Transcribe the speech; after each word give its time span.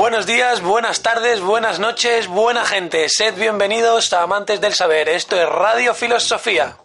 Buenos 0.00 0.24
días, 0.24 0.62
buenas 0.62 1.02
tardes, 1.02 1.42
buenas 1.42 1.78
noches, 1.78 2.26
buena 2.26 2.64
gente. 2.64 3.06
Sed 3.10 3.34
bienvenidos 3.34 4.10
a 4.14 4.22
Amantes 4.22 4.58
del 4.58 4.72
Saber. 4.72 5.10
Esto 5.10 5.36
es 5.38 5.46
Radio 5.46 5.94
Filosofía. 5.94 6.78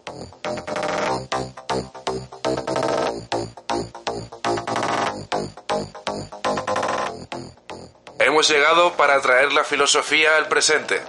Hemos 8.18 8.50
llegado 8.50 8.92
para 8.98 9.18
traer 9.22 9.50
la 9.54 9.64
filosofía 9.64 10.36
al 10.36 10.48
presente. 10.48 11.02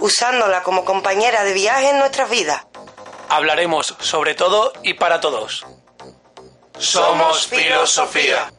usándola 0.00 0.64
como 0.64 0.84
compañera 0.84 1.44
de 1.44 1.52
viaje 1.52 1.90
en 1.90 2.00
nuestras 2.00 2.28
vidas. 2.28 2.66
Hablaremos 3.28 3.94
sobre 4.00 4.34
todo 4.34 4.72
y 4.82 4.94
para 4.94 5.20
todos. 5.20 5.64
Somos 6.76 7.46
filosofía. 7.46 8.50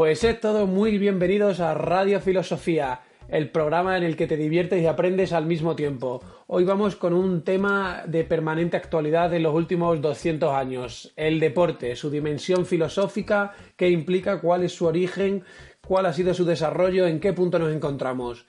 Pues 0.00 0.24
es 0.24 0.40
todo 0.40 0.66
muy 0.66 0.96
bienvenidos 0.96 1.60
a 1.60 1.74
Radio 1.74 2.20
Filosofía, 2.20 3.02
el 3.28 3.50
programa 3.50 3.98
en 3.98 4.02
el 4.02 4.16
que 4.16 4.26
te 4.26 4.38
diviertes 4.38 4.82
y 4.82 4.86
aprendes 4.86 5.34
al 5.34 5.44
mismo 5.44 5.76
tiempo. 5.76 6.22
Hoy 6.46 6.64
vamos 6.64 6.96
con 6.96 7.12
un 7.12 7.44
tema 7.44 8.04
de 8.06 8.24
permanente 8.24 8.78
actualidad 8.78 9.34
en 9.34 9.42
los 9.42 9.54
últimos 9.54 10.00
200 10.00 10.54
años, 10.54 11.12
el 11.16 11.38
deporte, 11.38 11.96
su 11.96 12.08
dimensión 12.08 12.64
filosófica, 12.64 13.52
qué 13.76 13.90
implica, 13.90 14.40
cuál 14.40 14.62
es 14.62 14.72
su 14.72 14.86
origen, 14.86 15.44
cuál 15.86 16.06
ha 16.06 16.14
sido 16.14 16.32
su 16.32 16.46
desarrollo, 16.46 17.06
en 17.06 17.20
qué 17.20 17.34
punto 17.34 17.58
nos 17.58 17.70
encontramos. 17.70 18.46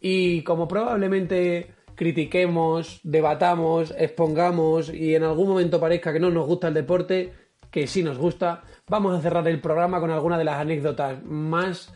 Y 0.00 0.40
como 0.40 0.66
probablemente 0.66 1.74
critiquemos, 1.96 3.00
debatamos, 3.02 3.94
expongamos 3.98 4.88
y 4.88 5.14
en 5.14 5.24
algún 5.24 5.48
momento 5.48 5.78
parezca 5.78 6.14
que 6.14 6.20
no 6.20 6.30
nos 6.30 6.46
gusta 6.46 6.68
el 6.68 6.74
deporte, 6.74 7.34
que 7.70 7.88
sí 7.88 8.02
nos 8.02 8.16
gusta, 8.16 8.62
vamos 8.88 9.16
a 9.16 9.22
cerrar 9.22 9.46
el 9.48 9.60
programa 9.60 10.00
con 10.00 10.10
algunas 10.10 10.38
de 10.38 10.44
las 10.44 10.60
anécdotas 10.60 11.22
más, 11.24 11.92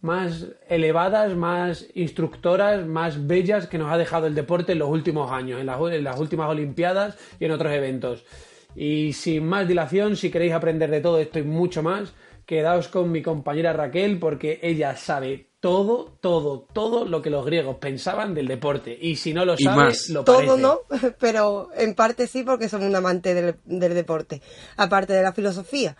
más 0.00 0.46
elevadas, 0.68 1.34
más 1.34 1.86
instructoras, 1.94 2.86
más 2.86 3.26
bellas 3.26 3.66
que 3.66 3.78
nos 3.78 3.90
ha 3.90 3.96
dejado 3.96 4.26
el 4.26 4.34
deporte 4.34 4.72
en 4.72 4.80
los 4.80 4.90
últimos 4.90 5.32
años, 5.32 5.60
en 5.60 5.66
las, 5.66 5.80
en 5.80 6.04
las 6.04 6.20
últimas 6.20 6.48
Olimpiadas 6.48 7.16
y 7.40 7.46
en 7.46 7.52
otros 7.52 7.72
eventos. 7.72 8.24
Y 8.74 9.14
sin 9.14 9.46
más 9.46 9.66
dilación, 9.66 10.16
si 10.16 10.30
queréis 10.30 10.52
aprender 10.52 10.90
de 10.90 11.00
todo 11.00 11.18
esto 11.18 11.38
y 11.38 11.42
mucho 11.42 11.82
más, 11.82 12.14
quedaos 12.46 12.88
con 12.88 13.10
mi 13.10 13.22
compañera 13.22 13.72
Raquel 13.72 14.18
porque 14.18 14.60
ella 14.62 14.96
sabe 14.96 15.47
todo, 15.60 16.16
todo, 16.20 16.66
todo 16.72 17.04
lo 17.04 17.20
que 17.20 17.30
los 17.30 17.44
griegos 17.44 17.76
pensaban 17.78 18.34
del 18.34 18.46
deporte. 18.46 18.96
Y 19.00 19.16
si 19.16 19.32
no 19.34 19.44
lo 19.44 19.54
Y 19.58 19.64
sabe, 19.64 19.76
más. 19.76 20.08
lo 20.08 20.24
Todo 20.24 20.36
parece. 20.36 20.58
no, 20.58 20.80
pero 21.18 21.70
en 21.76 21.94
parte 21.94 22.26
sí 22.26 22.42
porque 22.44 22.68
somos 22.68 22.86
un 22.88 22.96
amante 22.96 23.34
del, 23.34 23.56
del 23.64 23.94
deporte, 23.94 24.40
aparte 24.76 25.12
de 25.12 25.22
la 25.22 25.32
filosofía. 25.32 25.96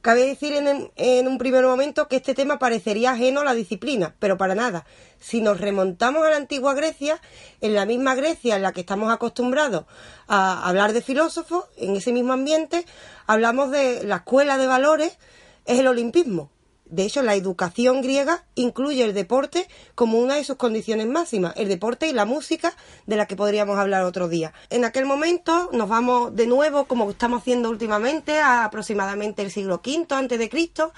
Cabe 0.00 0.26
decir 0.26 0.52
en, 0.52 0.90
en 0.96 1.28
un 1.28 1.38
primer 1.38 1.64
momento 1.64 2.08
que 2.08 2.16
este 2.16 2.34
tema 2.34 2.58
parecería 2.58 3.12
ajeno 3.12 3.40
a 3.40 3.44
la 3.44 3.54
disciplina, 3.54 4.14
pero 4.18 4.36
para 4.36 4.54
nada. 4.54 4.84
Si 5.18 5.40
nos 5.40 5.58
remontamos 5.62 6.26
a 6.26 6.30
la 6.30 6.36
antigua 6.36 6.74
Grecia, 6.74 7.22
en 7.62 7.72
la 7.72 7.86
misma 7.86 8.14
Grecia 8.14 8.56
en 8.56 8.62
la 8.62 8.72
que 8.72 8.80
estamos 8.80 9.10
acostumbrados 9.10 9.86
a 10.28 10.68
hablar 10.68 10.92
de 10.92 11.00
filósofos, 11.00 11.64
en 11.78 11.96
ese 11.96 12.12
mismo 12.12 12.34
ambiente, 12.34 12.84
hablamos 13.26 13.70
de 13.70 14.04
la 14.04 14.16
escuela 14.16 14.58
de 14.58 14.66
valores, 14.66 15.18
es 15.64 15.78
el 15.78 15.86
olimpismo. 15.86 16.50
De 16.94 17.02
hecho, 17.02 17.22
la 17.22 17.34
educación 17.34 18.02
griega 18.02 18.44
incluye 18.54 19.02
el 19.02 19.14
deporte 19.14 19.66
como 19.96 20.20
una 20.20 20.36
de 20.36 20.44
sus 20.44 20.54
condiciones 20.54 21.08
máximas, 21.08 21.52
el 21.56 21.68
deporte 21.68 22.08
y 22.08 22.12
la 22.12 22.24
música, 22.24 22.72
de 23.06 23.16
la 23.16 23.26
que 23.26 23.34
podríamos 23.34 23.78
hablar 23.78 24.04
otro 24.04 24.28
día. 24.28 24.52
En 24.70 24.84
aquel 24.84 25.04
momento 25.04 25.70
nos 25.72 25.88
vamos 25.88 26.36
de 26.36 26.46
nuevo, 26.46 26.84
como 26.84 27.10
estamos 27.10 27.40
haciendo 27.40 27.68
últimamente, 27.68 28.38
a 28.38 28.64
aproximadamente 28.64 29.42
el 29.42 29.50
siglo 29.50 29.82
V 29.84 30.06
antes 30.10 30.38
de 30.38 30.48
Cristo. 30.48 30.92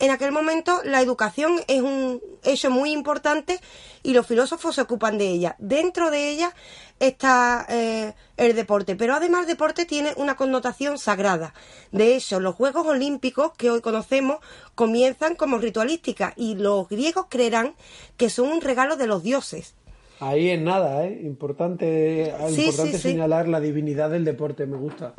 En 0.00 0.10
aquel 0.10 0.32
momento 0.32 0.80
la 0.82 1.02
educación 1.02 1.60
es 1.68 1.82
un 1.82 2.22
hecho 2.42 2.70
muy 2.70 2.90
importante 2.90 3.60
y 4.02 4.14
los 4.14 4.26
filósofos 4.26 4.74
se 4.74 4.80
ocupan 4.80 5.18
de 5.18 5.28
ella. 5.28 5.56
Dentro 5.58 6.10
de 6.10 6.30
ella 6.30 6.54
está 7.00 7.66
eh, 7.68 8.14
el 8.38 8.56
deporte, 8.56 8.96
pero 8.96 9.14
además 9.14 9.42
el 9.42 9.48
deporte 9.48 9.84
tiene 9.84 10.14
una 10.16 10.36
connotación 10.36 10.96
sagrada. 10.96 11.52
De 11.92 12.16
hecho, 12.16 12.40
los 12.40 12.54
Juegos 12.54 12.86
Olímpicos 12.86 13.52
que 13.58 13.70
hoy 13.70 13.82
conocemos 13.82 14.38
comienzan 14.74 15.34
como 15.36 15.58
ritualística 15.58 16.32
y 16.34 16.54
los 16.54 16.88
griegos 16.88 17.26
creerán 17.28 17.74
que 18.16 18.30
son 18.30 18.48
un 18.48 18.62
regalo 18.62 18.96
de 18.96 19.06
los 19.06 19.22
dioses. 19.22 19.74
Ahí 20.20 20.50
en 20.50 20.64
nada, 20.64 21.06
¿eh? 21.06 21.20
Importante, 21.24 22.34
Sí, 22.50 22.64
importante 22.66 22.92
sí, 22.92 23.02
sí. 23.02 23.08
señalar 23.10 23.48
la 23.48 23.58
divinidad 23.58 24.10
del 24.10 24.24
deporte, 24.24 24.66
me 24.66 24.76
gusta. 24.76 25.14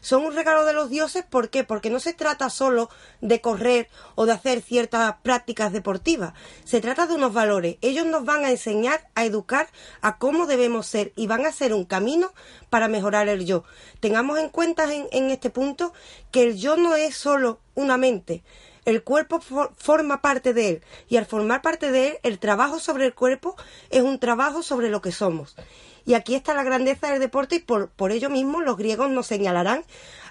Son 0.00 0.24
un 0.24 0.34
regalo 0.34 0.64
de 0.64 0.72
los 0.72 0.88
dioses, 0.88 1.22
¿por 1.22 1.50
qué? 1.50 1.64
Porque 1.64 1.90
no 1.90 2.00
se 2.00 2.14
trata 2.14 2.48
solo 2.48 2.88
de 3.20 3.40
correr 3.42 3.88
o 4.14 4.24
de 4.24 4.32
hacer 4.32 4.62
ciertas 4.62 5.16
prácticas 5.22 5.72
deportivas, 5.72 6.32
se 6.64 6.80
trata 6.80 7.06
de 7.06 7.14
unos 7.14 7.34
valores. 7.34 7.76
Ellos 7.82 8.06
nos 8.06 8.24
van 8.24 8.44
a 8.44 8.50
enseñar 8.50 9.08
a 9.14 9.24
educar 9.24 9.68
a 10.00 10.16
cómo 10.18 10.46
debemos 10.46 10.86
ser 10.86 11.12
y 11.14 11.26
van 11.26 11.44
a 11.44 11.52
ser 11.52 11.74
un 11.74 11.84
camino 11.84 12.32
para 12.70 12.88
mejorar 12.88 13.28
el 13.28 13.44
yo. 13.44 13.64
Tengamos 14.00 14.38
en 14.38 14.48
cuenta 14.48 14.92
en, 14.92 15.06
en 15.12 15.30
este 15.30 15.50
punto 15.50 15.92
que 16.30 16.42
el 16.44 16.56
yo 16.56 16.76
no 16.76 16.96
es 16.96 17.14
solo 17.16 17.60
una 17.74 17.96
mente, 17.98 18.42
el 18.84 19.02
cuerpo 19.02 19.40
for- 19.40 19.72
forma 19.76 20.20
parte 20.22 20.54
de 20.54 20.68
él 20.68 20.82
y 21.08 21.16
al 21.16 21.26
formar 21.26 21.62
parte 21.62 21.90
de 21.90 22.08
él, 22.08 22.18
el 22.22 22.38
trabajo 22.38 22.78
sobre 22.80 23.06
el 23.06 23.14
cuerpo 23.14 23.56
es 23.90 24.02
un 24.02 24.18
trabajo 24.18 24.62
sobre 24.62 24.88
lo 24.90 25.00
que 25.00 25.12
somos. 25.12 25.56
Y 26.04 26.14
aquí 26.14 26.34
está 26.34 26.52
la 26.54 26.64
grandeza 26.64 27.10
del 27.10 27.20
deporte 27.20 27.56
y 27.56 27.58
por, 27.60 27.88
por 27.90 28.10
ello 28.10 28.28
mismo 28.28 28.60
los 28.60 28.76
griegos 28.76 29.08
nos 29.10 29.26
señalarán 29.28 29.84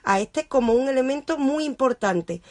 a 0.04 0.20
este 0.20 0.48
como 0.48 0.74
un 0.74 0.90
elemento 0.90 1.38
muy 1.38 1.64
importante. 1.64 2.42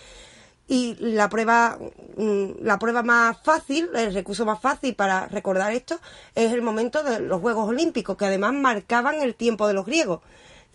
Y 0.69 0.94
la 1.00 1.28
prueba, 1.28 1.78
mm, 2.17 2.62
la 2.62 2.78
prueba 2.78 3.03
más 3.03 3.37
fácil, 3.43 3.91
el 3.94 4.15
recurso 4.15 4.47
más 4.47 4.61
fácil 4.61 4.94
para 4.94 5.27
recordar 5.27 5.72
esto 5.72 5.99
es 6.34 6.53
el 6.53 6.62
momento 6.62 7.03
de 7.03 7.19
los 7.21 7.41
Juegos 7.41 7.69
Olímpicos, 7.69 8.17
que 8.17 8.25
además 8.27 8.55
marcaban 8.55 9.17
el 9.21 9.34
tiempo 9.34 9.67
de 9.67 9.75
los 9.75 9.84
griegos. 9.84 10.21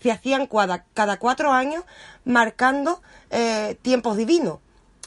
Se 0.00 0.12
hacían 0.12 0.46
cada, 0.46 0.84
cada 0.92 1.18
cuatro 1.18 1.50
años 1.50 1.82
marcando 2.26 3.00
eh, 3.30 3.76
tiempos 3.82 4.18
divinos 4.18 4.58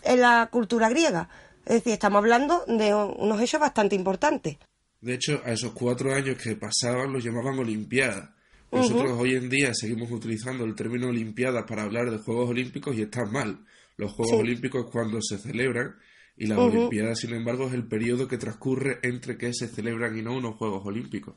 en 0.03 0.21
la 0.21 0.49
cultura 0.51 0.89
griega. 0.89 1.29
Es 1.65 1.75
decir, 1.75 1.93
estamos 1.93 2.19
hablando 2.19 2.63
de 2.67 2.93
un- 2.95 3.15
unos 3.17 3.41
hechos 3.41 3.59
bastante 3.61 3.95
importantes. 3.95 4.57
De 5.01 5.13
hecho, 5.13 5.41
a 5.45 5.51
esos 5.51 5.71
cuatro 5.73 6.13
años 6.13 6.37
que 6.41 6.55
pasaban 6.55 7.13
los 7.13 7.23
llamaban 7.23 7.57
Olimpiadas. 7.59 8.29
Nosotros 8.71 9.11
hoy 9.19 9.35
en 9.35 9.49
día 9.49 9.71
seguimos 9.73 10.11
utilizando 10.11 10.63
el 10.63 10.75
término 10.75 11.07
Olimpiadas 11.07 11.65
para 11.67 11.83
hablar 11.83 12.11
de 12.11 12.17
Juegos 12.19 12.49
Olímpicos 12.49 12.95
y 12.95 13.01
está 13.03 13.25
mal. 13.25 13.65
Los 13.97 14.11
Juegos 14.13 14.35
Sí. 14.35 14.41
Olímpicos 14.41 14.85
es 14.85 14.91
cuando 14.91 15.19
se 15.21 15.37
celebran 15.37 15.95
y 16.37 16.47
las 16.47 16.57
Olimpiadas, 16.59 17.19
sin 17.19 17.33
embargo, 17.33 17.67
es 17.67 17.73
el 17.73 17.87
periodo 17.87 18.27
que 18.27 18.37
transcurre 18.37 18.99
entre 19.03 19.37
que 19.37 19.53
se 19.53 19.67
celebran 19.67 20.17
y 20.17 20.21
no 20.21 20.35
unos 20.35 20.55
Juegos 20.55 20.85
Olímpicos. 20.85 21.35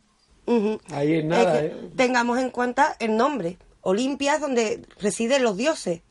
Ahí 0.91 1.23
nada, 1.25 1.63
Es 1.65 1.73
que 1.73 1.77
¿eh? 1.79 1.91
Tengamos 1.97 2.39
en 2.39 2.51
cuenta 2.51 2.97
el 3.01 3.17
nombre. 3.17 3.59
Olimpia 3.83 4.35
es 4.35 4.41
donde 4.41 4.83
residen 5.01 5.43
los 5.43 5.57
dioses. 5.57 6.03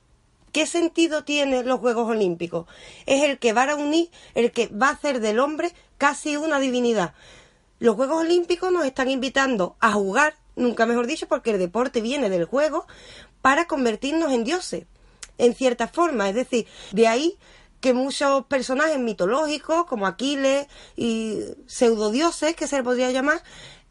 ¿Qué 0.51 0.65
sentido 0.65 1.23
tienen 1.23 1.67
los 1.67 1.79
Juegos 1.79 2.09
Olímpicos? 2.09 2.67
Es 3.05 3.23
el 3.23 3.39
que 3.39 3.53
va 3.53 3.63
a 3.63 3.75
unir, 3.75 4.09
el 4.35 4.51
que 4.51 4.67
va 4.67 4.89
a 4.89 4.91
hacer 4.91 5.21
del 5.21 5.39
hombre 5.39 5.73
casi 5.97 6.35
una 6.35 6.59
divinidad. 6.59 7.13
Los 7.79 7.95
Juegos 7.95 8.21
Olímpicos 8.21 8.71
nos 8.71 8.85
están 8.85 9.09
invitando 9.09 9.75
a 9.79 9.93
jugar, 9.93 10.35
nunca 10.55 10.85
mejor 10.85 11.07
dicho, 11.07 11.27
porque 11.27 11.51
el 11.51 11.59
deporte 11.59 12.01
viene 12.01 12.29
del 12.29 12.45
juego, 12.45 12.85
para 13.41 13.65
convertirnos 13.65 14.31
en 14.31 14.43
dioses, 14.43 14.85
en 15.37 15.55
cierta 15.55 15.87
forma. 15.87 16.29
Es 16.29 16.35
decir, 16.35 16.67
de 16.91 17.07
ahí 17.07 17.37
que 17.79 17.93
muchos 17.93 18.45
personajes 18.45 18.99
mitológicos, 18.99 19.85
como 19.85 20.05
Aquiles 20.05 20.67
y 20.95 21.39
pseudodioses, 21.65 22.55
que 22.55 22.67
se 22.67 22.77
le 22.77 22.83
podría 22.83 23.09
llamar, 23.09 23.41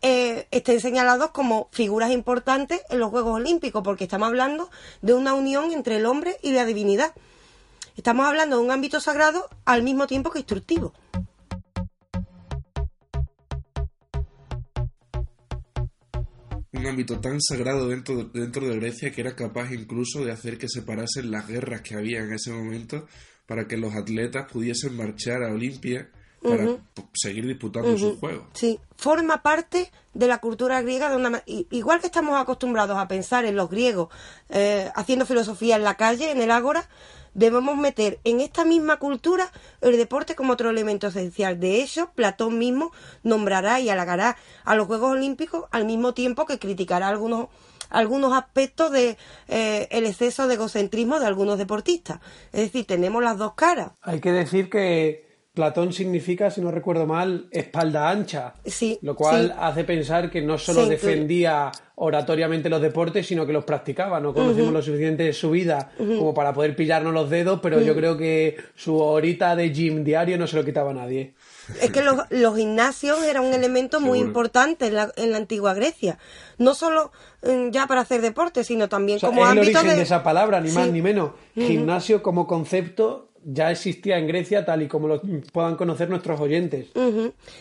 eh, 0.03 0.47
estén 0.51 0.81
señalados 0.81 1.31
como 1.31 1.69
figuras 1.73 2.11
importantes 2.11 2.81
en 2.89 2.99
los 2.99 3.11
Juegos 3.11 3.35
Olímpicos, 3.35 3.83
porque 3.83 4.05
estamos 4.05 4.29
hablando 4.29 4.71
de 5.03 5.15
una 5.15 5.35
unión 5.35 5.73
entre 5.73 5.97
el 5.97 6.07
hombre 6.07 6.37
y 6.43 6.53
la 6.53 6.65
divinidad. 6.65 7.13
Estamos 7.97 8.27
hablando 8.27 8.57
de 8.57 8.65
un 8.65 8.71
ámbito 8.71 9.01
sagrado 9.01 9.49
al 9.65 9.83
mismo 9.83 10.07
tiempo 10.07 10.31
que 10.31 10.39
instructivo. 10.39 10.95
Un 16.73 16.87
ámbito 16.87 17.21
tan 17.21 17.41
sagrado 17.43 17.89
dentro 17.89 18.25
de, 18.25 18.41
dentro 18.41 18.67
de 18.67 18.77
Grecia 18.77 19.13
que 19.13 19.21
era 19.21 19.37
capaz 19.37 19.71
incluso 19.73 20.25
de 20.25 20.33
hacer 20.33 20.57
que 20.57 20.69
se 20.69 20.81
parasen 20.81 21.31
las 21.31 21.47
guerras 21.47 21.83
que 21.83 21.95
había 21.95 22.21
en 22.21 22.33
ese 22.33 22.53
momento 22.53 23.07
para 23.45 23.67
que 23.67 23.77
los 23.77 23.95
atletas 23.95 24.51
pudiesen 24.51 24.97
marchar 24.97 25.43
a 25.43 25.53
Olimpia 25.53 26.09
para 26.43 26.79
seguir 27.13 27.47
disputando 27.47 27.97
sus 27.99 28.19
juegos. 28.19 28.47
Sí, 28.55 28.81
forma 28.97 29.43
parte 29.43 29.91
de 30.15 30.27
la 30.27 30.39
cultura 30.39 30.81
griega 30.83 31.11
de 31.11 31.17
una 31.17 31.43
igual 31.47 32.01
que 32.01 32.07
estamos 32.07 32.41
acostumbrados 32.41 32.99
a 32.99 33.09
pensar 33.09 33.45
en 33.45 33.57
los 33.57 33.71
griegos 33.71 34.09
eh, 34.49 34.91
haciendo 34.95 35.27
filosofía 35.27 35.77
en 35.77 35.85
la 35.85 35.97
calle, 35.97 36.31
en 36.31 36.41
el 36.41 36.51
ágora, 36.51 36.89
debemos 37.35 37.77
meter 37.77 38.19
en 38.25 38.41
esta 38.41 38.65
misma 38.65 38.99
cultura 38.99 39.51
el 39.81 39.97
deporte 39.97 40.35
como 40.35 40.55
otro 40.55 40.71
elemento 40.71 41.09
esencial. 41.09 41.61
De 41.61 41.83
hecho, 41.83 42.11
Platón 42.15 42.59
mismo 42.59 42.93
nombrará 43.23 43.81
y 43.81 43.89
halagará 43.89 44.37
a 44.65 44.75
los 44.75 44.87
Juegos 44.87 45.13
Olímpicos 45.13 45.67
al 45.71 45.85
mismo 45.85 46.15
tiempo 46.15 46.47
que 46.47 46.59
criticará 46.59 47.09
algunos 47.09 47.49
algunos 47.89 48.33
aspectos 48.33 48.93
de 48.93 49.19
eh, 49.49 49.89
el 49.91 50.07
exceso 50.07 50.47
de 50.47 50.55
egocentrismo 50.55 51.19
de 51.19 51.27
algunos 51.27 51.59
deportistas. 51.59 52.21
Es 52.53 52.61
decir, 52.61 52.87
tenemos 52.87 53.21
las 53.21 53.37
dos 53.37 53.55
caras. 53.55 53.91
Hay 54.03 54.21
que 54.21 54.31
decir 54.31 54.71
que 54.71 55.30
Platón 55.53 55.93
significa, 55.93 56.49
si 56.51 56.61
no 56.61 56.71
recuerdo 56.71 57.07
mal, 57.07 57.49
espalda 57.51 58.09
ancha. 58.09 58.55
Sí, 58.65 58.99
Lo 59.03 59.17
cual 59.17 59.49
sí. 59.49 59.53
hace 59.59 59.83
pensar 59.85 60.31
que 60.31 60.41
no 60.43 60.57
solo 60.59 60.85
Sí, 60.85 60.91
defendía 60.91 61.73
oratoriamente 61.97 62.69
los 62.71 62.81
deportes, 62.81 63.27
sino 63.27 63.45
que 63.45 63.53
los 63.53 63.65
practicaba. 63.65 64.21
No 64.21 64.33
conocemos 64.33 64.73
lo 64.73 64.81
suficiente 64.81 65.25
de 65.25 65.33
su 65.33 65.51
vida 65.51 65.91
como 65.99 66.33
para 66.35 66.55
poder 66.55 66.77
pillarnos 66.77 67.13
los 67.13 67.29
dedos, 67.29 67.59
pero 67.61 67.81
yo 67.81 67.95
creo 67.97 68.17
que 68.17 68.57
su 68.77 68.97
horita 68.97 69.57
de 69.57 69.71
gym 69.71 70.05
diario 70.05 70.39
no 70.39 70.47
se 70.47 70.57
lo 70.57 70.65
quitaba 70.65 70.93
a 70.93 70.95
nadie. 70.95 71.35
Es 71.83 71.91
que 71.91 72.03
los, 72.03 72.17
los 72.31 72.57
gimnasios 72.57 73.23
eran 73.25 73.45
un 73.45 73.53
elemento 73.53 74.01
muy 74.01 74.19
Seguro. 74.19 74.29
importante 74.29 74.87
en 74.87 74.95
la, 74.95 75.13
en 75.17 75.31
la 75.33 75.37
antigua 75.37 75.75
Grecia. 75.75 76.19
No 76.59 76.75
solo 76.75 77.13
mm, 77.43 77.71
ya 77.71 77.87
para 77.87 78.01
hacer 78.01 78.23
deporte, 78.23 78.65
sino 78.65 78.89
también 78.89 79.17
O 79.17 79.21
sea, 79.21 79.29
como 79.29 79.45
es 79.45 79.53
el 79.53 79.59
origen 79.59 79.87
de... 79.89 79.97
de... 79.97 80.03
esa 80.03 80.23
palabra, 80.23 80.61
ni 80.61 80.71
más 80.73 80.89
ni 80.89 81.03
menos. 81.03 81.33
Gimnasio 81.55 82.23
como 82.23 82.47
concepto 82.47 83.30
ya 83.45 83.71
existía 83.71 84.19
en 84.19 84.27
Grecia 84.27 84.65
tal 84.65 84.83
y 84.83 84.89
como 84.89 85.09
lo 85.09 85.21
puedan 85.53 85.77
conocer 85.77 86.11
nuestros 86.11 86.41
oyentes. 86.41 86.89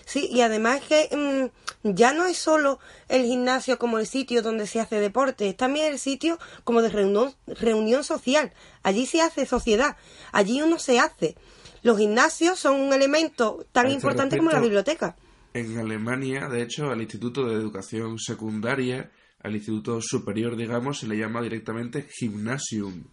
Sí, 0.05 0.27
y 0.31 0.41
además 0.41 0.81
que 0.81 1.09
mm, 1.15 1.91
ya 1.93 2.13
no 2.13 2.25
es 2.25 2.37
solo 2.37 2.79
el 3.07 3.23
gimnasio 3.23 3.77
como 3.77 3.99
el 3.99 4.07
sitio 4.07 4.41
donde 4.41 4.67
se 4.67 4.79
hace 4.79 4.99
deporte, 4.99 5.49
es 5.49 5.57
también 5.57 5.91
el 5.91 5.99
sitio 5.99 6.37
como 6.63 6.81
de 6.81 6.89
reunión, 6.89 7.33
reunión 7.47 8.03
social. 8.03 8.51
Allí 8.83 9.05
se 9.05 9.21
hace 9.21 9.45
sociedad, 9.45 9.97
allí 10.31 10.61
uno 10.61 10.79
se 10.79 10.99
hace. 10.99 11.35
Los 11.81 11.97
gimnasios 11.97 12.59
son 12.59 12.79
un 12.79 12.93
elemento 12.93 13.65
tan 13.71 13.85
este 13.85 13.95
importante 13.95 14.37
como 14.37 14.51
la 14.51 14.59
biblioteca. 14.59 15.15
En 15.53 15.77
Alemania, 15.77 16.47
de 16.47 16.61
hecho, 16.61 16.91
al 16.91 17.01
Instituto 17.01 17.45
de 17.45 17.55
Educación 17.55 18.19
Secundaria, 18.19 19.09
al 19.41 19.55
Instituto 19.55 19.99
Superior, 20.01 20.55
digamos, 20.55 20.99
se 20.99 21.07
le 21.07 21.17
llama 21.17 21.41
directamente 21.41 22.07
Gymnasium. 22.19 23.05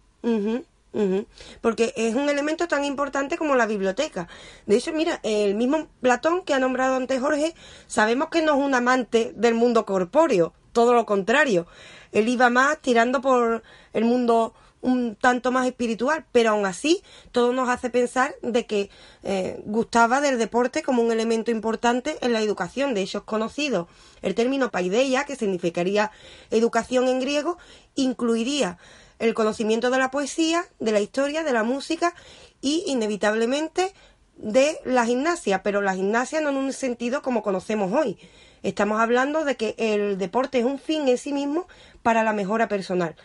Porque 1.61 1.93
es 1.95 2.15
un 2.15 2.29
elemento 2.29 2.67
tan 2.67 2.83
importante 2.83 3.37
como 3.37 3.55
la 3.55 3.67
biblioteca. 3.67 4.27
De 4.65 4.77
hecho, 4.77 4.91
mira, 4.93 5.19
el 5.23 5.53
mismo 5.53 5.87
Platón 6.01 6.43
que 6.43 6.53
ha 6.53 6.59
nombrado 6.59 6.95
antes 6.95 7.21
Jorge, 7.21 7.53
sabemos 7.85 8.29
que 8.29 8.41
no 8.41 8.53
es 8.53 8.65
un 8.65 8.73
amante 8.73 9.31
del 9.35 9.53
mundo 9.53 9.85
corpóreo, 9.85 10.53
todo 10.71 10.93
lo 10.93 11.05
contrario. 11.05 11.67
Él 12.11 12.27
iba 12.29 12.49
más 12.49 12.79
tirando 12.81 13.21
por 13.21 13.63
el 13.93 14.05
mundo 14.05 14.53
un 14.81 15.15
tanto 15.15 15.51
más 15.51 15.65
espiritual, 15.65 16.25
pero 16.31 16.51
aún 16.51 16.65
así 16.65 17.03
todo 17.31 17.51
nos 17.51 17.67
hace 17.69 17.89
pensar 17.89 18.35
de 18.41 18.65
que 18.65 18.89
eh, 19.23 19.59
gustaba 19.65 20.21
del 20.21 20.37
deporte 20.37 20.83
como 20.83 21.01
un 21.01 21.11
elemento 21.11 21.51
importante 21.51 22.17
en 22.21 22.33
la 22.33 22.41
educación. 22.41 22.93
De 22.93 23.01
hecho, 23.01 23.19
es 23.19 23.23
conocido 23.23 23.87
el 24.21 24.35
término 24.35 24.71
paideia, 24.71 25.25
que 25.25 25.35
significaría 25.35 26.11
educación 26.51 27.07
en 27.07 27.19
griego, 27.19 27.57
incluiría 27.95 28.77
el 29.19 29.33
conocimiento 29.33 29.89
de 29.89 29.97
la 29.97 30.11
poesía, 30.11 30.65
de 30.79 30.91
la 30.91 30.99
historia, 30.99 31.43
de 31.43 31.53
la 31.53 31.63
música 31.63 32.13
y 32.61 32.83
inevitablemente 32.87 33.93
de 34.37 34.79
la 34.85 35.05
gimnasia, 35.05 35.63
pero 35.63 35.81
la 35.81 35.95
gimnasia 35.95 36.41
no 36.41 36.49
en 36.49 36.57
un 36.57 36.73
sentido 36.73 37.21
como 37.21 37.41
conocemos 37.41 37.91
hoy. 37.91 38.17
Estamos 38.63 38.99
hablando 38.99 39.45
de 39.45 39.55
que 39.55 39.75
el 39.77 40.17
deporte 40.17 40.59
es 40.59 40.65
un 40.65 40.79
fin 40.79 41.07
en 41.07 41.17
sí 41.17 41.33
mismo 41.33 41.67
para 42.03 42.23
la 42.23 42.33
mejora 42.33 42.67
personal. 42.67 43.15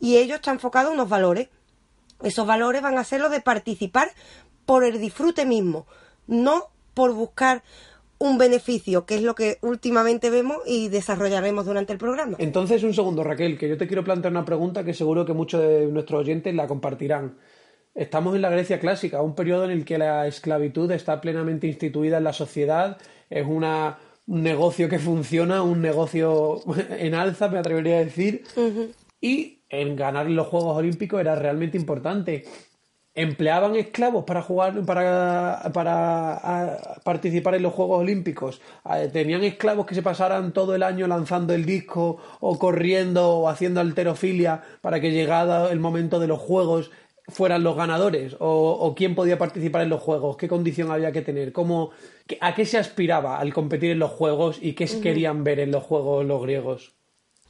Y 0.00 0.16
ello 0.16 0.36
está 0.36 0.50
enfocado 0.50 0.90
a 0.90 0.92
unos 0.92 1.08
valores. 1.08 1.48
Esos 2.22 2.46
valores 2.46 2.82
van 2.82 2.98
a 2.98 3.04
ser 3.04 3.20
los 3.20 3.30
de 3.30 3.40
participar 3.40 4.10
por 4.64 4.84
el 4.84 5.00
disfrute 5.00 5.44
mismo, 5.44 5.86
no 6.26 6.70
por 6.94 7.12
buscar 7.12 7.62
un 8.18 8.38
beneficio, 8.38 9.04
que 9.06 9.16
es 9.16 9.22
lo 9.22 9.34
que 9.34 9.58
últimamente 9.62 10.30
vemos 10.30 10.58
y 10.66 10.88
desarrollaremos 10.88 11.66
durante 11.66 11.92
el 11.92 11.98
programa. 11.98 12.36
Entonces, 12.38 12.82
un 12.82 12.94
segundo, 12.94 13.22
Raquel, 13.22 13.58
que 13.58 13.68
yo 13.68 13.76
te 13.76 13.86
quiero 13.86 14.04
plantear 14.04 14.32
una 14.32 14.44
pregunta 14.44 14.84
que 14.84 14.94
seguro 14.94 15.26
que 15.26 15.32
muchos 15.32 15.60
de 15.60 15.86
nuestros 15.86 16.20
oyentes 16.20 16.54
la 16.54 16.66
compartirán. 16.66 17.36
Estamos 17.94 18.36
en 18.36 18.42
la 18.42 18.50
Grecia 18.50 18.78
clásica, 18.78 19.22
un 19.22 19.34
periodo 19.34 19.64
en 19.64 19.70
el 19.70 19.84
que 19.84 19.98
la 19.98 20.26
esclavitud 20.26 20.90
está 20.90 21.20
plenamente 21.20 21.66
instituida 21.66 22.18
en 22.18 22.24
la 22.24 22.32
sociedad, 22.34 22.98
es 23.30 23.46
una, 23.46 23.98
un 24.26 24.42
negocio 24.42 24.88
que 24.88 24.98
funciona, 24.98 25.62
un 25.62 25.80
negocio 25.80 26.60
en 26.90 27.14
alza, 27.14 27.48
me 27.48 27.58
atrevería 27.58 27.96
a 27.96 28.04
decir, 28.04 28.44
y 29.20 29.60
en 29.68 29.96
ganar 29.96 30.30
los 30.30 30.46
Juegos 30.46 30.76
Olímpicos 30.76 31.20
era 31.20 31.34
realmente 31.36 31.76
importante. 31.76 32.44
¿Empleaban 33.18 33.76
esclavos 33.76 34.24
para 34.24 34.42
jugar, 34.42 34.84
para, 34.84 35.70
para 35.72 37.00
participar 37.02 37.54
en 37.54 37.62
los 37.62 37.72
Juegos 37.72 38.00
Olímpicos? 38.00 38.60
¿Tenían 39.10 39.42
esclavos 39.42 39.86
que 39.86 39.94
se 39.94 40.02
pasaran 40.02 40.52
todo 40.52 40.74
el 40.74 40.82
año 40.82 41.06
lanzando 41.06 41.54
el 41.54 41.64
disco 41.64 42.18
o 42.40 42.58
corriendo 42.58 43.30
o 43.38 43.48
haciendo 43.48 43.80
alterofilia 43.80 44.62
para 44.82 45.00
que 45.00 45.12
llegado 45.12 45.70
el 45.70 45.80
momento 45.80 46.20
de 46.20 46.26
los 46.26 46.38
Juegos 46.38 46.90
fueran 47.28 47.64
los 47.64 47.74
ganadores? 47.74 48.36
¿O, 48.38 48.72
o 48.72 48.94
quién 48.94 49.14
podía 49.14 49.38
participar 49.38 49.80
en 49.80 49.88
los 49.88 50.02
Juegos? 50.02 50.36
¿Qué 50.36 50.46
condición 50.46 50.90
había 50.90 51.10
que 51.10 51.22
tener? 51.22 51.52
¿Cómo, 51.52 51.92
¿A 52.42 52.54
qué 52.54 52.66
se 52.66 52.76
aspiraba 52.76 53.38
al 53.38 53.54
competir 53.54 53.92
en 53.92 53.98
los 53.98 54.10
Juegos 54.10 54.58
y 54.60 54.74
qué 54.74 54.86
querían 55.00 55.42
ver 55.42 55.60
en 55.60 55.70
los 55.70 55.84
Juegos 55.84 56.26
los 56.26 56.42
griegos? 56.42 56.95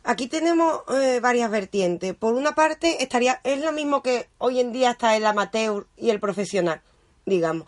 Aquí 0.08 0.28
tenemos 0.28 0.82
eh, 0.94 1.18
varias 1.20 1.50
vertientes. 1.50 2.14
Por 2.14 2.34
una 2.34 2.54
parte, 2.54 3.02
estaría 3.02 3.40
es 3.42 3.60
lo 3.60 3.72
mismo 3.72 4.02
que 4.02 4.28
hoy 4.38 4.60
en 4.60 4.72
día 4.72 4.92
está 4.92 5.16
el 5.16 5.26
amateur 5.26 5.86
y 5.96 6.10
el 6.10 6.20
profesional, 6.20 6.80
digamos. 7.24 7.66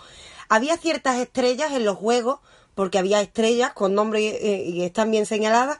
Había 0.49 0.76
ciertas 0.76 1.19
estrellas 1.19 1.73
en 1.73 1.85
los 1.85 1.96
juegos, 1.96 2.38
porque 2.76 2.96
había 2.99 3.20
estrellas 3.20 3.73
con 3.73 3.94
nombre 3.94 4.20
eh, 4.40 4.62
y 4.64 4.82
están 4.85 5.11
bien 5.11 5.26
señaladas, 5.26 5.79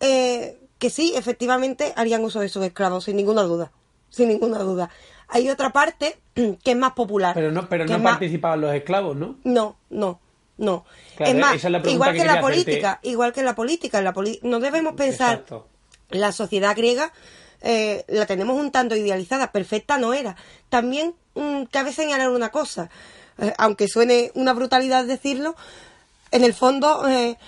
eh, 0.00 0.58
que 0.78 0.90
sí, 0.90 1.12
efectivamente, 1.16 1.92
harían 1.96 2.24
uso 2.24 2.40
de 2.40 2.48
sus 2.48 2.64
esclavos, 2.64 3.04
sin 3.04 3.16
ninguna 3.16 3.42
duda. 3.42 3.70
Sin 4.10 4.28
ninguna 4.28 4.58
duda. 4.58 4.90
Hay 5.28 5.48
otra 5.48 5.70
parte 5.70 6.18
que 6.34 6.70
es 6.72 6.76
más 6.76 6.92
popular. 6.94 7.34
Pero 7.34 7.52
no, 7.52 7.68
pero 7.68 7.86
no 7.86 7.98
más- 8.00 8.14
participaban 8.14 8.60
los 8.60 8.74
esclavos, 8.74 9.16
¿no? 9.16 9.36
no, 9.44 9.76
no, 9.90 10.20
no. 10.58 10.84
Claro, 11.16 11.32
es 11.32 11.38
más, 11.38 11.54
esa 11.54 11.68
es 11.68 11.72
la 11.72 11.80
pregunta 11.82 11.94
igual 11.94 12.12
que 12.12 12.18
que, 12.18 12.24
la 12.24 12.32
hacerte. 12.32 12.48
política, 12.50 13.00
igual 13.04 13.32
que 13.32 13.42
la 13.44 13.54
política, 13.54 13.98
en 13.98 14.04
la 14.04 14.12
poli- 14.12 14.40
no 14.42 14.58
debemos 14.60 14.94
pensar 14.94 15.34
Exacto. 15.34 15.68
La 16.14 16.32
sociedad 16.32 16.76
griega 16.76 17.12
eh, 17.66 18.04
la 18.08 18.26
tenemos 18.26 18.60
un 18.60 18.70
tanto 18.70 18.94
idealizada, 18.94 19.50
perfecta 19.50 19.96
no 19.96 20.12
era. 20.12 20.36
También 20.68 21.14
mm, 21.34 21.64
cabe 21.64 21.92
señalar 21.92 22.28
una 22.28 22.50
cosa, 22.50 22.90
eh, 23.38 23.54
aunque 23.56 23.88
suene 23.88 24.30
una 24.34 24.52
brutalidad 24.52 25.06
decirlo, 25.06 25.56
en 26.30 26.44
el 26.44 26.52
fondo, 26.52 27.08
eh, 27.08 27.38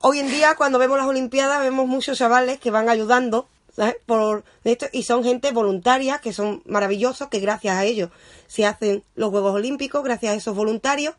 hoy 0.00 0.20
en 0.20 0.28
día 0.28 0.54
cuando 0.54 0.78
vemos 0.78 0.98
las 0.98 1.08
Olimpiadas 1.08 1.60
vemos 1.60 1.88
muchos 1.88 2.16
chavales 2.16 2.60
que 2.60 2.70
van 2.70 2.88
ayudando 2.88 3.48
por 4.06 4.44
esto 4.64 4.86
y 4.92 5.02
son 5.02 5.22
gente 5.22 5.52
voluntaria 5.52 6.18
que 6.18 6.32
son 6.32 6.62
maravillosos, 6.64 7.28
que 7.28 7.40
gracias 7.40 7.76
a 7.76 7.84
ellos 7.84 8.10
se 8.46 8.64
hacen 8.64 9.04
los 9.16 9.30
Juegos 9.30 9.54
Olímpicos, 9.54 10.02
gracias 10.04 10.32
a 10.32 10.36
esos 10.36 10.54
voluntarios. 10.54 11.14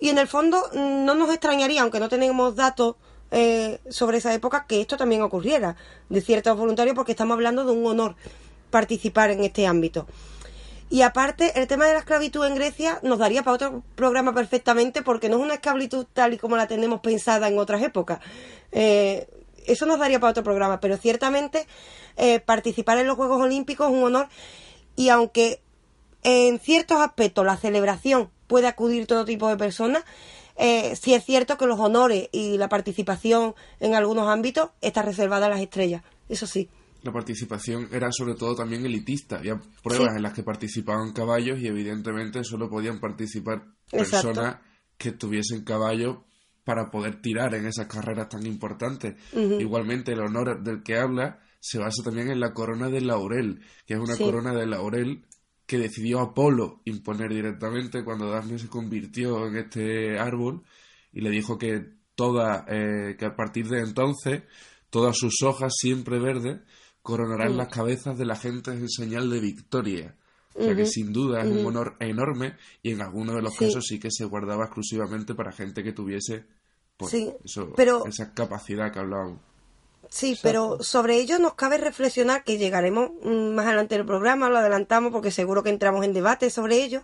Y 0.00 0.08
en 0.08 0.18
el 0.18 0.26
fondo 0.26 0.60
mm, 0.74 1.04
no 1.04 1.14
nos 1.14 1.30
extrañaría, 1.30 1.82
aunque 1.82 2.00
no 2.00 2.08
tenemos 2.08 2.56
datos 2.56 2.96
eh, 3.36 3.80
sobre 3.88 4.18
esa 4.18 4.32
época, 4.32 4.64
que 4.68 4.80
esto 4.80 4.96
también 4.96 5.22
ocurriera 5.22 5.74
de 6.08 6.20
ciertos 6.20 6.56
voluntarios, 6.56 6.94
porque 6.94 7.10
estamos 7.10 7.34
hablando 7.34 7.64
de 7.64 7.72
un 7.72 7.84
honor 7.84 8.14
participar 8.70 9.32
en 9.32 9.42
este 9.42 9.66
ámbito. 9.66 10.06
Y 10.88 11.02
aparte, 11.02 11.58
el 11.58 11.66
tema 11.66 11.86
de 11.86 11.94
la 11.94 11.98
esclavitud 11.98 12.46
en 12.46 12.54
Grecia 12.54 13.00
nos 13.02 13.18
daría 13.18 13.42
para 13.42 13.56
otro 13.56 13.82
programa 13.96 14.32
perfectamente, 14.32 15.02
porque 15.02 15.28
no 15.28 15.38
es 15.38 15.42
una 15.42 15.54
esclavitud 15.54 16.06
tal 16.12 16.34
y 16.34 16.38
como 16.38 16.56
la 16.56 16.68
tenemos 16.68 17.00
pensada 17.00 17.48
en 17.48 17.58
otras 17.58 17.82
épocas. 17.82 18.20
Eh, 18.70 19.26
eso 19.66 19.84
nos 19.84 19.98
daría 19.98 20.20
para 20.20 20.30
otro 20.30 20.44
programa, 20.44 20.78
pero 20.78 20.96
ciertamente 20.96 21.66
eh, 22.16 22.38
participar 22.38 22.98
en 22.98 23.08
los 23.08 23.16
Juegos 23.16 23.40
Olímpicos 23.40 23.88
es 23.88 23.96
un 23.96 24.04
honor 24.04 24.28
y 24.94 25.08
aunque 25.08 25.60
en 26.22 26.60
ciertos 26.60 27.00
aspectos 27.00 27.44
la 27.44 27.56
celebración 27.56 28.30
puede 28.46 28.68
acudir 28.68 29.08
todo 29.08 29.24
tipo 29.24 29.48
de 29.48 29.56
personas, 29.56 30.04
eh, 30.56 30.94
sí 30.96 31.14
es 31.14 31.24
cierto 31.24 31.56
que 31.56 31.66
los 31.66 31.78
honores 31.80 32.28
y 32.32 32.56
la 32.58 32.68
participación 32.68 33.54
en 33.80 33.94
algunos 33.94 34.28
ámbitos 34.28 34.70
está 34.80 35.02
reservada 35.02 35.46
a 35.46 35.50
las 35.50 35.60
estrellas, 35.60 36.02
eso 36.28 36.46
sí. 36.46 36.68
La 37.02 37.12
participación 37.12 37.88
era 37.92 38.10
sobre 38.10 38.34
todo 38.34 38.54
también 38.54 38.86
elitista. 38.86 39.36
Había 39.36 39.60
pruebas 39.82 40.08
Sí. 40.12 40.16
en 40.16 40.22
las 40.22 40.32
que 40.32 40.42
participaban 40.42 41.12
caballos 41.12 41.58
y 41.60 41.66
evidentemente 41.66 42.42
solo 42.44 42.70
podían 42.70 42.98
participar 42.98 43.62
Exacto. 43.92 44.28
personas 44.28 44.60
que 44.96 45.12
tuviesen 45.12 45.64
caballos 45.64 46.18
para 46.64 46.90
poder 46.90 47.20
tirar 47.20 47.54
en 47.54 47.66
esas 47.66 47.88
carreras 47.88 48.30
tan 48.30 48.46
importantes. 48.46 49.16
Igualmente 49.34 50.12
el 50.12 50.20
honor 50.20 50.62
del 50.62 50.82
que 50.82 50.96
habla 50.96 51.40
se 51.60 51.78
basa 51.78 52.02
también 52.02 52.30
en 52.30 52.40
la 52.40 52.54
corona 52.54 52.88
de 52.88 53.02
laurel, 53.02 53.60
que 53.86 53.94
es 53.94 54.00
una 54.00 54.14
Sí. 54.16 54.24
corona 54.24 54.54
de 54.54 54.64
laurel 54.66 55.26
que 55.66 55.78
decidió 55.78 56.20
Apolo 56.20 56.80
imponer 56.84 57.30
directamente 57.32 58.04
cuando 58.04 58.30
Dafne 58.30 58.58
se 58.58 58.68
convirtió 58.68 59.46
en 59.46 59.56
este 59.56 60.18
árbol 60.18 60.62
y 61.12 61.20
le 61.20 61.30
dijo 61.30 61.56
que 61.58 61.84
toda 62.14 62.64
eh, 62.68 63.16
que 63.18 63.24
a 63.26 63.34
partir 63.34 63.68
de 63.68 63.80
entonces 63.80 64.42
todas 64.90 65.16
sus 65.16 65.42
hojas 65.42 65.72
siempre 65.76 66.18
verdes 66.18 66.60
coronarán 67.02 67.56
las 67.56 67.68
cabezas 67.68 68.16
de 68.18 68.24
la 68.26 68.36
gente 68.36 68.70
en 68.72 68.88
señal 68.88 69.28
de 69.30 69.40
victoria. 69.40 70.16
O 70.56 70.62
sea 70.62 70.76
que 70.76 70.86
sin 70.86 71.12
duda 71.12 71.40
es 71.42 71.46
un 71.50 71.66
honor 71.66 71.96
enorme 71.98 72.54
y 72.82 72.92
en 72.92 73.02
algunos 73.02 73.34
de 73.34 73.42
los 73.42 73.54
Sí. 73.54 73.64
casos 73.66 73.84
sí 73.88 73.98
que 73.98 74.10
se 74.12 74.24
guardaba 74.24 74.64
exclusivamente 74.66 75.34
para 75.34 75.50
gente 75.50 75.82
que 75.82 75.92
tuviese 75.92 76.46
pues, 76.96 77.10
Sí, 77.10 77.32
eso- 77.44 77.72
pero- 77.74 78.06
esa 78.06 78.32
capacidad 78.32 78.92
que 78.92 79.00
hablábamos. 79.00 79.40
Sí, 80.14 80.38
pero 80.40 80.80
sobre 80.80 81.16
ello 81.16 81.40
nos 81.40 81.54
cabe 81.54 81.76
reflexionar, 81.76 82.44
que 82.44 82.56
llegaremos 82.56 83.10
mm, 83.24 83.52
más 83.52 83.66
adelante 83.66 83.96
en 83.96 84.02
el 84.02 84.06
programa, 84.06 84.48
lo 84.48 84.58
adelantamos 84.58 85.10
porque 85.10 85.32
seguro 85.32 85.64
que 85.64 85.70
entramos 85.70 86.04
en 86.04 86.12
debate 86.12 86.50
sobre 86.50 86.84
ello, 86.84 87.02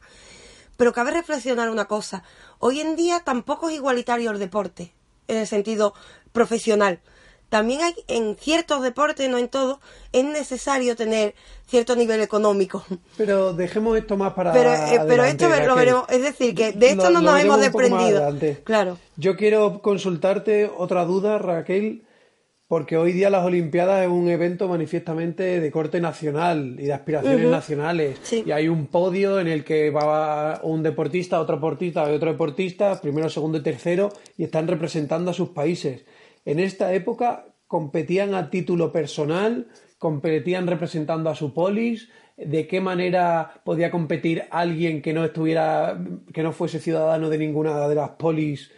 pero 0.76 0.92
cabe 0.92 1.10
reflexionar 1.10 1.70
una 1.70 1.86
cosa. 1.86 2.22
Hoy 2.60 2.78
en 2.78 2.94
día 2.94 3.18
tampoco 3.24 3.68
es 3.68 3.74
igualitario 3.74 4.30
el 4.30 4.38
deporte, 4.38 4.94
en 5.26 5.38
el 5.38 5.48
sentido 5.48 5.92
profesional. 6.30 7.00
También 7.48 7.80
hay 7.80 7.94
en 8.06 8.36
ciertos 8.36 8.80
deportes, 8.80 9.28
no 9.28 9.38
en 9.38 9.48
todos, 9.48 9.80
es 10.12 10.24
necesario 10.24 10.94
tener 10.94 11.34
cierto 11.66 11.96
nivel 11.96 12.20
económico. 12.20 12.84
Pero 13.16 13.52
dejemos 13.52 13.98
esto 13.98 14.16
más 14.16 14.34
para. 14.34 14.52
Pero, 14.52 14.72
eh, 14.72 15.00
pero 15.08 15.24
esto 15.24 15.48
lo 15.48 15.74
veremos, 15.74 16.04
es 16.10 16.22
decir, 16.22 16.54
que 16.54 16.70
de 16.70 16.90
esto 16.90 17.10
no 17.10 17.20
nos 17.20 17.40
hemos 17.40 17.60
desprendido. 17.60 18.32
Claro. 18.62 18.98
Yo 19.16 19.36
quiero 19.36 19.82
consultarte 19.82 20.70
otra 20.76 21.04
duda, 21.04 21.38
Raquel 21.38 22.04
porque 22.70 22.96
hoy 22.96 23.10
día 23.10 23.30
las 23.30 23.44
Olimpiadas 23.44 24.04
es 24.04 24.08
un 24.08 24.28
evento 24.28 24.68
manifiestamente 24.68 25.58
de 25.58 25.70
corte 25.72 26.00
nacional 26.00 26.76
y 26.78 26.84
de 26.84 26.92
aspiraciones 26.92 27.50
nacionales. 27.50 28.20
Y 28.32 28.52
hay 28.52 28.68
un 28.68 28.86
podio 28.86 29.40
en 29.40 29.48
el 29.48 29.64
que 29.64 29.90
va 29.90 30.60
un 30.62 30.84
deportista, 30.84 31.40
otro 31.40 31.56
deportista 31.56 32.08
y 32.08 32.14
otro 32.14 32.30
deportista, 32.30 33.00
primero, 33.00 33.28
segundo 33.28 33.58
y 33.58 33.62
tercero, 33.64 34.10
y 34.38 34.44
están 34.44 34.68
representando 34.68 35.32
a 35.32 35.34
sus 35.34 35.48
países. 35.48 36.04
En 36.44 36.60
esta 36.60 36.94
época 36.94 37.46
competían 37.66 38.34
a 38.34 38.50
título 38.50 38.92
personal, 38.92 39.66
competían 39.98 40.68
representando 40.68 41.28
a 41.28 41.34
su 41.34 41.52
polis. 41.52 42.08
¿De 42.36 42.68
qué 42.68 42.80
manera 42.80 43.62
podía 43.64 43.90
competir 43.90 44.44
alguien 44.48 45.02
que 45.02 45.12
no 45.12 45.24
estuviera, 45.24 46.00
que 46.32 46.44
no 46.44 46.52
fuese 46.52 46.78
ciudadano 46.78 47.30
de 47.30 47.38
ninguna 47.38 47.88
de 47.88 47.96
las 47.96 48.10
polis? 48.10 48.70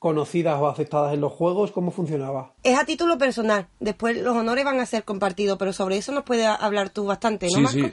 Conocidas 0.00 0.58
o 0.58 0.66
aceptadas 0.66 1.14
en 1.14 1.20
los 1.20 1.30
juegos? 1.30 1.70
¿Cómo 1.70 1.92
funcionaba? 1.92 2.54
Es 2.64 2.76
a 2.76 2.84
título 2.84 3.18
personal. 3.18 3.68
Después 3.78 4.16
los 4.16 4.34
honores 4.34 4.64
van 4.64 4.80
a 4.80 4.86
ser 4.86 5.04
compartidos, 5.04 5.58
pero 5.58 5.72
sobre 5.72 5.98
eso 5.98 6.10
nos 6.10 6.24
puedes 6.24 6.46
hablar 6.46 6.88
tú 6.88 7.04
bastante, 7.04 7.46
¿no, 7.54 7.68
Sí, 7.68 7.82
sí. 7.82 7.92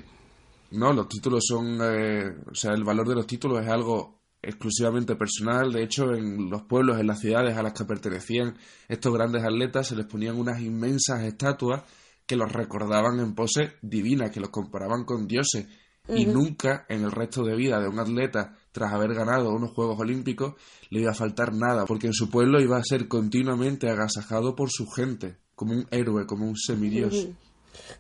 No, 0.72 0.94
los 0.94 1.08
títulos 1.10 1.44
son... 1.46 1.80
Eh, 1.82 2.34
o 2.50 2.56
sea, 2.56 2.72
el 2.72 2.84
valor 2.84 3.08
de 3.10 3.16
los 3.16 3.28
títulos 3.28 3.62
es 3.62 3.70
algo 3.70 4.22
exclusivamente 4.42 5.18
personal. 5.18 5.72
De 5.72 5.84
hecho, 5.84 6.14
en 6.14 6.50
los 6.50 6.64
pueblos, 6.64 6.98
en 6.98 7.08
las 7.08 7.20
ciudades 7.20 7.58
a 7.58 7.62
las 7.62 7.74
que 7.74 7.84
pertenecían 7.84 8.58
estos 8.88 9.14
grandes 9.14 9.44
atletas, 9.44 9.88
se 9.88 9.96
les 9.98 10.06
ponían 10.06 10.40
unas 10.40 10.62
inmensas 10.62 11.24
estatuas 11.24 11.84
que 12.26 12.38
los 12.38 12.52
recordaban 12.52 13.20
en 13.20 13.36
pose 13.36 13.74
divina, 13.82 14.32
que 14.32 14.40
los 14.40 14.50
comparaban 14.50 15.04
con 15.04 15.28
dioses. 15.28 15.68
Y 16.08 16.26
nunca 16.26 16.86
en 16.88 17.04
el 17.04 17.12
resto 17.12 17.44
de 17.44 17.54
vida 17.54 17.82
de 17.82 17.90
un 17.90 18.00
atleta 18.00 18.56
tras 18.78 18.94
haber 18.94 19.16
ganado 19.16 19.50
unos 19.50 19.72
Juegos 19.72 20.00
Olímpicos, 20.00 20.54
le 20.92 21.00
iba 21.00 21.10
a 21.10 21.16
faltar 21.16 21.52
nada, 21.52 21.86
porque 21.88 22.06
en 22.06 22.14
su 22.14 22.30
pueblo 22.30 22.62
iba 22.62 22.78
a 22.78 22.84
ser 22.84 23.08
continuamente 23.08 23.90
agasajado 23.90 24.56
por 24.56 24.70
su 24.70 24.88
gente, 24.88 25.38
como 25.56 25.74
un 25.74 25.88
héroe, 25.90 26.28
como 26.28 26.46
un 26.46 26.56
semidios. 26.56 27.28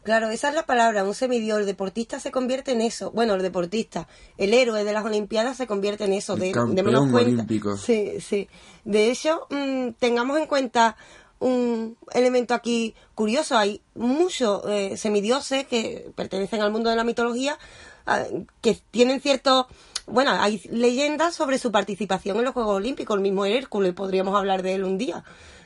Claro, 0.03 0.29
esa 0.29 0.49
es 0.49 0.55
la 0.55 0.67
palabra, 0.67 1.03
un 1.03 1.15
semidios. 1.15 1.57
El 1.57 1.65
deportista 1.65 2.19
se 2.19 2.29
convierte 2.29 2.73
en 2.73 2.81
eso. 2.81 3.09
Bueno, 3.09 3.33
el 3.33 3.41
deportista, 3.41 4.07
el 4.37 4.53
héroe 4.53 4.83
de 4.83 4.93
las 4.93 5.03
Olimpiadas 5.03 5.57
se 5.57 5.65
convierte 5.65 6.05
en 6.05 6.13
eso. 6.13 6.35
de, 6.35 6.51
campeón 6.51 7.11
olímpico. 7.15 7.75
Sí, 7.75 8.21
sí. 8.21 8.47
De 8.85 9.09
hecho, 9.09 9.47
mm, 9.49 9.93
tengamos 9.97 10.37
en 10.37 10.45
cuenta 10.45 10.95
un 11.39 11.97
elemento 12.13 12.53
aquí 12.53 12.93
curioso. 13.15 13.57
Hay 13.57 13.81
muchos 13.95 14.61
eh, 14.67 14.95
semidioses 14.95 15.65
que 15.65 16.11
pertenecen 16.15 16.61
al 16.61 16.71
mundo 16.71 16.91
de 16.91 16.95
la 16.95 17.03
mitología 17.03 17.57
ah, 18.05 18.25
que 18.61 18.77
tienen 18.91 19.21
ciertos 19.21 19.65
bueno, 20.07 20.31
hay 20.31 20.61
leyendas 20.71 21.35
sobre 21.35 21.59
su 21.59 21.71
participación 21.71 22.37
en 22.37 22.45
los 22.45 22.53
Juegos 22.53 22.77
Olímpicos. 22.77 23.15
El 23.15 23.21
mismo 23.21 23.45
Hércules, 23.45 23.93
podríamos 23.93 24.35
hablar 24.35 24.63
de 24.63 24.75
él 24.75 24.83
un 24.83 24.97
día. 24.97 25.23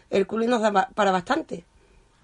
Hércules 0.10 0.50
nos 0.50 0.62
da 0.62 0.90
para 0.94 1.12
bastante. 1.12 1.66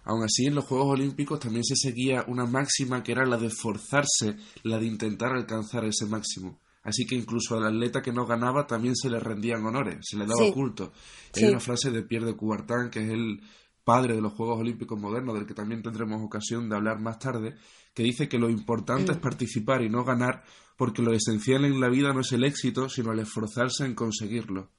Aún 0.04 0.24
así, 0.24 0.46
en 0.46 0.56
los 0.56 0.66
Juegos 0.66 0.88
Olímpicos 0.88 1.40
también 1.40 1.64
se 1.64 1.76
seguía 1.76 2.26
una 2.28 2.46
máxima 2.46 3.04
que 3.04 3.12
era 3.12 3.26
la 3.26 3.38
de 3.38 3.50
forzarse, 3.50 4.36
la 4.64 4.80
de 4.80 4.88
intentar 4.88 5.34
alcanzar 5.34 5.86
ese 5.86 6.06
máximo. 6.06 6.60
Así 6.84 7.06
que 7.06 7.16
incluso 7.16 7.58
al 7.58 7.66
atleta 7.66 8.02
que 8.02 8.14
no 8.14 8.26
ganaba 8.26 8.66
también 8.66 8.96
se 8.96 9.10
le 9.10 9.20
rendían 9.20 9.66
honores, 9.66 9.98
se 10.02 10.18
le 10.18 10.26
daba 10.26 10.50
culto. 10.54 10.94
Hay 11.36 11.44
una 11.44 11.60
frase 11.60 11.92
de 11.92 12.02
Pierre 12.02 12.28
de 12.28 12.38
Coubertin, 12.38 12.90
que 12.90 13.04
es 13.04 13.10
el 13.10 13.42
padre 13.88 14.15
de 14.15 14.22
los 14.22 14.34
Juegos 14.34 14.60
Olímpicos 14.60 15.00
modernos, 15.00 15.34
del 15.34 15.46
que 15.46 15.53
también 15.53 15.82
tendremos 15.82 16.22
ocasión 16.22 16.67
de 16.67 16.75
hablar 16.75 17.00
más 17.00 17.20
tarde, 17.20 17.56
que 17.94 18.03
dice 18.03 18.27
que 18.27 18.38
lo 18.38 18.50
importante 18.50 19.13
es 19.13 19.17
participar 19.17 19.82
y 19.82 19.89
no 19.89 20.03
ganar, 20.03 20.44
porque 20.75 21.01
lo 21.01 21.13
esencial 21.13 21.63
en 21.63 21.79
la 21.79 21.88
vida 21.88 22.12
no 22.12 22.20
es 22.20 22.34
el 22.34 22.44
éxito, 22.44 22.89
sino 22.89 23.13
el 23.13 23.20
esforzarse 23.20 23.86
en 23.86 23.96
conseguirlo. 23.96 24.72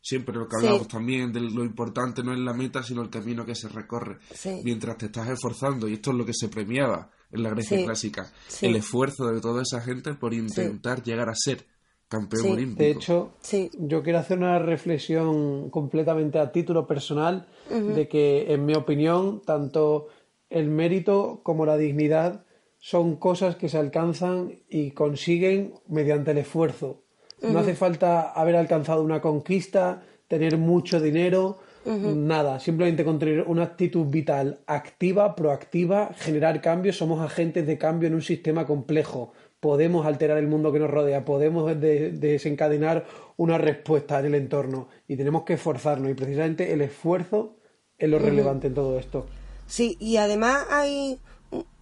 Siempre 0.00 0.34
lo 0.34 0.48
que 0.48 0.56
hablamos 0.56 0.88
también 0.88 1.32
de 1.32 1.42
lo 1.42 1.64
importante 1.64 2.24
no 2.24 2.32
es 2.32 2.40
la 2.40 2.54
meta, 2.54 2.82
sino 2.82 3.02
el 3.02 3.08
camino 3.08 3.46
que 3.46 3.54
se 3.54 3.68
recorre. 3.68 4.18
Mientras 4.64 4.98
te 4.98 5.06
estás 5.06 5.28
esforzando, 5.28 5.86
y 5.86 5.92
esto 5.92 6.10
es 6.10 6.16
lo 6.16 6.26
que 6.26 6.34
se 6.34 6.48
premiaba 6.48 7.08
en 7.30 7.44
la 7.44 7.50
Grecia 7.50 7.84
clásica, 7.84 8.32
el 8.62 8.74
esfuerzo 8.74 9.26
de 9.26 9.40
toda 9.40 9.62
esa 9.62 9.80
gente 9.80 10.12
por 10.14 10.34
intentar 10.34 11.04
llegar 11.04 11.28
a 11.28 11.34
ser 11.36 11.64
campeón 12.08 12.52
olímpico. 12.52 12.82
De 12.82 12.90
hecho, 12.90 13.32
yo 13.78 14.02
quiero 14.02 14.18
hacer 14.18 14.38
una 14.38 14.58
reflexión 14.58 15.70
completamente 15.70 16.38
a 16.38 16.52
título 16.52 16.86
personal 16.86 17.48
de 17.70 18.08
que, 18.08 18.52
en 18.52 18.64
mi 18.64 18.74
opinión, 18.74 19.42
tanto 19.44 20.08
el 20.50 20.68
mérito 20.68 21.40
como 21.42 21.66
la 21.66 21.76
dignidad 21.76 22.44
son 22.78 23.16
cosas 23.16 23.56
que 23.56 23.68
se 23.68 23.78
alcanzan 23.78 24.60
y 24.68 24.92
consiguen 24.92 25.74
mediante 25.88 26.30
el 26.30 26.38
esfuerzo. 26.38 27.02
No 27.42 27.58
hace 27.58 27.74
falta 27.74 28.30
haber 28.30 28.56
alcanzado 28.56 29.02
una 29.02 29.20
conquista, 29.20 30.02
tener 30.28 30.56
mucho 30.56 31.00
dinero, 31.00 31.58
nada. 31.84 32.60
Simplemente 32.60 33.04
con 33.04 33.18
tener 33.18 33.44
una 33.46 33.64
actitud 33.64 34.06
vital 34.06 34.60
activa, 34.66 35.34
proactiva, 35.36 36.10
generar 36.16 36.60
cambios. 36.60 36.96
Somos 36.96 37.20
agentes 37.20 37.66
de 37.66 37.78
cambio 37.78 38.08
en 38.08 38.14
un 38.14 38.22
sistema 38.22 38.66
complejo 38.66 39.32
podemos 39.66 40.06
alterar 40.06 40.38
el 40.38 40.46
mundo 40.46 40.72
que 40.72 40.78
nos 40.78 40.88
rodea, 40.88 41.24
podemos 41.24 41.68
desencadenar 41.80 43.04
una 43.36 43.58
respuesta 43.58 44.20
en 44.20 44.26
el 44.26 44.36
entorno 44.36 44.86
y 45.08 45.16
tenemos 45.16 45.42
que 45.42 45.54
esforzarnos 45.54 46.08
y 46.08 46.14
precisamente 46.14 46.72
el 46.72 46.82
esfuerzo 46.82 47.56
es 47.98 48.08
lo 48.08 48.20
relevante 48.20 48.68
en 48.68 48.74
todo 48.74 48.96
esto. 48.96 49.26
Sí, 49.66 49.96
y 49.98 50.18
además 50.18 50.66
hay 50.70 51.18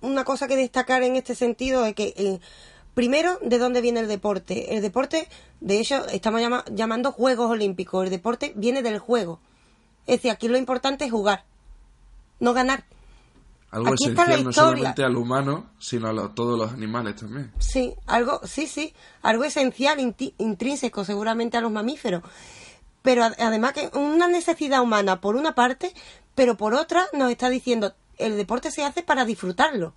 una 0.01 0.25
cosa 0.25 0.49
que 0.49 0.57
destacar 0.57 1.03
en 1.03 1.17
este 1.17 1.35
sentido 1.35 1.83
de 1.83 1.93
que 1.93 2.15
eh, 2.17 2.41
primero 2.95 3.39
de 3.43 3.59
dónde 3.59 3.83
viene 3.83 4.01
el 4.01 4.09
deporte. 4.09 4.75
El 4.75 4.81
deporte, 4.81 5.29
de 5.61 5.79
hecho, 5.79 6.09
estamos 6.09 6.41
llamando 6.73 7.13
Juegos 7.13 7.51
Olímpicos. 7.51 8.05
El 8.05 8.11
deporte 8.11 8.55
viene 8.57 8.83
del 8.83 8.99
juego. 8.99 9.41
Es 10.07 10.17
decir, 10.17 10.31
aquí 10.31 10.49
lo 10.49 10.57
importante 10.57 11.05
es 11.05 11.11
jugar, 11.11 11.45
no 12.41 12.55
ganar 12.55 12.85
algo 13.75 13.95
esencial 13.95 14.45
no 14.45 14.53
solamente 14.53 15.03
al 15.03 15.17
humano, 15.17 15.71
sino 15.81 16.09
a 16.09 16.35
todos 16.35 16.57
los 16.57 16.73
animales 16.73 17.17
también. 17.17 17.53
Sí, 17.59 17.93
algo, 18.07 18.41
sí, 18.45 18.69
sí, 18.69 18.95
algo 19.21 19.43
esencial, 19.43 19.99
intrínseco 20.39 21.05
seguramente 21.05 21.57
a 21.57 21.61
los 21.61 21.73
mamíferos. 21.73 22.23
Pero 23.03 23.25
además 23.25 23.73
que 23.73 23.91
una 23.99 24.29
necesidad 24.29 24.81
humana 24.81 25.21
por 25.21 25.35
una 25.35 25.57
parte, 25.57 25.93
pero 26.37 26.57
por 26.57 26.75
otra 26.75 27.07
nos 27.13 27.33
está 27.33 27.51
diciendo, 27.51 27.95
el 28.17 28.37
deporte 28.37 28.71
se 28.71 28.85
hace 28.85 29.03
para 29.03 29.25
disfrutarlo, 29.25 29.95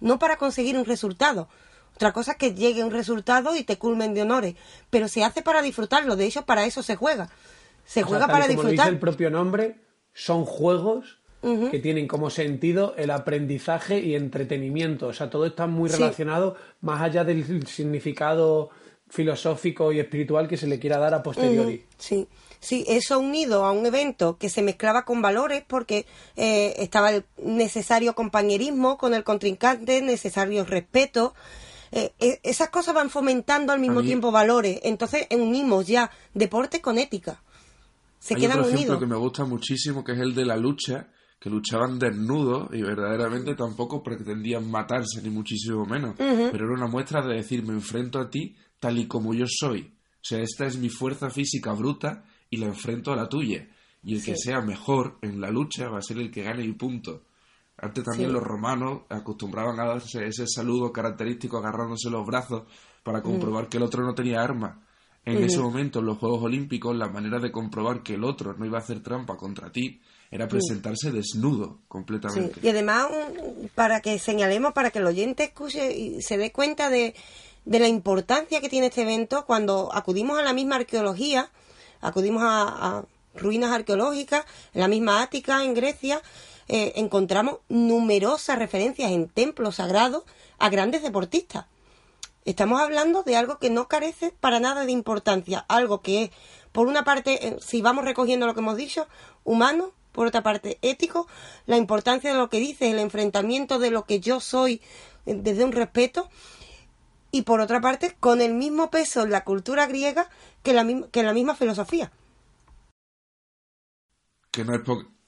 no 0.00 0.18
para 0.18 0.36
conseguir 0.36 0.76
un 0.76 0.84
resultado. 0.84 1.48
Otra 1.94 2.12
cosa 2.12 2.32
es 2.32 2.38
que 2.38 2.54
llegue 2.54 2.82
un 2.82 2.90
resultado 2.90 3.54
y 3.54 3.62
te 3.62 3.78
culmen 3.78 4.14
de 4.14 4.22
honores, 4.22 4.56
pero 4.90 5.06
se 5.06 5.22
hace 5.22 5.42
para 5.42 5.62
disfrutarlo, 5.62 6.16
de 6.16 6.26
hecho 6.26 6.44
para 6.44 6.64
eso 6.64 6.82
se 6.82 6.96
juega. 6.96 7.30
Se 7.84 8.02
juega 8.02 8.26
para 8.26 8.48
disfrutar. 8.48 8.76
Como 8.76 8.82
dice 8.82 8.88
el 8.88 8.98
propio 8.98 9.30
nombre, 9.30 9.80
son 10.12 10.44
juegos 10.44 11.21
que 11.42 11.78
tienen 11.80 12.06
como 12.06 12.30
sentido 12.30 12.94
el 12.96 13.10
aprendizaje 13.10 13.98
y 13.98 14.14
entretenimiento. 14.14 15.08
O 15.08 15.12
sea, 15.12 15.28
todo 15.28 15.46
está 15.46 15.66
muy 15.66 15.90
relacionado 15.90 16.56
más 16.80 17.02
allá 17.02 17.24
del 17.24 17.66
significado 17.66 18.70
filosófico 19.12 19.92
y 19.92 20.00
espiritual 20.00 20.48
que 20.48 20.56
se 20.56 20.66
le 20.66 20.78
quiera 20.78 20.98
dar 20.98 21.12
a 21.12 21.22
posteriori. 21.22 21.84
Sí, 21.98 22.26
sí, 22.60 22.84
eso 22.88 23.18
unido 23.18 23.66
a 23.66 23.72
un 23.72 23.84
evento 23.84 24.38
que 24.38 24.48
se 24.48 24.62
mezclaba 24.62 25.04
con 25.04 25.20
valores 25.20 25.64
porque 25.66 26.06
eh, 26.36 26.74
estaba 26.78 27.10
el 27.10 27.24
necesario 27.42 28.14
compañerismo 28.14 28.96
con 28.96 29.12
el 29.12 29.22
contrincante, 29.22 30.00
necesario 30.00 30.64
respeto. 30.64 31.34
Eh, 31.90 32.12
e, 32.20 32.40
esas 32.42 32.70
cosas 32.70 32.94
van 32.94 33.10
fomentando 33.10 33.72
al 33.72 33.80
mismo 33.80 34.02
tiempo 34.02 34.30
valores. 34.30 34.80
Entonces 34.82 35.26
unimos 35.30 35.86
ya 35.86 36.10
deporte 36.32 36.80
con 36.80 36.98
ética. 36.98 37.42
Se 38.18 38.36
quedan 38.36 38.60
otro 38.60 38.72
ejemplo 38.72 39.00
que 39.00 39.06
me 39.06 39.16
gusta 39.16 39.44
muchísimo 39.44 40.04
que 40.04 40.12
es 40.12 40.20
el 40.20 40.34
de 40.34 40.46
la 40.46 40.56
lucha 40.56 41.08
que 41.42 41.50
luchaban 41.50 41.98
desnudos 41.98 42.68
y 42.72 42.82
verdaderamente 42.82 43.56
tampoco 43.56 44.00
pretendían 44.00 44.70
matarse, 44.70 45.20
ni 45.24 45.28
muchísimo 45.28 45.84
menos. 45.84 46.14
Pero 46.16 46.66
era 46.66 46.74
una 46.74 46.86
muestra 46.86 47.20
de 47.26 47.34
decir, 47.34 47.64
me 47.64 47.72
enfrento 47.72 48.20
a 48.20 48.30
ti 48.30 48.54
tal 48.78 48.96
y 48.96 49.08
como 49.08 49.34
yo 49.34 49.46
soy. 49.48 49.92
O 50.14 50.20
sea, 50.24 50.38
esta 50.38 50.66
es 50.66 50.78
mi 50.78 50.88
fuerza 50.88 51.30
física 51.30 51.72
bruta 51.72 52.22
y 52.48 52.58
la 52.58 52.66
enfrento 52.66 53.12
a 53.12 53.16
la 53.16 53.28
tuya. 53.28 53.68
Y 54.04 54.14
el 54.14 54.24
que 54.24 54.36
sea 54.36 54.60
mejor 54.60 55.18
en 55.20 55.40
la 55.40 55.50
lucha 55.50 55.88
va 55.88 55.98
a 55.98 56.02
ser 56.02 56.18
el 56.18 56.30
que 56.30 56.44
gane 56.44 56.64
y 56.64 56.72
punto. 56.74 57.24
Antes 57.76 58.04
también 58.04 58.32
los 58.32 58.44
romanos 58.44 59.00
acostumbraban 59.08 59.80
a 59.80 59.86
darse 59.86 60.24
ese 60.24 60.46
saludo 60.46 60.92
característico 60.92 61.58
agarrándose 61.58 62.08
los 62.08 62.24
brazos 62.24 62.68
para 63.02 63.18
mm. 63.18 63.22
comprobar 63.22 63.68
que 63.68 63.78
el 63.78 63.82
otro 63.82 64.06
no 64.06 64.14
tenía 64.14 64.40
arma. 64.40 64.80
En 65.24 65.42
ese 65.42 65.58
momento, 65.58 65.98
en 65.98 66.06
los 66.06 66.18
Juegos 66.18 66.44
Olímpicos, 66.44 66.96
la 66.96 67.08
manera 67.08 67.40
de 67.40 67.50
comprobar 67.50 68.04
que 68.04 68.14
el 68.14 68.22
otro 68.22 68.54
no 68.54 68.64
iba 68.64 68.78
a 68.78 68.80
hacer 68.80 69.02
trampa 69.02 69.36
contra 69.36 69.72
ti 69.72 70.00
era 70.32 70.48
presentarse 70.48 71.10
desnudo 71.10 71.80
completamente. 71.88 72.58
Y 72.62 72.68
además, 72.70 73.08
para 73.74 74.00
que 74.00 74.18
señalemos, 74.18 74.72
para 74.72 74.90
que 74.90 74.98
el 74.98 75.06
oyente 75.06 75.44
escuche 75.44 75.94
y 75.94 76.22
se 76.22 76.38
dé 76.38 76.50
cuenta 76.50 76.88
de, 76.88 77.14
de 77.66 77.78
la 77.78 77.86
importancia 77.86 78.62
que 78.62 78.70
tiene 78.70 78.86
este 78.86 79.02
evento, 79.02 79.44
cuando 79.44 79.90
acudimos 79.92 80.38
a 80.38 80.42
la 80.42 80.54
misma 80.54 80.76
arqueología, 80.76 81.50
acudimos 82.00 82.42
a, 82.46 83.04
ruinas 83.34 83.72
arqueológicas, 83.72 84.46
en 84.72 84.80
la 84.80 84.88
misma 84.88 85.22
Ática, 85.22 85.64
en 85.64 85.74
Grecia, 85.74 86.22
eh, 86.66 86.94
encontramos 86.96 87.58
numerosas 87.68 88.58
referencias 88.58 89.10
en 89.10 89.28
templos 89.28 89.76
sagrados 89.76 90.24
a 90.58 90.70
grandes 90.70 91.02
deportistas. 91.02 91.66
Estamos 92.46 92.80
hablando 92.80 93.22
de 93.22 93.36
algo 93.36 93.58
que 93.58 93.68
no 93.68 93.86
carece 93.86 94.34
para 94.40 94.60
nada 94.60 94.86
de 94.86 94.92
importancia, 94.92 95.64
algo 95.68 96.00
que 96.00 96.24
es, 96.24 96.30
por 96.72 96.86
una 96.86 97.04
parte, 97.04 97.48
eh, 97.48 97.56
si 97.60 97.82
vamos 97.82 98.06
recogiendo 98.06 98.46
lo 98.46 98.54
que 98.54 98.60
hemos 98.60 98.76
dicho, 98.78 99.06
humano, 99.44 99.92
por 100.12 100.26
otra 100.26 100.42
parte, 100.42 100.78
ético, 100.82 101.26
la 101.66 101.76
importancia 101.76 102.32
de 102.32 102.38
lo 102.38 102.48
que 102.48 102.58
dice, 102.58 102.90
el 102.90 102.98
enfrentamiento 102.98 103.78
de 103.78 103.90
lo 103.90 104.04
que 104.04 104.20
yo 104.20 104.40
soy 104.40 104.80
eh, 105.26 105.34
desde 105.34 105.64
un 105.64 105.72
respeto, 105.72 106.28
y 107.30 107.42
por 107.42 107.60
otra 107.60 107.80
parte, 107.80 108.14
con 108.20 108.40
el 108.40 108.54
mismo 108.54 108.90
peso 108.90 109.22
en 109.22 109.30
la 109.30 109.42
cultura 109.42 109.86
griega 109.86 110.28
que, 110.62 110.74
la, 110.74 110.86
que 111.10 111.22
la 111.22 111.32
misma 111.32 111.54
filosofía. 111.54 112.12
Que 114.50 114.64
no, 114.64 114.74
es 114.74 114.82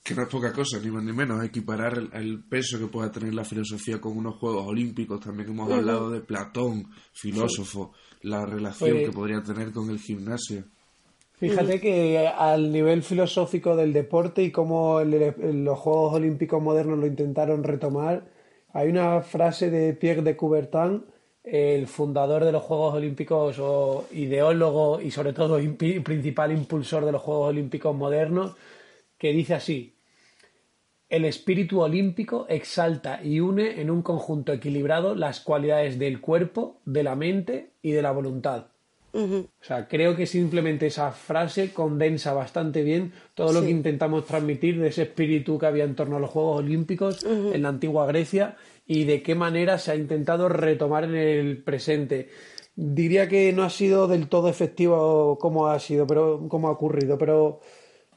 que 0.05 0.14
no 0.14 0.25
es 0.25 0.29
poca 0.29 0.53
cosa, 0.53 0.79
ni 0.81 0.91
más 0.91 1.03
ni 1.03 1.14
menos, 1.14 1.43
equiparar 1.43 2.11
el, 2.12 2.45
peso 2.45 2.79
que 2.79 2.88
pueda 2.88 3.11
tener 3.11 3.33
la 3.33 3.43
filosofía 3.43 4.03
con 4.03 4.19
unos 4.19 4.37
Juegos 4.37 4.67
Olímpicos, 4.67 5.19
también 5.19 5.49
hemos 5.49 5.73
hablado 5.73 6.11
de 6.11 6.21
Platón, 6.21 6.91
filósofo, 7.14 7.95
la 8.21 8.45
relación 8.45 8.91
pues 8.91 9.07
que 9.07 9.12
podría 9.12 9.43
tener 9.43 9.73
con 9.73 9.88
el 9.88 9.99
gimnasio. 9.99 10.67
Fíjate 11.37 11.81
que 11.81 12.29
al 12.29 12.73
nivel 12.73 13.03
filosófico 13.03 13.76
del 13.76 13.93
deporte 13.93 14.43
y 14.43 14.50
cómo 14.50 15.00
los 15.03 15.79
Juegos 15.79 16.14
Olímpicos 16.14 16.62
modernos 16.62 16.99
lo 16.99 17.07
intentaron 17.07 17.64
retomar, 17.64 18.25
hay 18.73 18.88
una 18.88 19.21
frase 19.23 19.71
de 19.71 19.93
Pierre 19.95 20.23
de 20.23 20.37
Coubertin 20.37 21.05
el 21.45 21.87
fundador 21.87 22.45
de 22.45 22.53
los 22.53 22.62
Juegos 22.62 22.95
Olímpicos 22.95 23.59
o 23.61 24.07
ideólogo 24.12 25.00
y 25.00 25.11
sobre 25.11 25.35
todo 25.35 25.61
principal 25.76 26.50
impulsor 26.53 27.05
de 27.05 27.12
los 27.12 27.21
Juegos 27.21 27.50
Olímpicos 27.50 27.95
modernos, 27.95 28.57
que 29.19 29.33
dice 29.33 29.55
así, 29.55 29.95
el 31.11 31.26
espíritu 31.26 31.81
olímpico 31.81 32.47
exalta 32.49 33.23
y 33.23 33.41
une 33.41 33.81
en 33.81 33.91
un 33.91 34.03
conjunto 34.03 34.53
equilibrado 34.53 35.14
las 35.14 35.41
cualidades 35.41 35.99
del 35.99 36.21
cuerpo, 36.21 36.81
de 36.87 37.03
la 37.03 37.14
mente 37.14 37.71
y 37.83 37.93
de 37.93 38.03
la 38.03 38.11
voluntad. 38.11 38.69
O 39.14 39.64
sea, 39.64 39.87
creo 39.87 40.16
que 40.16 40.26
simplemente 40.26 40.87
esa 40.87 41.12
frase 41.12 41.73
condensa 41.73 42.33
bastante 42.33 42.83
bien 42.83 43.12
todo 43.35 43.52
lo 43.52 43.62
que 43.62 43.71
intentamos 43.71 44.26
transmitir 44.26 44.80
de 44.80 44.88
ese 44.88 45.02
espíritu 45.02 45.56
que 45.56 45.66
había 45.66 45.85
en 45.85 45.94
torno 45.94 46.16
a 46.16 46.21
los 46.21 46.30
Juegos 46.30 46.59
Olímpicos 46.59 47.25
en 47.25 47.62
la 47.62 47.68
antigua 47.68 48.06
Grecia 48.06 48.56
y 48.87 49.04
de 49.04 49.23
qué 49.23 49.35
manera 49.35 49.78
se 49.78 49.92
ha 49.92 49.97
intentado 49.97 50.49
retomar 50.49 51.04
en 51.04 51.14
el 51.14 51.62
presente. 51.62 52.28
Diría 52.75 53.28
que 53.28 53.52
no 53.52 53.62
ha 53.62 53.71
sido 53.71 54.09
del 54.09 54.28
todo 54.28 54.49
efectivo 54.49 55.38
como 55.38 55.68
ha 55.68 55.78
sido, 55.78 56.06
pero 56.09 56.49
como 56.49 56.66
ha 56.66 56.73
ocurrido, 56.73 57.16
pero 57.16 57.61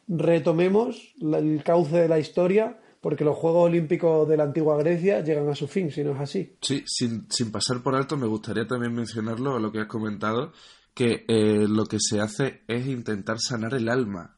retomemos 0.08 1.14
el 1.22 1.62
cauce 1.64 1.98
de 1.98 2.08
la 2.08 2.18
historia 2.18 2.80
porque 3.02 3.24
los 3.24 3.38
Juegos 3.38 3.70
Olímpicos 3.70 4.28
de 4.28 4.38
la 4.38 4.44
antigua 4.44 4.78
Grecia 4.78 5.22
llegan 5.22 5.48
a 5.48 5.56
su 5.56 5.68
fin, 5.68 5.92
si 5.92 6.04
no 6.04 6.14
es 6.14 6.20
así. 6.20 6.58
Sí, 6.62 6.84
sin, 6.86 7.28
sin 7.30 7.52
pasar 7.52 7.82
por 7.84 7.96
alto, 7.96 8.18
me 8.18 8.28
gustaría 8.28 8.68
también 8.68 8.94
mencionarlo, 8.94 9.56
a 9.56 9.60
lo 9.60 9.72
que 9.72 9.80
has 9.80 9.88
comentado, 9.88 10.52
que 10.98 11.26
eh, 11.28 11.68
lo 11.68 11.86
que 11.86 11.98
se 12.00 12.20
hace 12.20 12.64
es 12.68 12.88
intentar 12.88 13.38
sanar 13.40 13.76
el 13.76 13.88
alma 13.88 14.34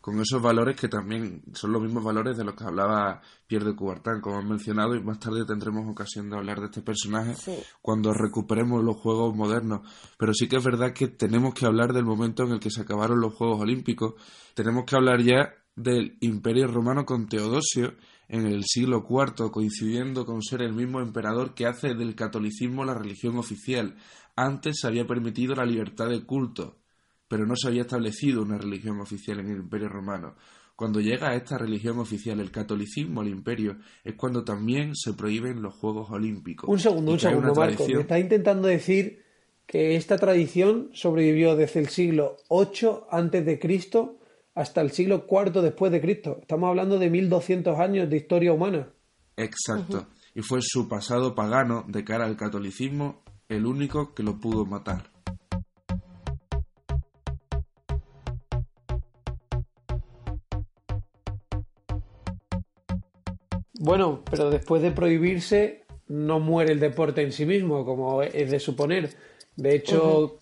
con 0.00 0.18
esos 0.18 0.40
valores 0.40 0.76
que 0.76 0.88
también 0.88 1.42
son 1.52 1.72
los 1.72 1.82
mismos 1.82 2.02
valores 2.02 2.36
de 2.36 2.44
los 2.44 2.54
que 2.54 2.64
hablaba 2.64 3.20
Pierre 3.46 3.66
de 3.66 3.76
Coubertin, 3.76 4.20
como 4.22 4.38
han 4.38 4.48
mencionado, 4.48 4.94
y 4.94 5.02
más 5.02 5.18
tarde 5.18 5.44
tendremos 5.44 5.86
ocasión 5.86 6.30
de 6.30 6.36
hablar 6.36 6.58
de 6.60 6.66
este 6.66 6.80
personaje 6.80 7.34
cuando 7.82 8.14
recuperemos 8.14 8.82
los 8.82 8.96
Juegos 8.96 9.36
modernos. 9.36 9.80
Pero 10.16 10.32
sí 10.32 10.48
que 10.48 10.56
es 10.56 10.64
verdad 10.64 10.94
que 10.94 11.08
tenemos 11.08 11.52
que 11.52 11.66
hablar 11.66 11.92
del 11.92 12.06
momento 12.06 12.44
en 12.44 12.52
el 12.52 12.60
que 12.60 12.70
se 12.70 12.80
acabaron 12.80 13.20
los 13.20 13.34
Juegos 13.34 13.60
Olímpicos, 13.60 14.14
tenemos 14.54 14.84
que 14.84 14.96
hablar 14.96 15.20
ya 15.22 15.52
del 15.76 16.16
Imperio 16.20 16.66
Romano 16.66 17.04
con 17.04 17.28
Teodosio 17.28 17.94
en 18.28 18.46
el 18.46 18.64
siglo 18.64 19.06
IV, 19.08 19.50
coincidiendo 19.50 20.24
con 20.24 20.42
ser 20.42 20.62
el 20.62 20.72
mismo 20.72 21.00
emperador 21.00 21.54
que 21.54 21.66
hace 21.66 21.94
del 21.94 22.14
catolicismo 22.14 22.84
la 22.84 22.94
religión 22.94 23.38
oficial. 23.38 23.96
Antes 24.40 24.80
se 24.80 24.86
había 24.86 25.06
permitido 25.06 25.54
la 25.54 25.64
libertad 25.64 26.08
de 26.08 26.24
culto 26.24 26.78
pero 27.28 27.46
no 27.46 27.54
se 27.54 27.68
había 27.68 27.82
establecido 27.82 28.42
una 28.42 28.58
religión 28.58 29.00
oficial 29.00 29.38
en 29.40 29.50
el 29.50 29.58
Imperio 29.58 29.88
Romano. 29.88 30.34
Cuando 30.74 31.00
llega 31.00 31.30
a 31.30 31.34
esta 31.34 31.58
religión 31.58 31.98
oficial, 31.98 32.40
el 32.40 32.50
catolicismo 32.50 33.20
al 33.20 33.28
imperio, 33.28 33.78
es 34.04 34.14
cuando 34.14 34.44
también 34.44 34.94
se 34.94 35.12
prohíben 35.12 35.60
los 35.60 35.74
Juegos 35.74 36.08
Olímpicos. 36.10 36.70
Un 36.70 36.78
segundo, 36.78 37.12
un 37.12 37.18
segundo, 37.18 37.52
Marco. 37.52 37.86
Me 37.86 38.00
está 38.00 38.18
intentando 38.18 38.68
decir 38.68 39.24
que 39.66 39.96
esta 39.96 40.16
tradición 40.16 40.90
sobrevivió 40.94 41.56
desde 41.56 41.80
el 41.80 41.88
siglo 41.88 42.36
VIII 42.48 43.00
antes 43.10 43.44
de 43.44 43.58
Cristo 43.58 44.20
hasta 44.54 44.80
el 44.80 44.92
siglo 44.92 45.26
IV 45.28 45.62
después 45.62 45.90
de 45.90 46.00
Cristo. 46.00 46.38
Estamos 46.40 46.68
hablando 46.68 46.98
de 46.98 47.10
1200 47.10 47.78
años 47.78 48.08
de 48.08 48.16
historia 48.16 48.52
humana. 48.52 48.88
Exacto. 49.36 50.06
Y 50.34 50.42
fue 50.42 50.60
su 50.62 50.88
pasado 50.88 51.34
pagano 51.34 51.84
de 51.88 52.04
cara 52.04 52.24
al 52.24 52.36
catolicismo 52.36 53.24
el 53.48 53.66
único 53.66 54.14
que 54.14 54.22
lo 54.22 54.38
pudo 54.40 54.66
matar. 54.66 55.04
Bueno, 63.80 64.22
pero 64.28 64.50
después 64.50 64.82
de 64.82 64.90
prohibirse, 64.90 65.84
no 66.08 66.40
muere 66.40 66.72
el 66.72 66.80
deporte 66.80 67.22
en 67.22 67.32
sí 67.32 67.46
mismo, 67.46 67.84
como 67.84 68.22
es 68.22 68.50
de 68.50 68.58
suponer. 68.58 69.14
De 69.56 69.74
hecho, 69.74 70.38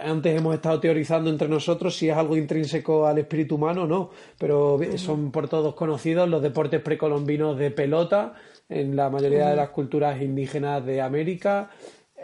antes 0.00 0.36
hemos 0.36 0.54
estado 0.54 0.80
teorizando 0.80 1.30
entre 1.30 1.48
nosotros 1.48 1.96
si 1.96 2.08
es 2.08 2.16
algo 2.16 2.36
intrínseco 2.36 3.06
al 3.06 3.18
espíritu 3.18 3.54
humano 3.54 3.84
o 3.84 3.86
no, 3.86 4.10
pero 4.38 4.78
son 4.96 5.30
por 5.30 5.48
todos 5.48 5.74
conocidos 5.74 6.28
los 6.28 6.42
deportes 6.42 6.82
precolombinos 6.82 7.56
de 7.58 7.70
pelota 7.70 8.34
en 8.68 8.96
la 8.96 9.08
mayoría 9.08 9.48
de 9.48 9.56
las 9.56 9.70
culturas 9.70 10.20
indígenas 10.20 10.84
de 10.84 11.00
América, 11.00 11.70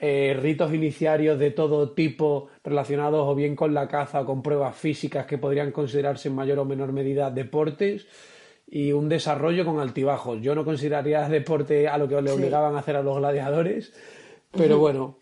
eh, 0.00 0.36
ritos 0.40 0.74
iniciarios 0.74 1.38
de 1.38 1.50
todo 1.52 1.92
tipo 1.92 2.48
relacionados 2.64 3.28
o 3.28 3.34
bien 3.34 3.54
con 3.54 3.74
la 3.74 3.86
caza 3.86 4.22
o 4.22 4.26
con 4.26 4.42
pruebas 4.42 4.76
físicas 4.76 5.24
que 5.26 5.38
podrían 5.38 5.70
considerarse 5.70 6.28
en 6.28 6.34
mayor 6.34 6.58
o 6.58 6.64
menor 6.64 6.92
medida 6.92 7.30
deportes 7.30 8.06
y 8.66 8.92
un 8.92 9.08
desarrollo 9.08 9.64
con 9.64 9.78
altibajos. 9.78 10.40
Yo 10.40 10.54
no 10.54 10.64
consideraría 10.64 11.28
deporte 11.28 11.86
a 11.86 11.96
lo 11.98 12.08
que 12.08 12.20
le 12.20 12.32
obligaban 12.32 12.74
a 12.74 12.80
hacer 12.80 12.96
a 12.96 13.02
los 13.02 13.18
gladiadores, 13.18 13.92
pero 14.50 14.78
bueno, 14.78 15.18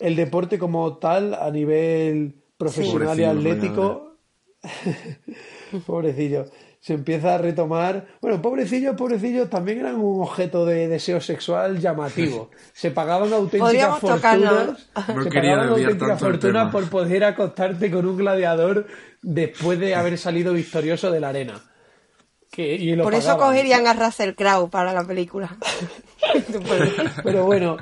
el 0.00 0.16
deporte 0.16 0.58
como 0.58 0.96
tal, 0.98 1.34
a 1.34 1.50
nivel 1.50 2.42
profesional 2.56 3.18
y 3.20 3.24
atlético, 3.24 4.16
pobrecillo, 5.86 6.46
se 6.80 6.94
empieza 6.94 7.34
a 7.34 7.38
retomar. 7.38 8.06
Bueno, 8.20 8.40
pobrecillos, 8.40 8.96
pobrecillos 8.96 9.50
también 9.50 9.80
eran 9.80 9.96
un 9.96 10.22
objeto 10.22 10.64
de 10.64 10.88
deseo 10.88 11.20
sexual 11.20 11.80
llamativo. 11.80 12.50
Se 12.72 12.90
pagaban 12.90 13.32
auténticas 13.32 13.98
fortunas. 13.98 14.88
se 14.94 15.30
pagaban 15.30 15.68
auténticas 15.68 16.20
fortunas 16.20 16.72
por 16.72 16.88
poder 16.88 17.24
acostarte 17.24 17.90
con 17.90 18.06
un 18.06 18.16
gladiador 18.16 18.86
después 19.22 19.78
de 19.80 19.94
haber 19.94 20.16
salido 20.16 20.52
victorioso 20.52 21.10
de 21.10 21.20
la 21.20 21.30
arena. 21.30 21.60
Por 23.02 23.14
eso 23.14 23.36
cogerían 23.36 23.86
a 23.86 23.92
Russell 23.92 24.34
Crowe 24.34 24.68
para 24.68 24.92
la 24.92 25.04
película. 25.04 25.56
Pero 27.22 27.44
bueno, 27.44 27.76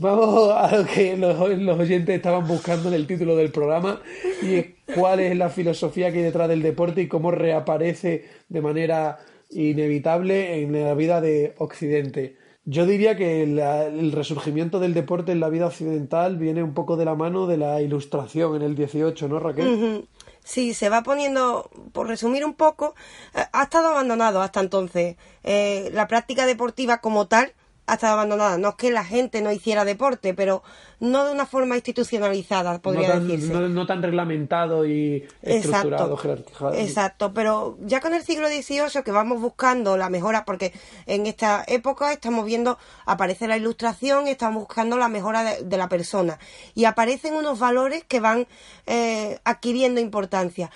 vamos 0.00 0.50
a 0.50 0.76
lo 0.76 0.86
que 0.86 1.16
los, 1.16 1.38
oyentes 1.38 2.16
estaban 2.16 2.48
buscando 2.48 2.88
en 2.88 2.94
el 2.94 3.06
título 3.06 3.36
del 3.36 3.52
programa 3.52 4.00
y 4.42 4.54
es 4.54 4.66
cuál 4.94 5.20
es 5.20 5.36
la 5.36 5.50
filosofía 5.50 6.10
que 6.10 6.18
hay 6.18 6.24
detrás 6.24 6.48
del 6.48 6.62
deporte 6.62 7.02
y 7.02 7.08
cómo 7.08 7.30
reaparece 7.30 8.24
de 8.48 8.60
manera 8.62 9.18
inevitable 9.50 10.62
en 10.62 10.72
la 10.84 10.94
vida 10.94 11.20
de 11.20 11.54
Occidente. 11.58 12.36
Yo 12.64 12.86
diría 12.86 13.16
que 13.16 13.42
el 13.42 14.12
resurgimiento 14.12 14.80
del 14.80 14.94
deporte 14.94 15.32
en 15.32 15.40
la 15.40 15.48
vida 15.48 15.66
occidental 15.66 16.36
viene 16.36 16.62
un 16.62 16.72
poco 16.72 16.96
de 16.96 17.04
la 17.04 17.14
mano 17.14 17.46
de 17.46 17.56
la 17.56 17.82
ilustración 17.82 18.56
en 18.56 18.62
el 18.62 18.74
18, 18.74 19.28
¿no, 19.28 19.38
Raquel? 19.38 20.06
Sí, 20.44 20.72
se 20.72 20.88
va 20.88 21.02
poniendo, 21.02 21.68
por 21.92 22.06
resumir 22.06 22.44
un 22.44 22.54
poco, 22.54 22.94
eh, 23.34 23.40
ha 23.52 23.64
estado 23.64 23.88
abandonado 23.88 24.40
hasta 24.40 24.60
entonces. 24.60 25.16
Eh, 25.44 25.90
la 25.92 26.08
práctica 26.08 26.46
deportiva 26.46 26.98
como 26.98 27.26
tal 27.26 27.52
ha 27.90 27.94
estado 27.94 28.12
abandonada. 28.12 28.56
No 28.56 28.68
es 28.70 28.74
que 28.76 28.92
la 28.92 29.04
gente 29.04 29.42
no 29.42 29.50
hiciera 29.50 29.84
deporte, 29.84 30.32
pero 30.32 30.62
no 31.00 31.24
de 31.24 31.32
una 31.32 31.44
forma 31.44 31.74
institucionalizada, 31.74 32.78
podría 32.78 33.08
no 33.08 33.14
tan, 33.14 33.28
decirse. 33.28 33.52
No, 33.52 33.86
tan 33.86 34.00
reglamentado 34.00 34.86
y 34.86 35.26
estructurado, 35.42 36.14
exacto, 36.14 36.74
Exacto, 36.74 37.34
pero 37.34 37.76
ya 37.80 38.00
con 38.00 38.14
el 38.14 38.22
siglo 38.22 38.46
XVIII 38.48 39.02
que 39.04 39.10
vamos 39.10 39.40
buscando 39.40 39.96
la 39.96 40.08
mejora, 40.08 40.44
porque 40.44 40.72
en 41.06 41.26
esta 41.26 41.64
época 41.66 42.12
estamos 42.12 42.46
viendo, 42.46 42.78
aparece 43.06 43.48
la 43.48 43.56
ilustración, 43.56 44.28
estamos 44.28 44.62
buscando 44.62 44.96
la 44.96 45.08
mejora 45.08 45.42
de, 45.42 45.76
la 45.76 45.88
persona 45.88 46.38
y 46.76 46.84
aparecen 46.84 47.34
unos 47.34 47.58
valores 47.58 48.04
que 48.04 48.20
van 48.20 48.46
eh, 48.86 49.40
adquiriendo 49.42 50.00
importancia. 50.00 50.70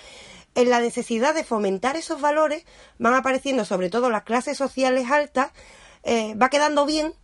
en 0.57 0.71
la 0.71 0.81
necesidad 0.81 1.35
de 1.35 1.45
fomentar 1.45 1.97
esos 1.97 2.21
valores 2.21 2.65
van 2.99 3.15
apareciendo 3.15 3.65
sobre 3.65 3.91
todo 3.91 4.09
las 4.09 4.23
clases 4.23 4.57
sociales 4.57 5.11
altas, 5.11 5.53
eh, 6.05 6.35
va 6.35 6.51
quedando 6.51 6.87
bien 6.87 7.15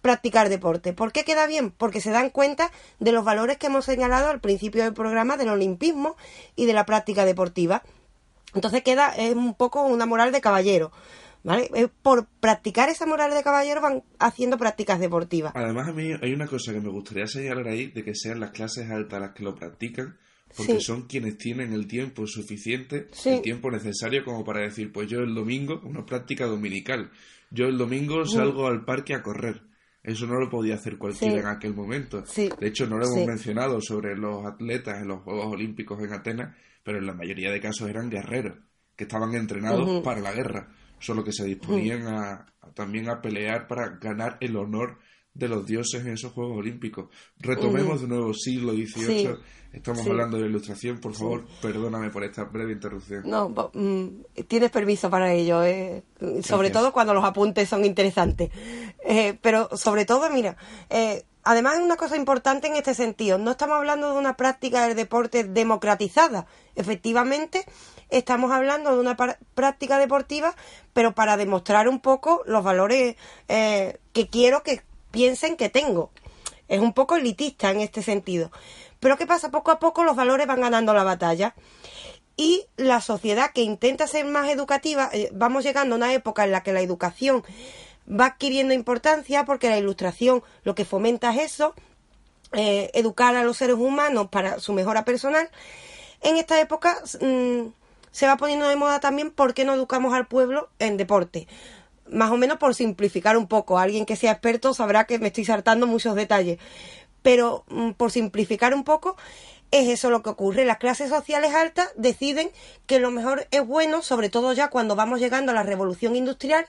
practicar 0.00 0.48
deporte. 0.48 0.92
¿Por 0.92 1.12
qué 1.12 1.24
queda 1.24 1.46
bien? 1.46 1.70
Porque 1.70 2.00
se 2.00 2.10
dan 2.10 2.30
cuenta 2.30 2.70
de 2.98 3.12
los 3.12 3.24
valores 3.24 3.58
que 3.58 3.66
hemos 3.66 3.84
señalado 3.84 4.28
al 4.28 4.40
principio 4.40 4.82
del 4.82 4.94
programa 4.94 5.36
del 5.36 5.50
olimpismo 5.50 6.16
y 6.56 6.66
de 6.66 6.72
la 6.72 6.86
práctica 6.86 7.24
deportiva. 7.24 7.82
Entonces 8.54 8.82
queda 8.82 9.10
es 9.16 9.34
un 9.34 9.54
poco 9.54 9.82
una 9.82 10.06
moral 10.06 10.32
de 10.32 10.40
caballero. 10.40 10.92
¿Vale? 11.42 11.70
Por 12.02 12.26
practicar 12.26 12.90
esa 12.90 13.06
moral 13.06 13.32
de 13.32 13.42
caballero 13.42 13.80
van 13.80 14.02
haciendo 14.18 14.58
prácticas 14.58 15.00
deportivas. 15.00 15.52
Además, 15.54 15.88
a 15.88 15.92
mí 15.92 16.12
hay 16.20 16.34
una 16.34 16.46
cosa 16.46 16.70
que 16.70 16.82
me 16.82 16.90
gustaría 16.90 17.26
señalar 17.26 17.66
ahí, 17.68 17.86
de 17.86 18.04
que 18.04 18.14
sean 18.14 18.40
las 18.40 18.50
clases 18.50 18.90
altas 18.90 19.22
las 19.22 19.30
que 19.30 19.44
lo 19.44 19.54
practican, 19.54 20.18
porque 20.54 20.80
son 20.80 21.06
quienes 21.06 21.38
tienen 21.38 21.72
el 21.72 21.86
tiempo 21.86 22.26
suficiente, 22.26 23.08
el 23.24 23.40
tiempo 23.40 23.70
necesario 23.70 24.22
como 24.22 24.44
para 24.44 24.60
decir, 24.60 24.92
pues 24.92 25.08
yo 25.08 25.20
el 25.20 25.34
domingo, 25.34 25.80
una 25.82 26.04
práctica 26.04 26.44
dominical, 26.44 27.10
yo 27.50 27.66
el 27.66 27.76
domingo 27.76 28.24
salgo 28.24 28.66
al 28.66 28.84
parque 28.84 29.14
a 29.14 29.22
correr. 29.22 29.62
Eso 30.02 30.26
no 30.26 30.40
lo 30.40 30.48
podía 30.48 30.76
hacer 30.76 30.96
cualquiera 30.96 31.40
en 31.40 31.46
aquel 31.46 31.74
momento. 31.74 32.24
De 32.58 32.68
hecho, 32.68 32.86
no 32.86 32.96
lo 32.96 33.06
hemos 33.06 33.26
mencionado 33.26 33.80
sobre 33.80 34.16
los 34.16 34.46
atletas 34.46 35.02
en 35.02 35.08
los 35.08 35.22
Juegos 35.22 35.46
Olímpicos 35.46 36.02
en 36.02 36.12
Atenas, 36.12 36.56
pero 36.82 36.98
en 36.98 37.06
la 37.06 37.12
mayoría 37.12 37.50
de 37.50 37.60
casos 37.60 37.88
eran 37.88 38.08
guerreros, 38.08 38.56
que 38.96 39.04
estaban 39.04 39.34
entrenados 39.34 40.02
para 40.02 40.20
la 40.20 40.32
guerra, 40.32 40.68
solo 40.98 41.22
que 41.22 41.32
se 41.32 41.44
disponían 41.44 42.06
a, 42.08 42.46
también 42.74 43.10
a 43.10 43.20
pelear 43.20 43.66
para 43.66 43.98
ganar 43.98 44.38
el 44.40 44.56
honor 44.56 44.98
de 45.34 45.48
los 45.48 45.66
dioses 45.66 46.04
en 46.04 46.12
esos 46.12 46.32
Juegos 46.32 46.58
Olímpicos. 46.58 47.08
Retomemos 47.38 48.00
de 48.00 48.08
nuevo 48.08 48.34
siglo 48.34 48.72
XVIII. 48.72 49.36
Estamos 49.72 50.04
hablando 50.04 50.36
de 50.36 50.46
ilustración. 50.46 50.98
Por 50.98 51.14
favor, 51.14 51.46
perdóname 51.62 52.10
por 52.10 52.24
esta 52.24 52.44
breve 52.44 52.72
interrupción. 52.72 53.22
No, 53.24 53.48
mm, 53.72 54.42
tienes 54.48 54.70
permiso 54.70 55.08
para 55.08 55.32
ello. 55.32 55.62
Eh. 55.62 56.02
Sobre 56.42 56.70
todo 56.70 56.92
cuando 56.92 57.14
los 57.14 57.24
apuntes 57.24 57.68
son 57.68 57.84
interesantes. 57.84 58.50
Eh, 59.04 59.38
pero 59.40 59.68
sobre 59.76 60.04
todo, 60.04 60.28
mira, 60.30 60.56
eh, 60.88 61.24
además 61.44 61.76
es 61.76 61.82
una 61.82 61.96
cosa 61.96 62.16
importante 62.16 62.66
en 62.66 62.74
este 62.74 62.94
sentido. 62.94 63.38
No 63.38 63.52
estamos 63.52 63.76
hablando 63.76 64.12
de 64.12 64.18
una 64.18 64.36
práctica 64.36 64.88
del 64.88 64.96
deporte 64.96 65.44
democratizada. 65.44 66.46
Efectivamente, 66.74 67.64
estamos 68.08 68.50
hablando 68.50 68.92
de 68.92 69.00
una 69.00 69.16
práctica 69.54 69.98
deportiva, 69.98 70.56
pero 70.92 71.14
para 71.14 71.36
demostrar 71.36 71.88
un 71.88 72.00
poco 72.00 72.42
los 72.44 72.64
valores 72.64 73.14
que 73.46 74.28
quiero 74.28 74.64
que 74.64 74.82
piensen 75.10 75.56
que 75.56 75.68
tengo. 75.68 76.10
Es 76.68 76.80
un 76.80 76.92
poco 76.92 77.16
elitista 77.16 77.70
en 77.70 77.80
este 77.80 78.02
sentido. 78.02 78.50
Pero 79.00 79.16
¿qué 79.16 79.26
pasa? 79.26 79.50
Poco 79.50 79.70
a 79.70 79.78
poco 79.78 80.04
los 80.04 80.16
valores 80.16 80.46
van 80.46 80.60
ganando 80.60 80.94
la 80.94 81.02
batalla. 81.02 81.54
Y 82.36 82.66
la 82.76 83.00
sociedad 83.00 83.50
que 83.52 83.62
intenta 83.62 84.06
ser 84.06 84.24
más 84.24 84.48
educativa, 84.48 85.10
eh, 85.12 85.28
vamos 85.32 85.64
llegando 85.64 85.94
a 85.94 85.98
una 85.98 86.14
época 86.14 86.44
en 86.44 86.52
la 86.52 86.62
que 86.62 86.72
la 86.72 86.80
educación 86.80 87.44
va 88.08 88.26
adquiriendo 88.26 88.72
importancia 88.72 89.44
porque 89.44 89.68
la 89.68 89.78
ilustración 89.78 90.42
lo 90.62 90.74
que 90.74 90.84
fomenta 90.84 91.34
es 91.34 91.52
eso, 91.52 91.74
eh, 92.52 92.90
educar 92.94 93.36
a 93.36 93.44
los 93.44 93.58
seres 93.58 93.76
humanos 93.76 94.28
para 94.30 94.58
su 94.58 94.72
mejora 94.72 95.04
personal. 95.04 95.50
En 96.22 96.36
esta 96.36 96.60
época 96.60 97.02
mm, 97.20 97.72
se 98.10 98.26
va 98.26 98.36
poniendo 98.36 98.68
de 98.68 98.76
moda 98.76 99.00
también 99.00 99.30
por 99.30 99.54
qué 99.54 99.64
no 99.64 99.74
educamos 99.74 100.14
al 100.14 100.26
pueblo 100.26 100.70
en 100.78 100.96
deporte 100.96 101.46
más 102.10 102.30
o 102.30 102.36
menos 102.36 102.58
por 102.58 102.74
simplificar 102.74 103.36
un 103.36 103.46
poco. 103.46 103.78
Alguien 103.78 104.06
que 104.06 104.16
sea 104.16 104.32
experto 104.32 104.74
sabrá 104.74 105.04
que 105.04 105.18
me 105.18 105.28
estoy 105.28 105.44
saltando 105.44 105.86
muchos 105.86 106.14
detalles. 106.14 106.58
Pero 107.22 107.64
mm, 107.68 107.92
por 107.92 108.10
simplificar 108.10 108.74
un 108.74 108.84
poco, 108.84 109.16
es 109.70 109.88
eso 109.88 110.10
lo 110.10 110.22
que 110.22 110.30
ocurre. 110.30 110.64
Las 110.64 110.78
clases 110.78 111.10
sociales 111.10 111.54
altas 111.54 111.90
deciden 111.96 112.50
que 112.86 112.98
lo 112.98 113.10
mejor 113.10 113.46
es 113.50 113.66
bueno, 113.66 114.02
sobre 114.02 114.28
todo 114.28 114.52
ya 114.52 114.68
cuando 114.68 114.96
vamos 114.96 115.20
llegando 115.20 115.52
a 115.52 115.54
la 115.54 115.62
revolución 115.62 116.16
industrial, 116.16 116.66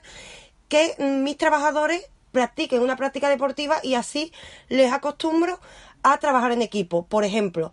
que 0.68 0.94
mis 0.98 1.36
trabajadores 1.36 2.08
practiquen 2.30 2.80
una 2.80 2.96
práctica 2.96 3.28
deportiva 3.28 3.78
y 3.82 3.94
así 3.94 4.32
les 4.68 4.92
acostumbro 4.92 5.60
a 6.02 6.18
trabajar 6.18 6.52
en 6.52 6.62
equipo. 6.62 7.06
Por 7.06 7.24
ejemplo, 7.24 7.72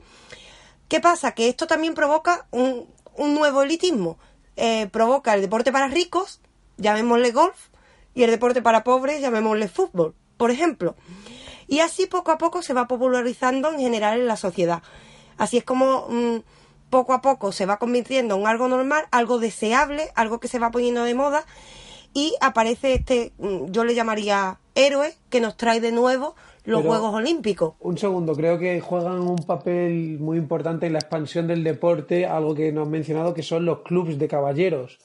¿qué 0.87 0.99
pasa? 0.99 1.31
Que 1.33 1.49
esto 1.49 1.67
también 1.67 1.93
provoca 1.93 2.47
un, 2.51 2.87
nuevo 3.17 3.63
elitismo. 3.63 4.17
Eh, 4.55 4.87
provoca 4.87 5.33
el 5.33 5.41
deporte 5.41 5.71
para 5.71 5.87
ricos, 5.87 6.41
llamémosle 6.79 7.31
golf, 7.31 7.69
y 8.13 8.23
el 8.23 8.31
deporte 8.31 8.61
para 8.61 8.83
pobres, 8.83 9.21
llamémosle 9.21 9.67
fútbol, 9.67 10.15
por 10.37 10.51
ejemplo. 10.51 10.95
Y 11.67 11.79
así 11.79 12.07
poco 12.07 12.31
a 12.31 12.37
poco 12.37 12.61
se 12.61 12.73
va 12.73 12.87
popularizando 12.87 13.71
en 13.71 13.79
general 13.79 14.19
en 14.19 14.27
la 14.27 14.37
sociedad. 14.37 14.81
Así 15.37 15.57
es 15.57 15.63
como 15.63 16.07
mm, 16.09 16.37
poco 16.89 17.13
a 17.13 17.21
poco 17.21 17.51
se 17.51 17.65
va 17.65 17.77
convirtiendo 17.77 18.35
en 18.35 18.47
algo 18.47 18.67
normal, 18.67 19.05
algo 19.11 19.39
deseable, 19.39 20.09
algo 20.15 20.39
que 20.39 20.47
se 20.47 20.59
va 20.59 20.71
poniendo 20.71 21.03
de 21.03 21.13
moda 21.13 21.45
y 22.13 22.35
aparece 22.41 22.95
este, 22.95 23.33
mm, 23.37 23.71
yo 23.71 23.83
le 23.83 23.95
llamaría 23.95 24.59
héroe, 24.75 25.13
que 25.29 25.41
nos 25.41 25.57
trae 25.57 25.79
de 25.79 25.91
nuevo 25.91 26.35
los 26.65 26.83
Juegos 26.83 27.13
Olímpicos. 27.13 27.73
Un 27.79 27.97
segundo, 27.97 28.35
creo 28.35 28.59
que 28.59 28.79
juegan 28.79 29.21
un 29.21 29.37
papel 29.37 30.19
muy 30.19 30.37
importante 30.37 30.85
en 30.85 30.93
la 30.93 30.99
expansión 30.99 31.47
del 31.47 31.63
deporte, 31.63 32.25
algo 32.25 32.53
que 32.53 32.71
nos 32.71 32.85
han 32.85 32.91
mencionado, 32.91 33.33
que 33.33 33.43
son 33.43 33.65
los 33.65 33.79
clubes 33.79 34.19
de 34.19 34.27
caballeros. 34.27 34.99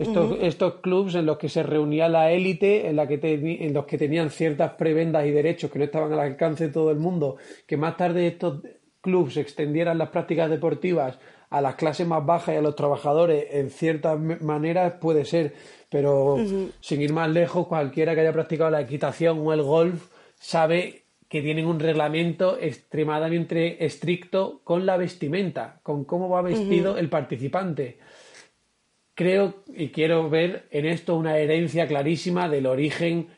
Estos, 0.00 0.38
estos 0.40 0.74
clubs 0.76 1.14
en 1.14 1.26
los 1.26 1.36
que 1.36 1.50
se 1.50 1.62
reunía 1.62 2.08
la 2.08 2.32
élite, 2.32 2.88
en, 2.88 2.96
la 2.96 3.06
que 3.06 3.20
en 3.22 3.74
los 3.74 3.84
que 3.84 3.98
tenían 3.98 4.30
ciertas 4.30 4.72
prebendas 4.72 5.26
y 5.26 5.30
derechos 5.30 5.70
que 5.70 5.78
no 5.78 5.84
estaban 5.84 6.12
al 6.12 6.20
alcance 6.20 6.68
de 6.68 6.72
todo 6.72 6.90
el 6.90 6.98
mundo, 6.98 7.36
que 7.66 7.76
más 7.76 7.98
tarde 7.98 8.26
estos 8.26 8.62
clubs 9.02 9.36
extendieran 9.36 9.98
las 9.98 10.08
prácticas 10.08 10.48
deportivas 10.48 11.18
a 11.50 11.60
las 11.60 11.74
clases 11.74 12.06
más 12.06 12.24
bajas 12.24 12.54
y 12.54 12.58
a 12.58 12.62
los 12.62 12.76
trabajadores 12.76 13.46
en 13.50 13.70
ciertas 13.70 14.18
maneras 14.18 14.94
puede 15.00 15.24
ser, 15.24 15.52
pero 15.90 16.36
sin 16.80 17.02
ir 17.02 17.12
más 17.12 17.28
lejos, 17.28 17.66
cualquiera 17.66 18.14
que 18.14 18.22
haya 18.22 18.32
practicado 18.32 18.70
la 18.70 18.80
equitación 18.80 19.38
o 19.46 19.52
el 19.52 19.62
golf 19.62 20.06
sabe 20.34 21.02
que 21.28 21.42
tienen 21.42 21.66
un 21.66 21.78
reglamento 21.78 22.56
extremadamente 22.58 23.84
estricto 23.84 24.62
con 24.64 24.86
la 24.86 24.96
vestimenta, 24.96 25.80
con 25.82 26.04
cómo 26.04 26.28
va 26.28 26.42
vestido 26.42 26.96
el 26.96 27.08
participante 27.08 27.98
creo 29.14 29.64
y 29.74 29.88
quiero 29.88 30.28
ver 30.30 30.68
en 30.70 30.86
esto 30.86 31.16
una 31.16 31.38
herencia 31.38 31.86
clarísima 31.86 32.48
del 32.48 32.66
origen 32.66 33.28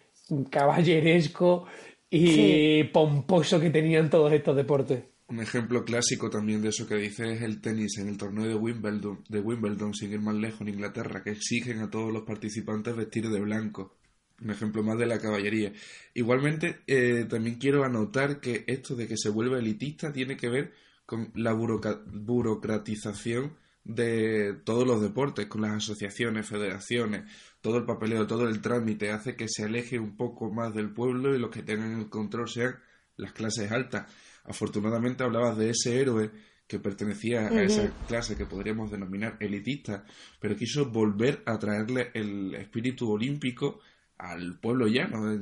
caballeresco 0.50 1.66
y 2.10 2.84
pomposo 2.84 3.60
que 3.60 3.70
tenían 3.70 4.10
todos 4.10 4.32
estos 4.32 4.56
deportes. 4.56 5.04
Un 5.28 5.40
ejemplo 5.40 5.84
clásico 5.84 6.28
también 6.28 6.60
de 6.60 6.68
eso 6.68 6.86
que 6.86 6.96
dice 6.96 7.32
es 7.32 7.40
el 7.40 7.62
tenis 7.62 7.96
en 7.96 8.08
el 8.08 8.18
torneo 8.18 8.46
de 8.46 8.54
Wimbledon, 8.54 9.24
de 9.28 9.40
Wimbledon, 9.40 9.94
sin 9.94 10.12
ir 10.12 10.20
más 10.20 10.34
lejos 10.34 10.60
en 10.60 10.68
Inglaterra, 10.68 11.22
que 11.22 11.30
exigen 11.30 11.78
a 11.78 11.88
todos 11.88 12.12
los 12.12 12.24
participantes 12.24 12.94
vestir 12.94 13.30
de 13.30 13.40
blanco. 13.40 13.96
Un 14.42 14.50
ejemplo 14.50 14.82
más 14.82 14.98
de 14.98 15.06
la 15.06 15.18
caballería. 15.18 15.72
Igualmente, 16.12 16.80
eh, 16.86 17.24
también 17.30 17.56
quiero 17.56 17.84
anotar 17.84 18.40
que 18.40 18.64
esto 18.66 18.94
de 18.94 19.08
que 19.08 19.16
se 19.16 19.30
vuelva 19.30 19.58
elitista 19.58 20.12
tiene 20.12 20.36
que 20.36 20.50
ver 20.50 20.72
con 21.06 21.30
la 21.34 21.54
burocratización 21.54 23.56
de 23.84 24.54
todos 24.64 24.86
los 24.86 25.02
deportes, 25.02 25.46
con 25.46 25.62
las 25.62 25.72
asociaciones, 25.72 26.46
federaciones, 26.46 27.24
todo 27.60 27.78
el 27.78 27.84
papeleo, 27.84 28.26
todo 28.26 28.48
el 28.48 28.60
trámite, 28.60 29.10
hace 29.10 29.36
que 29.36 29.48
se 29.48 29.64
aleje 29.64 29.98
un 29.98 30.16
poco 30.16 30.50
más 30.50 30.74
del 30.74 30.92
pueblo 30.92 31.34
y 31.34 31.38
los 31.38 31.50
que 31.50 31.62
tengan 31.62 31.98
el 31.98 32.08
control 32.08 32.48
sean 32.48 32.76
las 33.16 33.32
clases 33.32 33.70
altas. 33.72 34.12
Afortunadamente 34.44 35.24
hablabas 35.24 35.56
de 35.56 35.70
ese 35.70 36.00
héroe 36.00 36.30
que 36.66 36.78
pertenecía 36.78 37.48
a 37.48 37.62
esa 37.62 37.92
clase 38.08 38.36
que 38.36 38.46
podríamos 38.46 38.90
denominar 38.90 39.36
elitista, 39.40 40.04
pero 40.40 40.56
quiso 40.56 40.86
volver 40.86 41.42
a 41.44 41.58
traerle 41.58 42.10
el 42.14 42.54
espíritu 42.54 43.10
olímpico 43.10 43.80
al 44.16 44.58
pueblo 44.58 44.86
llano, 44.86 45.36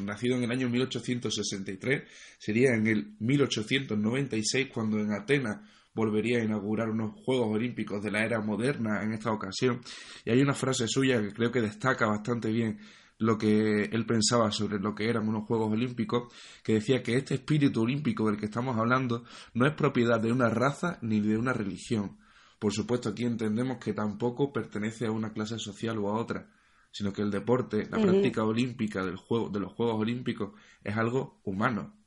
nacido 0.00 0.36
en 0.36 0.44
el 0.44 0.50
año 0.52 0.70
1863, 0.70 2.04
sería 2.38 2.74
en 2.74 2.86
el 2.86 3.14
1896 3.18 4.68
cuando 4.72 5.00
en 5.00 5.12
Atenas 5.12 5.58
volvería 5.94 6.38
a 6.38 6.44
inaugurar 6.44 6.90
unos 6.90 7.14
Juegos 7.24 7.48
Olímpicos 7.54 8.02
de 8.02 8.10
la 8.10 8.24
era 8.24 8.40
moderna 8.40 9.02
en 9.02 9.12
esta 9.12 9.32
ocasión. 9.32 9.80
Y 10.24 10.30
hay 10.30 10.40
una 10.40 10.54
frase 10.54 10.86
suya 10.86 11.20
que 11.20 11.32
creo 11.32 11.50
que 11.50 11.60
destaca 11.60 12.06
bastante 12.06 12.50
bien 12.50 12.78
lo 13.18 13.36
que 13.36 13.84
él 13.84 14.06
pensaba 14.06 14.50
sobre 14.50 14.78
lo 14.78 14.94
que 14.94 15.08
eran 15.08 15.28
unos 15.28 15.46
Juegos 15.46 15.72
Olímpicos, 15.72 16.32
que 16.64 16.74
decía 16.74 17.02
que 17.02 17.16
este 17.16 17.34
espíritu 17.34 17.82
olímpico 17.82 18.26
del 18.26 18.38
que 18.38 18.46
estamos 18.46 18.78
hablando 18.78 19.24
no 19.52 19.66
es 19.66 19.74
propiedad 19.74 20.18
de 20.18 20.32
una 20.32 20.48
raza 20.48 20.98
ni 21.02 21.20
de 21.20 21.36
una 21.36 21.52
religión. 21.52 22.18
Por 22.58 22.72
supuesto, 22.72 23.10
aquí 23.10 23.24
entendemos 23.24 23.76
que 23.78 23.92
tampoco 23.92 24.52
pertenece 24.52 25.06
a 25.06 25.10
una 25.10 25.32
clase 25.32 25.58
social 25.58 25.98
o 25.98 26.08
a 26.08 26.18
otra, 26.18 26.50
sino 26.90 27.12
que 27.12 27.22
el 27.22 27.30
deporte, 27.30 27.88
la 27.90 28.00
práctica 28.00 28.42
olímpica 28.42 29.04
del 29.04 29.16
juego, 29.16 29.50
de 29.50 29.60
los 29.60 29.72
Juegos 29.74 30.00
Olímpicos 30.00 30.52
es 30.82 30.96
algo 30.96 31.40
humano, 31.44 31.99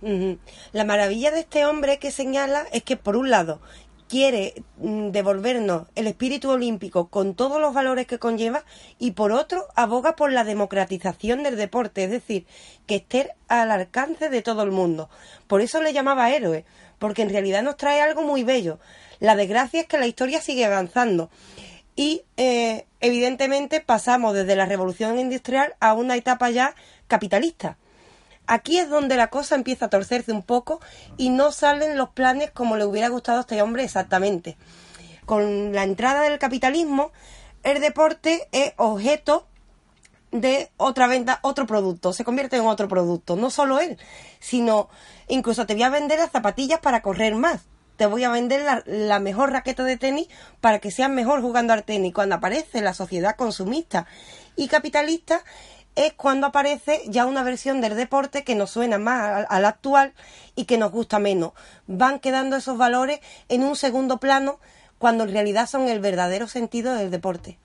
la 0.00 0.84
maravilla 0.84 1.30
de 1.30 1.40
este 1.40 1.66
hombre 1.66 1.98
que 1.98 2.10
señala 2.10 2.66
es 2.72 2.82
que, 2.84 2.96
por 2.96 3.16
un 3.16 3.30
lado, 3.30 3.60
quiere 4.08 4.54
mm, 4.78 5.10
devolvernos 5.10 5.86
el 5.94 6.06
espíritu 6.06 6.50
olímpico 6.50 7.08
con 7.08 7.34
todos 7.34 7.60
los 7.60 7.74
valores 7.74 8.06
que 8.06 8.18
conlleva 8.18 8.64
y 8.98 9.12
por 9.12 9.32
otro 9.32 9.66
aboga 9.76 10.16
por 10.16 10.32
la 10.32 10.44
democratización 10.44 11.42
del 11.42 11.56
deporte, 11.56 12.04
es 12.04 12.10
decir, 12.10 12.46
que 12.86 12.96
esté 12.96 13.30
al 13.48 13.70
alcance 13.70 14.30
de 14.30 14.42
todo 14.42 14.62
el 14.62 14.70
mundo. 14.70 15.10
Por 15.46 15.60
eso 15.60 15.82
le 15.82 15.92
llamaba 15.92 16.30
héroe, 16.30 16.64
porque 16.98 17.22
en 17.22 17.30
realidad 17.30 17.62
nos 17.62 17.76
trae 17.76 18.00
algo 18.00 18.22
muy 18.22 18.44
bello. 18.44 18.78
La 19.20 19.36
desgracia 19.36 19.80
es 19.80 19.86
que 19.86 19.98
la 19.98 20.06
historia 20.06 20.40
sigue 20.40 20.64
avanzando 20.64 21.30
y 21.94 22.22
eh, 22.36 22.86
evidentemente 23.00 23.80
pasamos 23.80 24.34
desde 24.34 24.56
la 24.56 24.66
revolución 24.66 25.18
industrial 25.18 25.74
a 25.80 25.92
una 25.92 26.16
etapa 26.16 26.48
ya 26.50 26.74
capitalista 27.08 27.76
aquí 28.48 28.78
es 28.78 28.88
donde 28.88 29.16
la 29.16 29.28
cosa 29.28 29.54
empieza 29.54 29.86
a 29.86 29.90
torcerse 29.90 30.32
un 30.32 30.42
poco 30.42 30.80
y 31.16 31.30
no 31.30 31.52
salen 31.52 31.96
los 31.96 32.08
planes 32.08 32.50
como 32.50 32.76
le 32.76 32.84
hubiera 32.84 33.08
gustado 33.08 33.38
a 33.38 33.40
este 33.42 33.62
hombre 33.62 33.84
exactamente. 33.84 34.56
Con 35.26 35.72
la 35.72 35.84
entrada 35.84 36.22
del 36.22 36.38
capitalismo, 36.38 37.12
el 37.62 37.80
deporte 37.80 38.48
es 38.50 38.72
objeto 38.76 39.46
de 40.32 40.70
otra 40.76 41.06
venta, 41.06 41.38
otro 41.42 41.66
producto, 41.66 42.12
se 42.12 42.24
convierte 42.24 42.56
en 42.56 42.66
otro 42.66 42.88
producto, 42.88 43.36
no 43.36 43.50
solo 43.50 43.78
él, 43.78 43.98
sino 44.40 44.88
incluso 45.28 45.66
te 45.66 45.74
voy 45.74 45.84
a 45.84 45.90
vender 45.90 46.18
las 46.18 46.30
zapatillas 46.30 46.80
para 46.80 47.02
correr 47.02 47.34
más, 47.34 47.62
te 47.96 48.06
voy 48.06 48.24
a 48.24 48.30
vender 48.30 48.62
la, 48.62 48.82
la, 48.86 49.20
mejor 49.20 49.52
raqueta 49.52 49.84
de 49.84 49.96
tenis 49.96 50.28
para 50.60 50.78
que 50.78 50.90
seas 50.90 51.10
mejor 51.10 51.40
jugando 51.42 51.72
al 51.72 51.82
tenis. 51.82 52.14
Cuando 52.14 52.36
aparece 52.36 52.80
la 52.80 52.94
sociedad 52.94 53.36
consumista 53.36 54.06
y 54.54 54.68
capitalista, 54.68 55.42
es 55.98 56.12
cuando 56.12 56.46
aparece 56.46 57.02
ya 57.08 57.26
una 57.26 57.42
versión 57.42 57.80
del 57.80 57.96
deporte 57.96 58.44
que 58.44 58.54
nos 58.54 58.70
suena 58.70 58.98
más 58.98 59.44
al, 59.48 59.64
actual 59.64 60.14
y 60.54 60.64
que 60.64 60.78
nos 60.78 60.92
gusta 60.92 61.18
menos. 61.18 61.54
Van 61.88 62.20
quedando 62.20 62.54
esos 62.54 62.78
valores 62.78 63.18
en 63.48 63.64
un 63.64 63.74
segundo 63.74 64.18
plano 64.18 64.60
cuando 64.98 65.24
en 65.24 65.32
realidad 65.32 65.68
son 65.68 65.88
el 65.88 65.98
verdadero 65.98 66.46
sentido 66.46 66.94
del 66.94 67.10
deporte. 67.10 67.58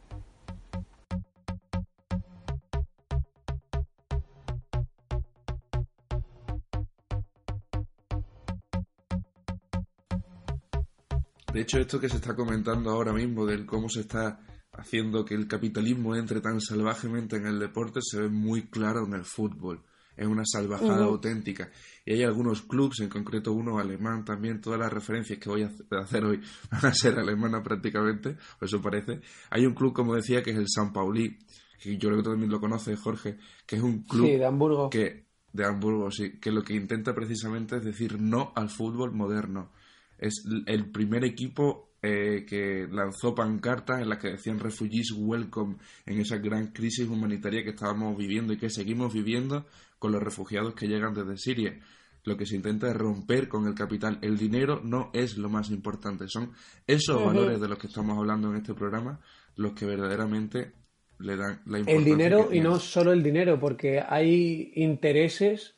De 11.53 11.61
hecho, 11.61 11.77
esto 11.77 11.99
que 11.99 12.09
se 12.09 12.15
está 12.15 12.35
comentando 12.35 12.89
ahora 12.89 13.13
mismo 13.13 13.45
del 13.45 13.67
cómo 13.67 13.89
se 13.89 13.99
está 13.99 14.39
haciendo 14.73 15.23
que 15.23 15.35
el 15.35 15.47
capitalismo 15.47 16.15
entre 16.15 16.41
tan 16.41 16.59
salvajemente 16.59 17.37
en 17.37 17.45
el 17.45 17.59
deporte 17.59 17.99
se 18.01 18.21
ve 18.21 18.29
muy 18.29 18.63
claro 18.63 19.05
en 19.05 19.13
el 19.13 19.23
fútbol. 19.23 19.81
Es 20.15 20.27
una 20.27 20.43
salvajada 20.45 21.05
auténtica. 21.05 21.71
Y 22.05 22.13
hay 22.13 22.23
algunos 22.23 22.61
clubes, 22.61 22.99
en 22.99 23.09
concreto 23.09 23.51
uno 23.51 23.79
alemán 23.79 24.23
también, 24.23 24.61
todas 24.61 24.79
las 24.79 24.93
referencias 24.93 25.39
que 25.39 25.49
voy 25.49 25.63
a 25.63 25.71
hacer 25.99 26.23
hoy 26.23 26.39
van 26.71 26.85
a 26.85 26.93
ser 26.93 27.17
alemanas 27.17 27.61
prácticamente, 27.63 28.37
o 28.61 28.65
eso 28.65 28.81
parece. 28.81 29.21
Hay 29.49 29.65
un 29.65 29.73
club, 29.73 29.93
como 29.93 30.15
decía, 30.15 30.43
que 30.43 30.51
es 30.51 30.57
el 30.57 30.67
San 30.67 30.93
Pauli, 30.93 31.39
que 31.81 31.97
yo 31.97 32.09
creo 32.09 32.21
que 32.21 32.29
también 32.29 32.51
lo 32.51 32.59
conoce, 32.59 32.95
Jorge, 32.95 33.37
que 33.65 33.77
es 33.77 33.81
un 33.81 34.03
club 34.03 34.27
de 34.27 34.45
Hamburgo. 34.45 34.89
que 34.89 35.25
de 35.51 35.65
Hamburgo, 35.65 36.11
sí, 36.11 36.39
que 36.39 36.51
lo 36.51 36.63
que 36.63 36.75
intenta 36.75 37.13
precisamente 37.13 37.77
es 37.77 37.83
decir 37.83 38.19
no 38.19 38.51
al 38.55 38.69
fútbol 38.69 39.13
moderno. 39.13 39.71
Es 40.17 40.43
el 40.67 40.91
primer 40.91 41.23
equipo 41.23 41.92
eh, 42.05 42.45
que 42.45 42.85
lanzó 42.91 43.33
pancartas 43.33 44.01
en 44.01 44.09
las 44.09 44.19
que 44.19 44.31
decían 44.31 44.59
refugees 44.59 45.13
welcome 45.17 45.77
en 46.05 46.19
esa 46.19 46.37
gran 46.37 46.67
crisis 46.73 47.07
humanitaria 47.07 47.63
que 47.63 47.69
estábamos 47.69 48.17
viviendo 48.17 48.51
y 48.51 48.57
que 48.57 48.69
seguimos 48.69 49.13
viviendo 49.13 49.65
con 49.99 50.11
los 50.11 50.21
refugiados 50.21 50.73
que 50.75 50.87
llegan 50.87 51.13
desde 51.13 51.37
Siria. 51.37 51.79
Lo 52.25 52.35
que 52.35 52.45
se 52.45 52.57
intenta 52.57 52.89
es 52.89 52.97
romper 52.97 53.47
con 53.47 53.67
el 53.67 53.73
capital. 53.73 54.19
El 54.21 54.37
dinero 54.37 54.81
no 54.83 55.11
es 55.13 55.37
lo 55.37 55.47
más 55.47 55.69
importante, 55.69 56.25
son 56.27 56.51
esos 56.85 57.23
valores 57.23 57.61
de 57.61 57.69
los 57.69 57.79
que 57.79 57.87
estamos 57.87 58.17
hablando 58.17 58.49
en 58.49 58.57
este 58.57 58.73
programa 58.73 59.21
los 59.55 59.71
que 59.71 59.85
verdaderamente 59.85 60.73
le 61.19 61.37
dan 61.37 61.61
la 61.65 61.79
importancia. 61.79 61.95
El 61.95 62.03
dinero 62.03 62.49
y 62.51 62.59
no 62.59 62.79
solo 62.79 63.13
el 63.13 63.23
dinero, 63.23 63.57
porque 63.61 64.03
hay 64.05 64.73
intereses 64.75 65.77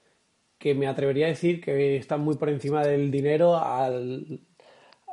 que 0.57 0.73
me 0.73 0.87
atrevería 0.87 1.27
a 1.27 1.29
decir 1.29 1.61
que 1.61 1.97
están 1.97 2.21
muy 2.21 2.35
por 2.37 2.49
encima 2.49 2.83
del 2.83 3.11
dinero 3.11 3.57
al 3.57 4.41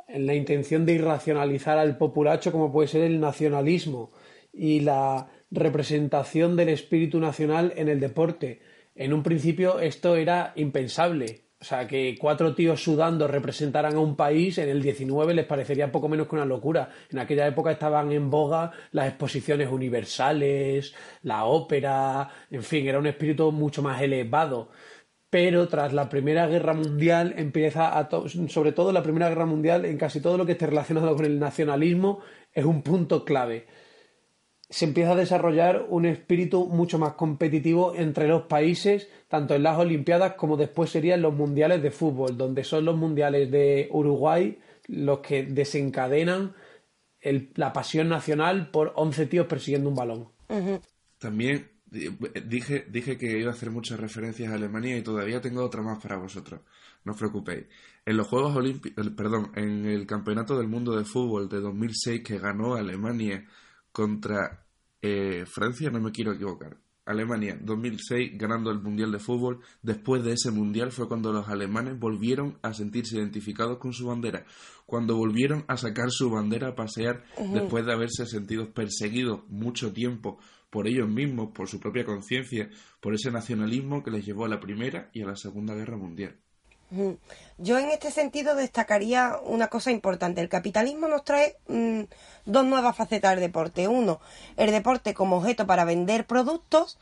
en 0.07 0.25
la 0.25 0.35
intención 0.35 0.85
de 0.85 0.93
irracionalizar 0.93 1.77
al 1.77 1.97
populacho 1.97 2.51
como 2.51 2.71
puede 2.71 2.87
ser 2.87 3.01
el 3.03 3.19
nacionalismo 3.19 4.11
y 4.51 4.81
la 4.81 5.29
representación 5.51 6.55
del 6.55 6.69
espíritu 6.69 7.19
nacional 7.19 7.73
en 7.75 7.89
el 7.89 7.99
deporte. 7.99 8.61
En 8.95 9.13
un 9.13 9.23
principio 9.23 9.79
esto 9.79 10.15
era 10.15 10.53
impensable. 10.55 11.43
O 11.63 11.65
sea, 11.65 11.87
que 11.87 12.17
cuatro 12.19 12.53
tíos 12.53 12.83
sudando 12.83 13.25
representaran 13.25 13.95
a 13.95 13.99
un 13.99 14.17
país 14.17 14.57
en 14.57 14.67
el 14.67 14.81
19 14.81 15.33
les 15.33 15.45
parecería 15.45 15.93
poco 15.93 16.09
menos 16.09 16.27
que 16.27 16.35
una 16.35 16.43
locura. 16.43 16.89
En 17.09 17.19
aquella 17.19 17.47
época 17.47 17.71
estaban 17.71 18.11
en 18.11 18.29
boga 18.29 18.71
las 18.91 19.07
exposiciones 19.07 19.69
universales, 19.69 20.93
la 21.21 21.45
ópera, 21.45 22.29
en 22.51 22.63
fin, 22.63 22.85
era 22.85 22.99
un 22.99 23.07
espíritu 23.07 23.49
mucho 23.53 23.81
más 23.81 24.01
elevado 24.01 24.71
pero 25.33 25.67
tras 25.67 25.93
la 25.93 26.09
Primera 26.09 26.45
Guerra 26.45 26.75
Mundial 26.75 27.33
empieza 27.37 27.97
a 27.97 28.07
sobre 28.49 28.71
todo 28.71 28.91
la 28.91 29.01
Primera 29.01 29.29
Guerra 29.29 29.47
Mundial 29.47 29.83
en 29.83 29.97
casi 29.97 30.21
todo 30.21 30.37
lo 30.37 30.45
que 30.45 30.51
esté 30.51 30.67
relacionado 30.67 31.15
con 31.15 31.25
el 31.25 31.39
nacionalismo 31.39 32.19
es 32.53 32.65
un 32.65 32.83
punto 32.83 33.25
clave. 33.25 33.65
Se 34.69 34.85
empieza 34.85 35.13
a 35.13 35.15
desarrollar 35.15 35.87
un 35.89 36.05
espíritu 36.05 36.67
mucho 36.67 36.99
más 36.99 37.13
competitivo 37.13 37.95
entre 37.95 38.27
los 38.27 38.43
países, 38.43 39.09
tanto 39.27 39.55
en 39.55 39.63
las 39.63 39.79
Olimpiadas 39.79 40.33
como 40.33 40.55
después 40.55 40.91
serían 40.91 41.23
los 41.23 41.33
mundiales 41.33 41.81
de 41.81 41.89
fútbol, 41.89 42.37
donde 42.37 42.63
son 42.63 42.85
los 42.85 42.95
mundiales 42.95 43.49
de 43.49 43.89
Uruguay 43.91 44.59
los 44.87 45.21
que 45.21 45.41
desencadenan 45.41 46.53
la 47.55 47.73
pasión 47.73 48.07
nacional 48.07 48.69
por 48.69 48.93
11 48.97 49.25
tíos 49.25 49.47
persiguiendo 49.47 49.89
un 49.89 49.95
balón. 49.95 50.27
También 51.17 51.72
Dije, 51.93 52.87
dije 52.89 53.17
que 53.19 53.37
iba 53.39 53.51
a 53.51 53.53
hacer 53.53 53.69
muchas 53.69 53.99
referencias 53.99 54.51
a 54.51 54.55
Alemania 54.55 54.97
y 54.97 55.03
todavía 55.03 55.39
tengo 55.41 55.63
otra 55.63 55.83
más 55.83 56.01
para 56.01 56.17
vosotros. 56.17 56.61
No 57.05 57.11
os 57.11 57.17
preocupéis. 57.19 57.67
En 58.03 58.17
los 58.17 58.27
Juegos 58.27 58.55
Olímpicos, 58.55 59.11
perdón, 59.11 59.51
en 59.55 59.85
el 59.85 60.07
Campeonato 60.07 60.57
del 60.57 60.67
Mundo 60.67 60.95
de 60.95 61.05
Fútbol 61.05 61.47
de 61.47 61.59
2006 61.59 62.23
que 62.23 62.39
ganó 62.39 62.73
Alemania 62.73 63.47
contra 63.91 64.65
eh, 65.01 65.45
Francia, 65.45 65.91
no 65.91 66.01
me 66.01 66.11
quiero 66.11 66.33
equivocar. 66.33 66.77
Alemania 67.05 67.57
2006 67.61 68.37
ganando 68.37 68.71
el 68.71 68.79
Mundial 68.79 69.11
de 69.11 69.19
Fútbol. 69.19 69.59
Después 69.81 70.23
de 70.23 70.33
ese 70.33 70.51
Mundial 70.51 70.91
fue 70.91 71.07
cuando 71.07 71.31
los 71.31 71.47
alemanes 71.49 71.99
volvieron 71.99 72.57
a 72.61 72.73
sentirse 72.73 73.17
identificados 73.17 73.77
con 73.77 73.93
su 73.93 74.07
bandera. 74.07 74.45
Cuando 74.85 75.15
volvieron 75.15 75.65
a 75.67 75.77
sacar 75.77 76.11
su 76.11 76.29
bandera 76.29 76.69
a 76.69 76.75
pasear 76.75 77.23
después 77.53 77.85
de 77.85 77.93
haberse 77.93 78.25
sentido 78.25 78.73
perseguidos 78.73 79.41
mucho 79.49 79.91
tiempo 79.93 80.39
por 80.69 80.87
ellos 80.87 81.07
mismos, 81.07 81.51
por 81.53 81.67
su 81.67 81.79
propia 81.79 82.03
conciencia, 82.03 82.69
por 82.99 83.13
ese 83.13 83.31
nacionalismo 83.31 84.03
que 84.03 84.11
les 84.11 84.25
llevó 84.25 84.45
a 84.45 84.49
la 84.49 84.59
Primera 84.59 85.09
y 85.13 85.21
a 85.21 85.27
la 85.27 85.35
Segunda 85.35 85.75
Guerra 85.75 85.97
Mundial. 85.97 86.39
Yo 87.57 87.77
en 87.77 87.89
este 87.89 88.11
sentido 88.11 88.55
destacaría 88.55 89.37
una 89.43 89.67
cosa 89.67 89.91
importante. 89.91 90.41
El 90.41 90.49
capitalismo 90.49 91.07
nos 91.07 91.23
trae 91.23 91.55
mm, 91.67 92.01
dos 92.45 92.65
nuevas 92.65 92.95
facetas 92.95 93.31
del 93.31 93.39
deporte. 93.39 93.87
Uno, 93.87 94.19
el 94.57 94.71
deporte 94.71 95.13
como 95.13 95.37
objeto 95.37 95.65
para 95.67 95.85
vender 95.85 96.25
productos 96.25 96.97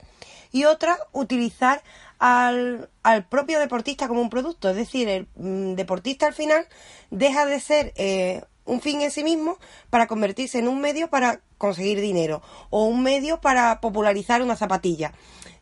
y 0.52 0.66
otra, 0.66 0.98
utilizar 1.14 1.82
al, 2.20 2.90
propio 3.30 3.60
deportista 3.60 4.08
como 4.08 4.22
un 4.22 4.30
producto. 4.30 4.70
Es 4.70 4.76
decir, 4.76 5.08
el 5.08 5.28
mm, 5.36 5.76
deportista 5.76 6.28
al 6.28 6.34
final 6.34 6.68
deja 7.10 7.46
de 7.46 7.60
ser 7.60 7.94
eh, 7.96 8.44
un 8.66 8.82
fin 8.82 9.02
en 9.02 9.12
sí 9.12 9.24
mismo 9.24 9.58
para 9.90 10.08
convertirse 10.08 10.60
en 10.60 10.68
un 10.68 10.82
medio 10.82 11.10
para 11.10 11.42
conseguir 11.58 12.02
dinero 12.02 12.42
o 12.70 12.86
un 12.86 13.04
medio 13.04 13.42
para 13.42 13.82
popularizar 13.82 14.42
una 14.42 14.56
zapatilla. 14.56 15.14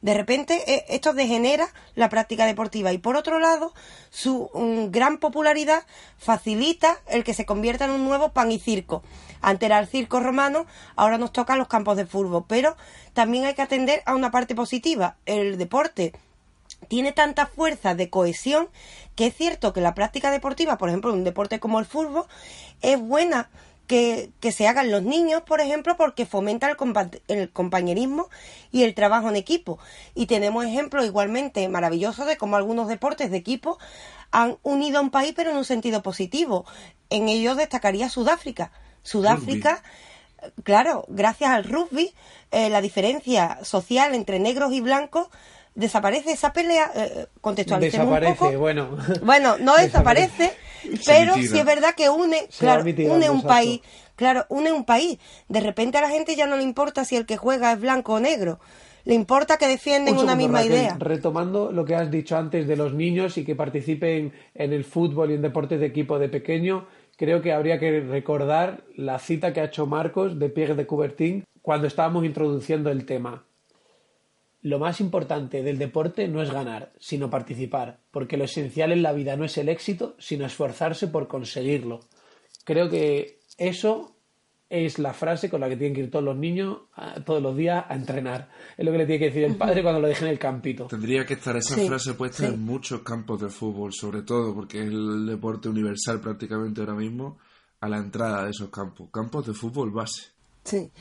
De 0.02 0.14
repente 0.14 0.64
eh, 0.74 0.86
esto 0.90 1.14
degenera 1.14 1.68
la 1.96 2.08
práctica 2.08 2.46
deportiva 2.46 2.94
y 2.94 2.98
por 2.98 3.18
otro 3.18 3.40
lado 3.40 3.74
su 4.10 4.50
mm, 4.54 4.92
gran 4.92 5.18
popularidad 5.18 5.84
facilita 6.18 6.98
el 7.08 7.26
que 7.26 7.34
se 7.34 7.46
convierta 7.46 7.86
en 7.86 7.92
un 7.92 8.06
nuevo 8.06 8.30
pan 8.30 8.52
y 8.52 8.60
circo. 8.60 9.04
Antes 9.42 9.68
era 9.68 9.80
el 9.80 9.88
circo 9.88 10.20
romano, 10.20 10.66
ahora 10.96 11.18
nos 11.18 11.34
toca 11.34 11.58
los 11.58 11.68
campos 11.68 11.98
de 11.98 12.06
fútbol, 12.06 12.46
pero 12.48 12.78
también 13.14 13.46
hay 13.46 13.56
que 13.56 13.62
atender 13.62 14.02
a 14.06 14.16
una 14.16 14.32
parte 14.32 14.56
positiva. 14.56 15.18
El 15.26 15.58
deporte 15.58 16.14
tiene 16.88 17.12
tanta 17.12 17.46
fuerza 17.46 17.94
de 17.94 18.10
cohesión 18.10 18.70
que 19.16 19.28
es 19.28 19.36
cierto 19.36 19.74
que 19.74 19.82
la 19.82 19.96
práctica 19.96 20.32
deportiva, 20.32 20.78
por 20.78 20.88
ejemplo, 20.88 21.14
un 21.14 21.26
deporte 21.26 21.60
como 21.60 21.80
el 21.80 21.86
fútbol, 21.86 22.26
es 22.82 22.98
buena 23.02 23.50
que, 23.90 24.52
se 24.52 24.68
hagan 24.68 24.92
los 24.92 25.02
niños, 25.02 25.42
por 25.42 25.62
ejemplo, 25.62 25.98
porque 25.98 26.28
fomenta 26.28 26.70
el, 26.70 27.22
el, 27.28 27.50
compañerismo 27.50 28.30
y 28.72 28.84
el 28.84 28.94
trabajo 28.94 29.30
en 29.30 29.36
equipo. 29.36 29.80
Y 30.14 30.28
tenemos 30.28 30.64
ejemplos 30.64 31.06
igualmente 31.06 31.68
maravillosos 31.70 32.28
de 32.28 32.38
cómo 32.38 32.56
algunos 32.56 32.88
deportes 32.88 33.32
de 33.32 33.38
equipo 33.38 33.80
han 34.30 34.58
unido 34.62 35.00
a 35.00 35.02
un 35.02 35.10
país, 35.10 35.34
pero 35.36 35.50
en 35.50 35.58
un 35.58 35.66
sentido 35.66 36.04
positivo. 36.04 36.66
En 37.10 37.30
ellos 37.30 37.58
destacaría 37.58 38.10
Sudáfrica. 38.10 38.72
Sudáfrica, 39.02 39.82
claro, 40.64 41.06
gracias 41.08 41.50
al 41.50 41.64
rugby, 41.64 42.14
eh, 42.52 42.70
la 42.70 42.82
diferencia 42.82 43.58
social 43.64 44.14
entre 44.14 44.38
negros 44.38 44.72
y 44.72 44.82
blancos 44.82 45.30
desaparece 45.76 46.32
esa 46.32 46.52
pelea, 46.54 46.92
eh, 46.96 47.28
contextualicemos 47.42 48.08
desaparece, 48.08 48.44
un 48.44 48.50
poco. 48.52 48.60
bueno. 48.60 48.98
Bueno, 49.24 49.58
no 49.60 49.76
desaparece, 49.78 50.54
pero 51.06 51.36
sí 51.36 51.58
es 51.58 51.66
verdad 51.66 51.94
que 51.96 52.10
une, 52.10 52.48
Se 52.50 52.60
claro, 52.66 52.84
une 52.84 53.06
un 53.30 53.38
exacto. 53.38 53.48
país, 53.48 53.82
claro, 54.16 54.46
une 54.50 54.72
un 54.72 54.86
país. 54.86 55.20
De 55.48 55.60
repente 55.62 55.98
a 55.98 56.02
la 56.02 56.10
gente 56.10 56.36
ya 56.36 56.48
no 56.48 56.58
le 56.58 56.64
importa 56.64 57.06
si 57.06 57.16
el 57.16 57.26
que 57.26 57.38
juega 57.38 57.72
es 57.72 57.80
blanco 57.80 58.14
o 58.14 58.20
negro. 58.20 58.60
Le 59.06 59.14
importa 59.16 59.58
que 59.58 59.68
defienden 59.68 60.16
Un 60.18 60.24
una 60.26 60.36
misma 60.36 60.60
Raquel, 60.60 60.74
idea. 60.74 60.98
Retomando 61.00 61.72
lo 61.72 61.86
que 61.86 61.96
has 61.96 62.12
dicho 62.12 62.38
antes 62.38 62.68
de 62.68 62.76
los 62.76 62.94
niños 62.94 63.38
y 63.38 63.46
que 63.46 63.56
participen 63.56 64.34
en 64.54 64.74
el 64.74 64.84
fútbol 64.84 65.32
y 65.32 65.36
en 65.36 65.42
deportes 65.42 65.80
de 65.80 65.86
equipo 65.86 66.20
de 66.20 66.28
pequeño, 66.30 66.86
creo 67.16 67.42
que 67.42 67.54
habría 67.54 67.80
que 67.80 68.02
recordar 68.02 68.84
la 68.96 69.18
cita 69.18 69.54
que 69.54 69.62
ha 69.62 69.66
hecho 69.66 69.88
Marcos 69.88 70.38
de 70.38 70.50
Pierre 70.50 70.76
de 70.76 70.86
Coubertin 70.86 71.44
cuando 71.62 71.88
estábamos 71.88 72.26
introduciendo 72.26 72.92
el 72.92 73.06
tema. 73.06 73.46
Lo 74.62 74.78
más 74.80 75.00
importante 75.00 75.64
del 75.64 75.78
deporte 75.78 76.28
no 76.28 76.42
es 76.42 76.52
ganar, 76.52 76.92
sino 77.00 77.30
participar, 77.30 78.00
porque 78.12 78.36
lo 78.38 78.44
esencial 78.44 78.92
en 78.92 79.02
la 79.04 79.14
vida 79.14 79.38
no 79.38 79.46
es 79.46 79.58
el 79.58 79.70
éxito, 79.70 80.16
sino 80.20 80.46
esforzarse 80.46 81.08
por 81.08 81.28
conseguirlo. 81.30 82.02
Creo 82.66 82.90
que 82.90 83.40
eso 83.58 84.16
es 84.70 85.00
la 85.00 85.14
frase 85.14 85.50
con 85.50 85.62
la 85.62 85.70
que 85.70 85.78
tienen 85.78 85.96
que 85.96 86.02
ir 86.02 86.12
todos 86.12 86.24
los 86.26 86.36
niños 86.38 86.78
a- 86.96 87.22
todos 87.22 87.42
los 87.42 87.56
días 87.58 87.86
a 87.88 87.96
entrenar. 87.96 88.50
Es 88.78 88.86
lo 88.86 88.92
que 88.92 88.98
le 89.00 89.06
tiene 89.06 89.20
que 89.20 89.26
decir 89.26 89.44
el 89.46 89.56
padre 89.56 89.82
cuando 89.82 90.00
lo 90.02 90.08
deje 90.08 90.26
en 90.26 90.32
el 90.32 90.38
campito. 90.38 90.86
Tendría 90.88 91.26
que 91.26 91.34
estar 91.36 91.56
esa 91.56 91.76
Sí, 91.76 91.88
frase 91.88 92.14
puesta 92.14 92.46
sí. 92.46 92.54
en 92.54 92.62
muchos 92.64 93.02
campos 93.02 93.42
de 93.42 93.50
fútbol, 93.50 93.94
sobre 93.94 94.22
todo 94.24 94.54
porque 94.54 94.80
es 94.82 94.88
el 94.90 95.26
deporte 95.26 95.70
universal 95.70 96.20
prácticamente 96.22 96.82
ahora 96.82 96.94
mismo 96.96 97.38
a 97.80 97.90
la 97.90 97.98
entrada 97.98 98.44
de 98.44 98.52
esos 98.52 98.70
campos. 98.70 99.10
Campos 99.12 99.48
de 99.48 99.54
fútbol 99.54 99.90
base. 99.90 100.28
Sí. 100.70 100.92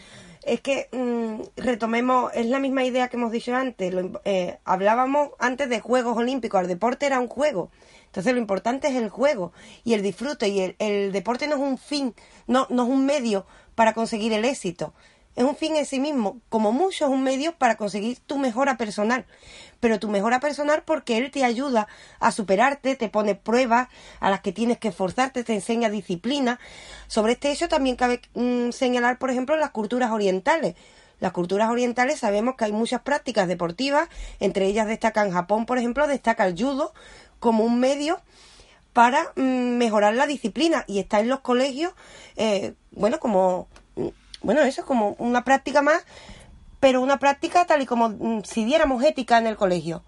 Es 0.45 0.63
que 0.63 0.89
mm, 0.93 1.61
retomemos, 1.61 2.33
es 2.35 2.47
la 2.47 2.59
misma 2.59 2.85
idea 2.85 3.09
que 3.09 3.17
hemos 3.17 3.33
dicho 3.33 3.55
antes. 3.55 3.93
Lo 3.93 4.21
eh, 4.25 4.59
hablábamos 4.65 5.31
antes 5.39 5.69
de 5.69 5.81
Juegos 5.81 6.17
Olímpicos, 6.17 6.63
el 6.63 6.69
deporte 6.69 7.07
era 7.07 7.21
un 7.21 7.29
juego. 7.29 7.71
Entonces 8.07 8.33
lo 8.33 8.39
importante 8.39 8.89
es 8.89 8.95
el 8.95 9.11
juego 9.11 9.53
y 9.85 9.93
el 9.93 10.03
disfrute. 10.03 10.49
Y 10.49 10.61
el, 10.61 10.77
el 10.79 11.13
deporte 11.13 11.47
no 11.49 11.57
es 11.57 11.61
un 11.61 11.77
fin, 11.77 12.15
no, 12.47 12.67
no 12.71 12.85
es 12.85 12.89
un 12.89 13.05
medio 13.05 13.47
para 13.75 13.93
conseguir 13.93 14.33
el 14.33 14.45
éxito. 14.47 14.95
Es 15.39 15.45
un 15.45 15.55
fin 15.55 15.77
en 15.77 15.87
sí 15.87 16.01
mismo, 16.01 16.41
como 16.49 16.73
mucho 16.73 17.05
es 17.05 17.11
un 17.13 17.23
medio 17.23 17.53
para 17.53 17.77
conseguir 17.77 18.19
tu 18.19 18.39
mejora 18.39 18.77
personal. 18.77 19.25
Pero 19.79 20.01
tu 20.01 20.09
mejora 20.09 20.41
personal 20.41 20.83
porque 20.85 21.17
él 21.17 21.31
te 21.31 21.45
ayuda 21.45 21.87
a 22.19 22.33
superarte, 22.33 22.97
te 22.97 23.09
pone 23.09 23.37
pruebas 23.37 23.87
a 24.19 24.31
las 24.31 24.41
que 24.41 24.51
tienes 24.51 24.79
que 24.79 24.89
esforzarte, 24.89 25.45
te 25.45 25.55
enseña 25.55 25.91
disciplina. 25.91 26.59
Sobre 27.07 27.35
este 27.35 27.53
hecho 27.53 27.69
también 27.69 27.95
cabe 27.95 28.21
mm, 28.35 28.71
señalar, 28.71 29.21
por 29.21 29.31
ejemplo, 29.31 29.57
las 29.57 29.71
culturas 29.71 30.11
orientales. 30.11 30.75
Las 31.21 31.31
culturas 31.31 31.71
orientales 31.71 32.19
sabemos 32.19 32.57
que 32.57 32.65
hay 32.65 32.73
muchas 32.73 33.03
prácticas 33.03 33.47
deportivas, 33.47 34.09
entre 34.41 34.67
ellas 34.67 34.89
destaca 34.89 35.25
en 35.25 35.31
Japón, 35.31 35.67
por 35.67 35.79
ejemplo, 35.79 36.09
destaca 36.09 36.49
el 36.49 36.61
judo 36.61 36.93
como 37.39 37.63
un 37.63 37.79
medio 37.79 38.21
para 38.93 39.33
mm, 39.37 39.77
mejorar 39.77 40.15
la 40.15 40.27
disciplina 40.27 40.83
y 40.89 40.99
está 40.99 41.21
en 41.21 41.29
los 41.29 41.39
colegios, 41.39 41.93
eh, 42.35 42.75
bueno, 42.91 43.21
como, 43.21 43.69
bueno, 44.43 44.63
eso 44.63 44.83
es 44.83 44.87
como 44.87 45.17
una 45.19 45.45
práctica 45.45 45.83
más, 45.83 46.05
pero 46.81 47.01
una 47.01 47.19
práctica 47.19 47.67
tal 47.67 47.83
y 47.83 47.87
como 47.87 48.11
mm, 48.11 48.43
si 48.45 48.65
diéramos 48.65 49.03
ética 49.03 49.39
en 49.39 49.47
el 49.47 49.57
colegio. 49.57 50.03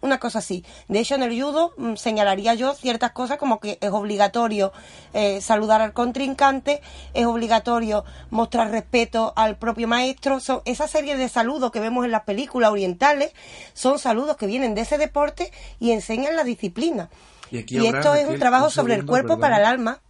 Una 0.00 0.18
cosa 0.18 0.40
así. 0.40 0.66
De 0.86 0.98
hecho, 0.98 1.14
en 1.14 1.22
el 1.22 1.40
judo 1.40 1.72
mm, 1.78 1.94
señalaría 1.94 2.52
yo 2.52 2.74
ciertas 2.74 3.12
cosas 3.12 3.38
como 3.38 3.58
que 3.58 3.78
es 3.80 3.90
obligatorio 3.90 4.70
eh, 5.14 5.40
saludar 5.40 5.80
al 5.80 5.94
contrincante, 5.94 6.82
es 7.14 7.24
obligatorio 7.24 8.04
mostrar 8.30 8.70
respeto 8.70 9.32
al 9.34 9.56
propio 9.56 9.88
maestro. 9.88 10.40
Son, 10.40 10.60
esa 10.66 10.88
serie 10.88 11.16
de 11.16 11.30
saludos 11.30 11.70
que 11.70 11.80
vemos 11.80 12.04
en 12.04 12.10
las 12.10 12.24
películas 12.24 12.70
orientales 12.70 13.32
son 13.72 13.98
saludos 13.98 14.36
que 14.36 14.46
vienen 14.46 14.74
de 14.74 14.82
ese 14.82 14.98
deporte 14.98 15.50
y 15.80 15.92
enseñan 15.92 16.36
la 16.36 16.44
disciplina. 16.44 17.08
Y 17.50 17.86
esto 17.86 18.14
es 18.14 18.28
un 18.28 18.38
trabajo 18.38 18.66
un 18.66 18.70
sobre 18.70 18.94
el 18.94 19.06
cuerpo 19.06 19.28
perdón. 19.28 19.40
para 19.40 19.58
el 19.58 19.64
alma. 19.64 20.00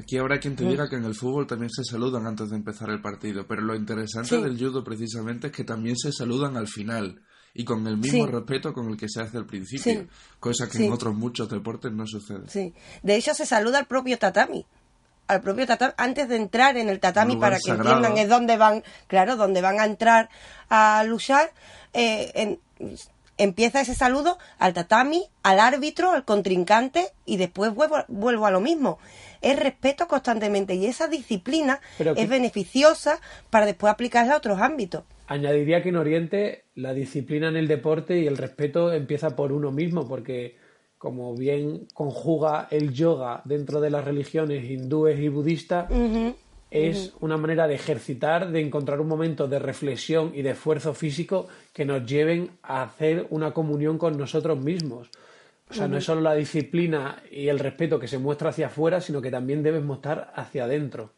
Aquí 0.00 0.18
habrá 0.18 0.38
quien 0.40 0.56
te 0.56 0.64
diga 0.64 0.88
que 0.88 0.96
en 0.96 1.04
el 1.04 1.14
fútbol 1.14 1.46
también 1.46 1.70
se 1.70 1.84
saludan 1.84 2.26
antes 2.26 2.50
de 2.50 2.56
empezar 2.56 2.90
el 2.90 3.00
partido, 3.00 3.46
pero 3.46 3.62
lo 3.62 3.74
interesante 3.74 4.36
Sí. 4.36 4.42
del 4.42 4.58
judo 4.58 4.82
precisamente 4.84 5.48
es 5.48 5.52
que 5.52 5.64
también 5.64 5.96
se 5.96 6.12
saludan 6.12 6.56
al 6.56 6.68
final 6.68 7.20
y 7.54 7.64
con 7.64 7.86
el 7.86 7.96
mismo 7.96 8.26
Sí. 8.26 8.30
respeto 8.32 8.72
con 8.72 8.88
el 8.90 8.96
que 8.96 9.08
se 9.08 9.20
hace 9.20 9.36
al 9.36 9.46
principio, 9.46 9.92
Sí. 9.92 10.06
cosa 10.38 10.68
que 10.68 10.84
en 10.86 10.92
otros 10.92 11.14
muchos 11.14 11.48
deportes 11.48 11.92
no 11.92 12.06
sucede. 12.06 12.48
Sí. 12.48 12.72
De 13.02 13.16
hecho, 13.16 13.34
se 13.34 13.44
saluda 13.46 13.78
al 13.78 13.86
propio 13.86 14.18
tatami. 14.18 14.64
Al 15.26 15.42
propio 15.42 15.64
tatami, 15.66 15.92
antes 15.96 16.28
de 16.28 16.36
entrar 16.36 16.76
en 16.76 16.88
el 16.88 16.98
tatami, 16.98 17.36
para 17.36 17.56
que 17.56 17.62
sagrado. 17.62 17.96
entiendan, 17.98 18.18
es 18.18 18.28
donde 18.28 18.56
van, 18.56 18.82
claro, 19.06 19.36
donde 19.36 19.60
van 19.60 19.78
a 19.80 19.84
entrar 19.84 20.28
a 20.68 21.04
luchar. 21.04 21.52
eh, 21.92 22.30
en- 22.36 22.60
empieza 23.36 23.80
ese 23.80 23.94
saludo 23.96 24.38
al 24.60 24.74
tatami, 24.74 25.24
al 25.42 25.58
árbitro, 25.58 26.12
al 26.12 26.24
contrincante, 26.24 27.08
y 27.26 27.36
después 27.36 27.74
vuelvo, 27.74 27.96
vuelvo 28.06 28.46
a 28.46 28.50
lo 28.52 28.60
mismo. 28.60 28.98
Es 29.40 29.58
respeto 29.58 30.06
constantemente, 30.06 30.74
y 30.74 30.86
esa 30.86 31.08
disciplina 31.08 31.80
Pero 31.98 32.14
que- 32.14 32.22
es 32.22 32.28
beneficiosa 32.28 33.20
para 33.50 33.66
después 33.66 33.92
aplicarla 33.92 34.34
a 34.34 34.36
otros 34.38 34.60
ámbitos. 34.60 35.04
Añadiría 35.26 35.82
que 35.82 35.90
en 35.90 35.96
Oriente 35.96 36.64
la 36.74 36.92
disciplina 36.92 37.48
en 37.48 37.56
el 37.56 37.68
deporte 37.68 38.18
y 38.18 38.26
el 38.26 38.36
respeto 38.36 38.92
empieza 38.92 39.36
por 39.36 39.52
uno 39.52 39.70
mismo, 39.70 40.06
porque 40.08 40.56
como 40.98 41.34
bien 41.34 41.86
conjuga 41.94 42.68
el 42.70 42.92
yoga 42.92 43.40
dentro 43.44 43.80
de 43.80 43.90
las 43.90 44.04
religiones 44.04 44.68
hindúes 44.68 45.18
y 45.20 45.28
budistas, 45.28 45.88
es 46.70 47.14
una 47.20 47.36
manera 47.36 47.66
de 47.66 47.74
ejercitar, 47.74 48.50
de 48.50 48.60
encontrar 48.60 49.00
un 49.00 49.08
momento 49.08 49.48
de 49.48 49.58
reflexión 49.58 50.32
y 50.34 50.42
de 50.42 50.50
esfuerzo 50.50 50.92
físico 50.94 51.48
que 51.72 51.84
nos 51.84 52.04
lleven 52.06 52.50
a 52.62 52.82
hacer 52.82 53.26
una 53.30 53.52
comunión 53.52 53.98
con 53.98 54.16
nosotros 54.18 54.60
mismos. 54.60 55.10
O 55.70 55.74
sea, 55.74 55.86
no 55.86 55.96
es 55.96 56.04
solo 56.04 56.20
la 56.20 56.34
disciplina 56.34 57.22
y 57.30 57.48
el 57.48 57.60
respeto 57.60 58.00
que 58.00 58.08
se 58.08 58.18
muestra 58.18 58.50
hacia 58.50 58.66
afuera, 58.66 59.00
sino 59.00 59.22
que 59.22 59.30
también 59.30 59.62
debes 59.62 59.84
mostrar 59.84 60.32
hacia 60.34 60.64
adentro. 60.64 61.12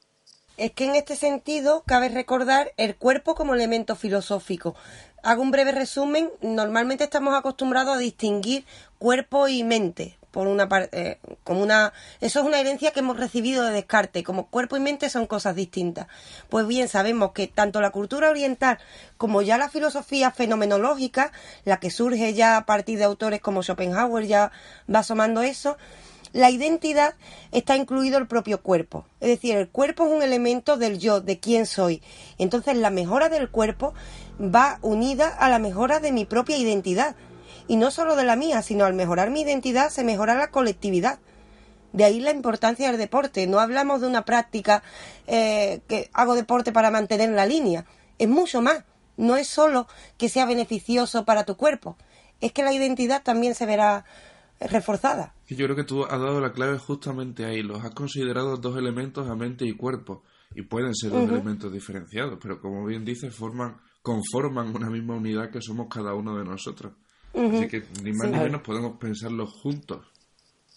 Es 0.58 0.72
que 0.72 0.84
en 0.84 0.94
este 0.94 1.16
sentido 1.16 1.82
cabe 1.86 2.10
recordar 2.10 2.72
el 2.76 2.94
cuerpo 2.96 3.34
como 3.34 3.54
elemento 3.54 3.96
filosófico. 3.96 4.74
Hago 5.22 5.40
un 5.40 5.50
breve 5.50 5.72
resumen. 5.72 6.30
Normalmente 6.42 7.04
estamos 7.04 7.34
acostumbrados 7.34 7.96
a 7.96 7.98
distinguir 7.98 8.64
cuerpo 8.98 9.48
y 9.48 9.64
mente. 9.64 10.18
Por 10.32 10.48
una 10.48 10.68
parte, 10.68 11.20
como 11.44 11.62
una, 11.62 11.92
eso 12.20 12.40
es 12.40 12.46
una 12.46 12.58
herencia 12.58 12.90
que 12.90 13.00
hemos 13.00 13.16
recibido 13.16 13.64
de 13.64 13.70
Descartes. 13.70 14.24
Como 14.24 14.48
cuerpo 14.48 14.76
y 14.76 14.80
mente 14.80 15.08
son 15.10 15.26
cosas 15.26 15.54
distintas. 15.54 16.08
Pues 16.48 16.66
bien, 16.66 16.88
sabemos 16.88 17.30
que 17.32 17.46
tanto 17.46 17.80
la 17.80 17.90
cultura 17.90 18.30
oriental 18.30 18.78
como 19.16 19.42
ya 19.42 19.58
la 19.58 19.68
filosofía 19.68 20.32
fenomenológica, 20.32 21.30
la 21.64 21.78
que 21.78 21.90
surge 21.90 22.34
ya 22.34 22.56
a 22.56 22.66
partir 22.66 22.98
de 22.98 23.04
autores 23.04 23.40
como 23.40 23.62
Schopenhauer, 23.62 24.26
ya 24.26 24.50
va 24.92 25.00
asomando 25.00 25.42
eso, 25.42 25.76
la 26.32 26.50
identidad 26.50 27.14
está 27.50 27.76
incluido 27.76 28.18
el 28.18 28.26
propio 28.26 28.62
cuerpo. 28.62 29.04
Es 29.20 29.28
decir, 29.28 29.56
el 29.56 29.68
cuerpo 29.68 30.06
es 30.06 30.12
un 30.12 30.22
elemento 30.22 30.76
del 30.76 30.98
yo, 30.98 31.20
de 31.20 31.38
quién 31.38 31.66
soy. 31.66 32.02
Entonces 32.38 32.76
la 32.76 32.90
mejora 32.90 33.28
del 33.28 33.50
cuerpo 33.50 33.92
va 34.40 34.78
unida 34.80 35.28
a 35.28 35.50
la 35.50 35.58
mejora 35.58 36.00
de 36.00 36.12
mi 36.12 36.24
propia 36.24 36.56
identidad. 36.56 37.16
Y 37.68 37.76
no 37.76 37.90
solo 37.90 38.16
de 38.16 38.24
la 38.24 38.36
mía, 38.36 38.62
sino 38.62 38.84
al 38.84 38.94
mejorar 38.94 39.30
mi 39.30 39.42
identidad 39.42 39.90
se 39.90 40.04
mejora 40.04 40.34
la 40.34 40.50
colectividad. 40.50 41.18
De 41.92 42.04
ahí 42.04 42.20
la 42.20 42.30
importancia 42.30 42.88
del 42.88 42.98
deporte. 42.98 43.46
No 43.46 43.60
hablamos 43.60 44.00
de 44.00 44.06
una 44.06 44.24
práctica 44.24 44.82
eh, 45.26 45.80
que 45.88 46.10
hago 46.12 46.34
deporte 46.34 46.72
para 46.72 46.90
mantener 46.90 47.30
la 47.30 47.46
línea. 47.46 47.84
Es 48.18 48.28
mucho 48.28 48.62
más. 48.62 48.84
No 49.16 49.36
es 49.36 49.46
solo 49.46 49.86
que 50.16 50.28
sea 50.28 50.46
beneficioso 50.46 51.24
para 51.24 51.44
tu 51.44 51.56
cuerpo. 51.56 51.96
Es 52.40 52.52
que 52.52 52.62
la 52.62 52.72
identidad 52.72 53.22
también 53.22 53.54
se 53.54 53.66
verá 53.66 54.04
reforzada. 54.58 55.34
Yo 55.48 55.66
creo 55.66 55.76
que 55.76 55.84
tú 55.84 56.04
has 56.04 56.20
dado 56.20 56.40
la 56.40 56.52
clave 56.52 56.78
justamente 56.78 57.44
ahí. 57.44 57.62
Los 57.62 57.84
has 57.84 57.94
considerado 57.94 58.56
dos 58.56 58.76
elementos 58.76 59.28
a 59.28 59.34
mente 59.34 59.66
y 59.66 59.76
cuerpo. 59.76 60.22
Y 60.54 60.62
pueden 60.62 60.94
ser 60.94 61.10
dos 61.10 61.28
elementos 61.30 61.72
diferenciados, 61.72 62.38
pero 62.40 62.60
como 62.60 62.84
bien 62.84 63.04
dices, 63.04 63.34
forman, 63.34 63.80
conforman 64.02 64.74
una 64.74 64.90
misma 64.90 65.14
unidad 65.14 65.50
que 65.50 65.62
somos 65.62 65.86
cada 65.88 66.14
uno 66.14 66.36
de 66.36 66.44
nosotros. 66.44 66.92
Así 67.34 67.68
que 67.68 67.82
ni 68.02 68.12
más 68.12 68.30
ni 68.30 68.38
menos 68.38 68.62
podemos 68.62 68.96
pensarlos 68.98 69.50
juntos. 69.52 70.00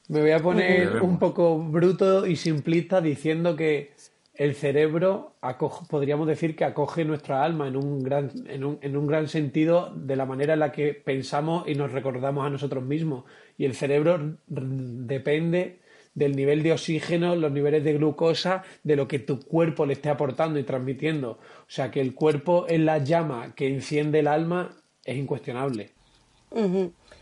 Me 0.07 0.21
voy 0.21 0.31
a 0.31 0.39
poner 0.39 1.01
un 1.01 1.17
poco 1.19 1.57
bruto 1.57 2.27
y 2.27 2.35
simplista 2.35 3.01
diciendo 3.01 3.55
que 3.55 3.93
el 4.35 4.53
cerebro 4.53 5.35
acoge- 5.41 5.87
podríamos 5.87 6.27
decir 6.27 6.55
que 6.55 6.65
acoge 6.65 7.05
nuestra 7.05 7.43
alma 7.43 7.67
en 7.67 7.75
un 7.77 8.03
gran 8.03 8.29
en 8.47 8.63
un, 8.65 8.77
en 8.81 8.97
un 8.97 9.07
gran 9.07 9.27
sentido 9.29 9.93
de 9.95 10.15
la 10.15 10.25
manera 10.25 10.53
en 10.53 10.59
la 10.59 10.71
que 10.71 10.93
pensamos 10.93 11.67
y 11.67 11.75
nos 11.75 11.91
recordamos 11.91 12.45
a 12.45 12.49
nosotros 12.49 12.83
mismos 12.83 13.23
y 13.57 13.65
el 13.65 13.73
cerebro 13.73 14.37
depende 14.47 15.79
del 16.13 16.35
nivel 16.35 16.63
de 16.63 16.71
oxígeno, 16.73 17.35
los 17.35 17.51
niveles 17.51 17.83
de 17.83 17.93
glucosa, 17.93 18.63
de 18.83 18.95
lo 18.95 19.07
que 19.07 19.19
tu 19.19 19.39
cuerpo 19.39 19.85
le 19.85 19.93
esté 19.93 20.09
aportando 20.09 20.59
y 20.59 20.63
transmitiendo. 20.63 21.31
O 21.31 21.65
sea 21.67 21.91
que 21.91 21.99
el 21.99 22.13
cuerpo 22.13 22.67
es 22.67 22.79
la 22.79 22.99
llama 22.99 23.53
que 23.55 23.67
enciende 23.67 24.19
el 24.19 24.27
alma, 24.27 24.71
es 25.03 25.17
incuestionable. 25.17 25.94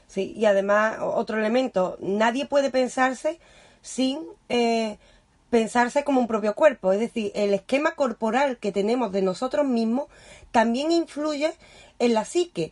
Sí, 0.08 0.34
y 0.36 0.46
además 0.46 0.98
otro 1.02 1.40
elemento, 1.40 1.98
nadie 2.00 2.46
puede 2.46 2.70
pensarse 2.70 3.40
sin 3.82 4.20
eh, 4.48 4.98
pensarse 5.50 6.04
como 6.04 6.20
un 6.20 6.28
propio 6.28 6.56
cuerpo, 6.56 6.94
es 6.94 7.00
decir, 7.00 7.32
el 7.36 7.54
esquema 7.54 7.92
corporal 7.96 8.58
que 8.58 8.72
tenemos 8.72 9.12
de 9.12 9.22
nosotros 9.22 9.66
mismos 9.66 10.08
también 10.52 10.92
influye 10.92 11.54
en 12.00 12.14
la 12.14 12.26
psique. 12.26 12.72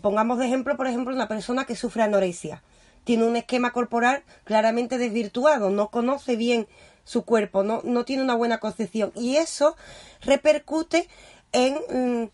Pongamos 0.00 0.38
de 0.38 0.46
ejemplo, 0.46 0.76
por 0.76 0.86
ejemplo, 0.86 1.14
una 1.14 1.28
persona 1.28 1.64
que 1.64 1.76
sufre 1.76 2.02
anorexia. 2.02 2.62
tiene 3.04 3.24
un 3.24 3.36
esquema 3.36 3.72
corporal 3.72 4.22
claramente 4.44 4.96
desvirtuado, 4.96 5.68
no 5.68 5.88
conoce 5.88 6.36
bien 6.36 6.66
su 7.04 7.24
cuerpo, 7.26 7.62
no, 7.62 7.82
no 7.84 8.06
tiene 8.06 8.22
una 8.22 8.34
buena 8.34 8.58
concepción 8.58 9.12
y 9.14 9.36
eso 9.36 9.76
repercute 10.22 11.08
en, 11.52 11.74
mm, 11.74 12.30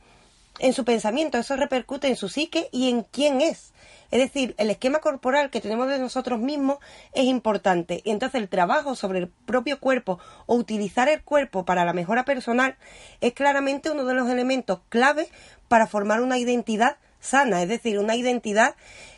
en 0.61 0.73
su 0.73 0.85
pensamiento, 0.85 1.39
eso 1.39 1.57
repercute 1.57 2.09
en 2.09 2.17
su 2.17 2.29
psique 2.29 2.69
y 2.71 2.91
en 2.91 3.03
quién 3.03 3.41
es. 3.41 3.73
Es 4.11 4.21
decir, 4.21 4.55
el 4.59 4.71
esquema 4.71 4.99
corporal 4.99 5.51
que 5.51 5.61
tenemos 5.61 5.89
de 5.89 5.99
nosotros 5.99 6.41
mismos 6.41 6.79
es 7.13 7.25
importante. 7.25 8.03
Y 8.05 8.11
entonces 8.11 8.41
el 8.41 8.49
trabajo 8.49 8.95
sobre 8.95 9.21
el 9.21 9.29
propio 9.29 9.81
cuerpo 9.81 10.19
o 10.47 10.57
utilizar 10.57 11.09
el 11.09 11.23
cuerpo 11.23 11.65
para 11.65 11.85
la 11.85 11.93
mejora 11.93 12.25
personal 12.25 12.77
es 13.21 13.33
claramente 13.33 13.91
uno 13.91 14.05
de 14.05 14.15
los 14.15 14.29
elementos 14.29 14.81
clave 14.89 15.29
para 15.69 15.87
formar 15.87 16.21
una 16.21 16.39
identidad 16.39 16.97
sana, 17.21 17.63
es 17.63 17.69
decir, 17.69 17.99
una 17.99 18.17
identidad 18.17 18.75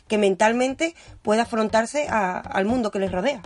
que 0.07 0.17
mentalmente 0.17 0.93
pueda 1.21 1.43
afrontarse 1.43 2.07
al 2.09 2.65
mundo 2.65 2.91
que 2.91 2.99
les 2.99 3.11
rodea. 3.11 3.41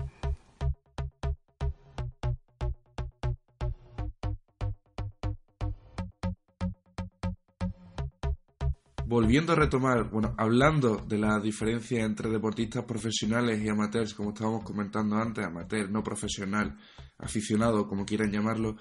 Volviendo 9.08 9.54
a 9.54 9.56
retomar, 9.56 10.10
bueno, 10.10 10.36
hablando 10.38 10.98
de 10.98 11.18
la 11.18 11.40
diferencia 11.40 12.04
entre 12.04 12.30
deportistas 12.30 12.84
profesionales 12.84 13.64
y 13.64 13.70
amateurs, 13.70 14.14
como 14.14 14.30
estábamos 14.30 14.64
comentando 14.64 15.16
antes, 15.16 15.46
amateur, 15.46 15.90
no 15.90 16.04
profesional, 16.04 16.78
aficionado, 17.18 17.88
como 17.88 18.06
quieran 18.06 18.32
llamarlo, 18.32 18.76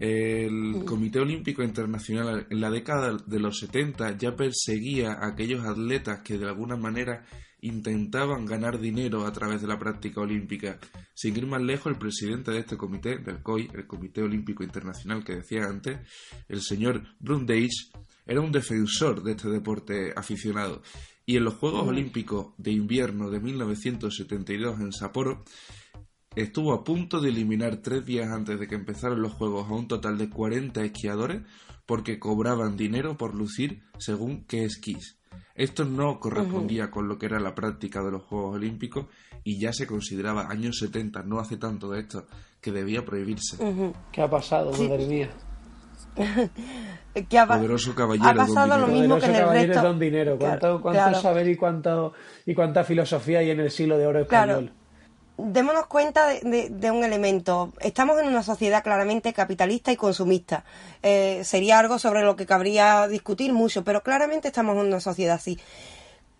el 0.00 0.84
Comité 0.84 1.20
Olímpico 1.20 1.62
Internacional 1.62 2.46
en 2.50 2.60
la 2.60 2.70
década 2.70 3.16
de 3.24 3.38
los 3.38 3.58
70 3.58 4.16
ya 4.16 4.34
perseguía 4.34 5.12
a 5.12 5.28
aquellos 5.28 5.64
atletas 5.64 6.20
que 6.24 6.38
de 6.38 6.46
alguna 6.46 6.76
manera 6.76 7.24
intentaban 7.60 8.46
ganar 8.46 8.78
dinero 8.78 9.26
a 9.26 9.32
través 9.32 9.60
de 9.60 9.68
la 9.68 9.78
práctica 9.78 10.20
olímpica. 10.20 10.78
Sin 11.14 11.36
ir 11.36 11.46
más 11.46 11.62
lejos, 11.62 11.92
el 11.92 11.98
presidente 11.98 12.50
de 12.50 12.60
este 12.60 12.76
comité, 12.76 13.18
del 13.18 13.42
COI, 13.42 13.70
el 13.74 13.86
Comité 13.86 14.22
Olímpico 14.22 14.62
Internacional 14.62 15.24
que 15.24 15.36
decía 15.36 15.64
antes, 15.64 15.98
el 16.48 16.62
señor 16.62 17.02
Brundage, 17.18 17.90
era 18.28 18.42
un 18.42 18.52
defensor 18.52 19.22
de 19.22 19.32
este 19.32 19.48
deporte 19.48 20.12
aficionado. 20.14 20.82
Y 21.24 21.36
en 21.36 21.44
los 21.44 21.54
Juegos 21.54 21.88
Olímpicos 21.88 22.52
de 22.58 22.70
Invierno 22.70 23.30
de 23.30 23.40
1972 23.40 24.80
en 24.80 24.92
Sapporo, 24.92 25.44
estuvo 26.36 26.74
a 26.74 26.84
punto 26.84 27.20
de 27.20 27.30
eliminar 27.30 27.78
tres 27.78 28.04
días 28.04 28.30
antes 28.30 28.60
de 28.60 28.68
que 28.68 28.74
empezaran 28.74 29.20
los 29.20 29.32
Juegos 29.32 29.68
a 29.68 29.74
un 29.74 29.88
total 29.88 30.18
de 30.18 30.28
40 30.28 30.84
esquiadores 30.84 31.42
porque 31.86 32.18
cobraban 32.18 32.76
dinero 32.76 33.16
por 33.16 33.34
lucir 33.34 33.82
según 33.98 34.44
qué 34.44 34.64
esquís. 34.64 35.18
Esto 35.54 35.84
no 35.84 36.20
correspondía 36.20 36.90
con 36.90 37.08
lo 37.08 37.18
que 37.18 37.26
era 37.26 37.40
la 37.40 37.54
práctica 37.54 38.02
de 38.02 38.12
los 38.12 38.22
Juegos 38.22 38.56
Olímpicos 38.56 39.06
y 39.42 39.58
ya 39.58 39.72
se 39.72 39.86
consideraba 39.86 40.48
años 40.50 40.78
70, 40.78 41.22
no 41.22 41.40
hace 41.40 41.56
tanto 41.56 41.90
de 41.90 42.00
esto, 42.00 42.26
que 42.60 42.72
debía 42.72 43.04
prohibirse. 43.04 43.56
¿Qué 44.12 44.22
ha 44.22 44.30
pasado, 44.30 44.70
madre 44.72 45.06
mía? 45.06 45.30
que 47.28 47.38
ha, 47.38 47.46
Poderoso 47.46 47.94
caballero 47.94 48.28
ha 48.28 48.34
pasado 48.34 48.78
lo 48.78 48.86
mismo 48.86 49.18
que 49.18 49.26
en 49.26 49.34
el 49.34 49.48
resto. 49.48 49.82
Don 49.82 49.98
dinero. 49.98 50.38
¿Cuánto, 50.38 50.80
cuánto 50.80 51.20
saber 51.20 51.48
y, 51.48 51.56
cuánto, 51.56 52.12
y 52.46 52.54
cuánta 52.54 52.84
filosofía 52.84 53.40
hay 53.40 53.50
en 53.50 53.60
el 53.60 53.70
siglo 53.70 53.98
de 53.98 54.06
oro 54.06 54.20
español? 54.20 54.72
Démonos 55.40 55.86
cuenta 55.86 56.26
de, 56.26 56.90
un 56.90 57.04
elemento. 57.04 57.72
Estamos 57.78 58.20
en 58.20 58.26
una 58.26 58.42
sociedad 58.42 58.82
claramente 58.82 59.32
capitalista 59.32 59.92
y 59.92 59.96
consumista. 59.96 60.64
Eh, 61.04 61.42
sería 61.44 61.78
algo 61.78 62.00
sobre 62.00 62.24
lo 62.24 62.34
que 62.34 62.44
cabría 62.44 63.06
discutir 63.06 63.52
mucho, 63.52 63.84
pero 63.84 64.02
claramente 64.02 64.48
estamos 64.48 64.74
en 64.74 64.86
una 64.88 64.98
sociedad 64.98 65.36
así. 65.36 65.56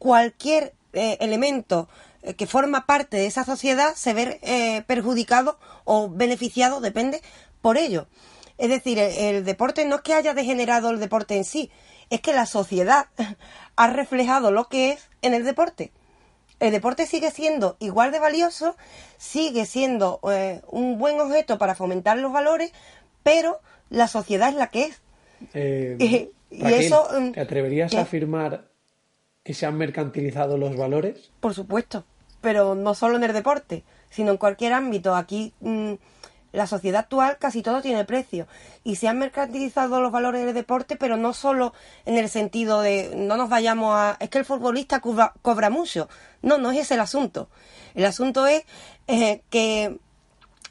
Cualquier 0.01 0.75
eh, 0.95 1.16
elemento 1.21 1.89
eh, 2.25 2.35
que 2.35 2.49
forma 2.49 2.87
parte 2.87 3.19
de 3.19 3.27
esa 3.27 3.45
sociedad 3.45 3.95
se 3.95 4.14
ve 4.14 4.85
perjudicado 4.89 5.61
o 5.85 6.09
beneficiado, 6.11 6.81
depende, 6.81 7.23
por 7.62 7.79
ello. 7.79 8.09
Es 8.59 8.69
decir, 8.69 8.99
el, 8.99 9.45
deporte 9.45 9.85
no 9.85 9.97
es 9.97 10.03
que 10.03 10.15
haya 10.15 10.35
degenerado 10.35 10.91
el 10.91 10.99
deporte 10.99 11.37
en 11.37 11.45
sí, 11.45 11.71
es 12.11 12.21
que 12.21 12.33
la 12.33 12.45
sociedad 12.45 13.07
ha 13.77 13.87
reflejado 13.87 14.51
lo 14.51 14.69
que 14.69 14.91
es 14.91 15.09
en 15.23 15.33
el 15.35 15.45
deporte. 15.45 15.93
El 16.59 16.73
deporte 16.73 17.07
sigue 17.07 17.31
siendo 17.31 17.77
igual 17.79 18.11
de 18.11 18.19
valioso, 18.19 18.77
sigue 19.17 19.65
siendo 19.65 20.19
eh, 20.31 20.61
un 20.67 20.99
buen 20.99 21.21
objeto 21.21 21.57
para 21.57 21.77
fomentar 21.77 22.19
los 22.19 22.33
valores, 22.33 22.73
pero 23.23 23.61
la 23.91 24.09
sociedad 24.09 24.49
es 24.49 24.57
la 24.57 24.67
que 24.67 24.85
es. 24.87 25.01
Eh, 25.55 26.31
y, 26.51 26.73
eso, 26.73 27.07
mm, 27.17 27.33
¿Te 27.33 27.41
atreverías 27.41 27.95
a 27.95 28.01
afirmar 28.01 28.69
que 29.45 29.55
se 29.55 29.67
han 29.67 29.77
mercantilizado 29.77 30.59
los 30.59 30.77
valores? 30.77 31.31
Por 31.39 31.55
supuesto, 31.55 32.05
pero 32.41 32.75
no 32.75 32.95
solo 32.95 33.17
en 33.17 33.23
el 33.23 33.33
deporte, 33.33 33.85
sino 34.11 34.33
en 34.33 34.37
cualquier 34.37 34.73
ámbito. 34.73 35.15
Aquí 35.15 35.55
mm, 35.61 35.95
la 36.53 36.66
sociedad 36.66 37.01
actual 37.01 37.36
casi 37.38 37.62
todo 37.62 37.82
tiene 37.82 38.05
precio 38.05 38.46
y 38.84 38.96
se 38.96 39.09
han 39.09 39.18
mercantilizado 39.18 40.01
los 40.01 40.12
valores 40.12 40.44
del 40.44 40.55
deporte, 40.55 40.96
pero 40.96 41.16
no 41.16 41.34
solo 41.34 41.74
en 42.07 42.16
el 42.16 42.28
sentido 42.28 42.80
de 42.80 43.12
no 43.14 43.36
nos 43.36 43.49
vayamos 43.49 43.94
a 43.94 44.16
es 44.20 44.30
que 44.30 44.38
el 44.38 44.44
futbolista 44.44 45.01
cobra, 45.01 45.70
mucho. 45.70 46.09
No, 46.42 46.59
no 46.59 46.70
es 46.70 46.78
ese 46.78 46.94
el 46.94 47.01
asunto. 47.01 47.49
El 47.94 48.05
asunto 48.05 48.46
es 48.46 48.64
eh, 49.07 49.42
que 49.51 49.99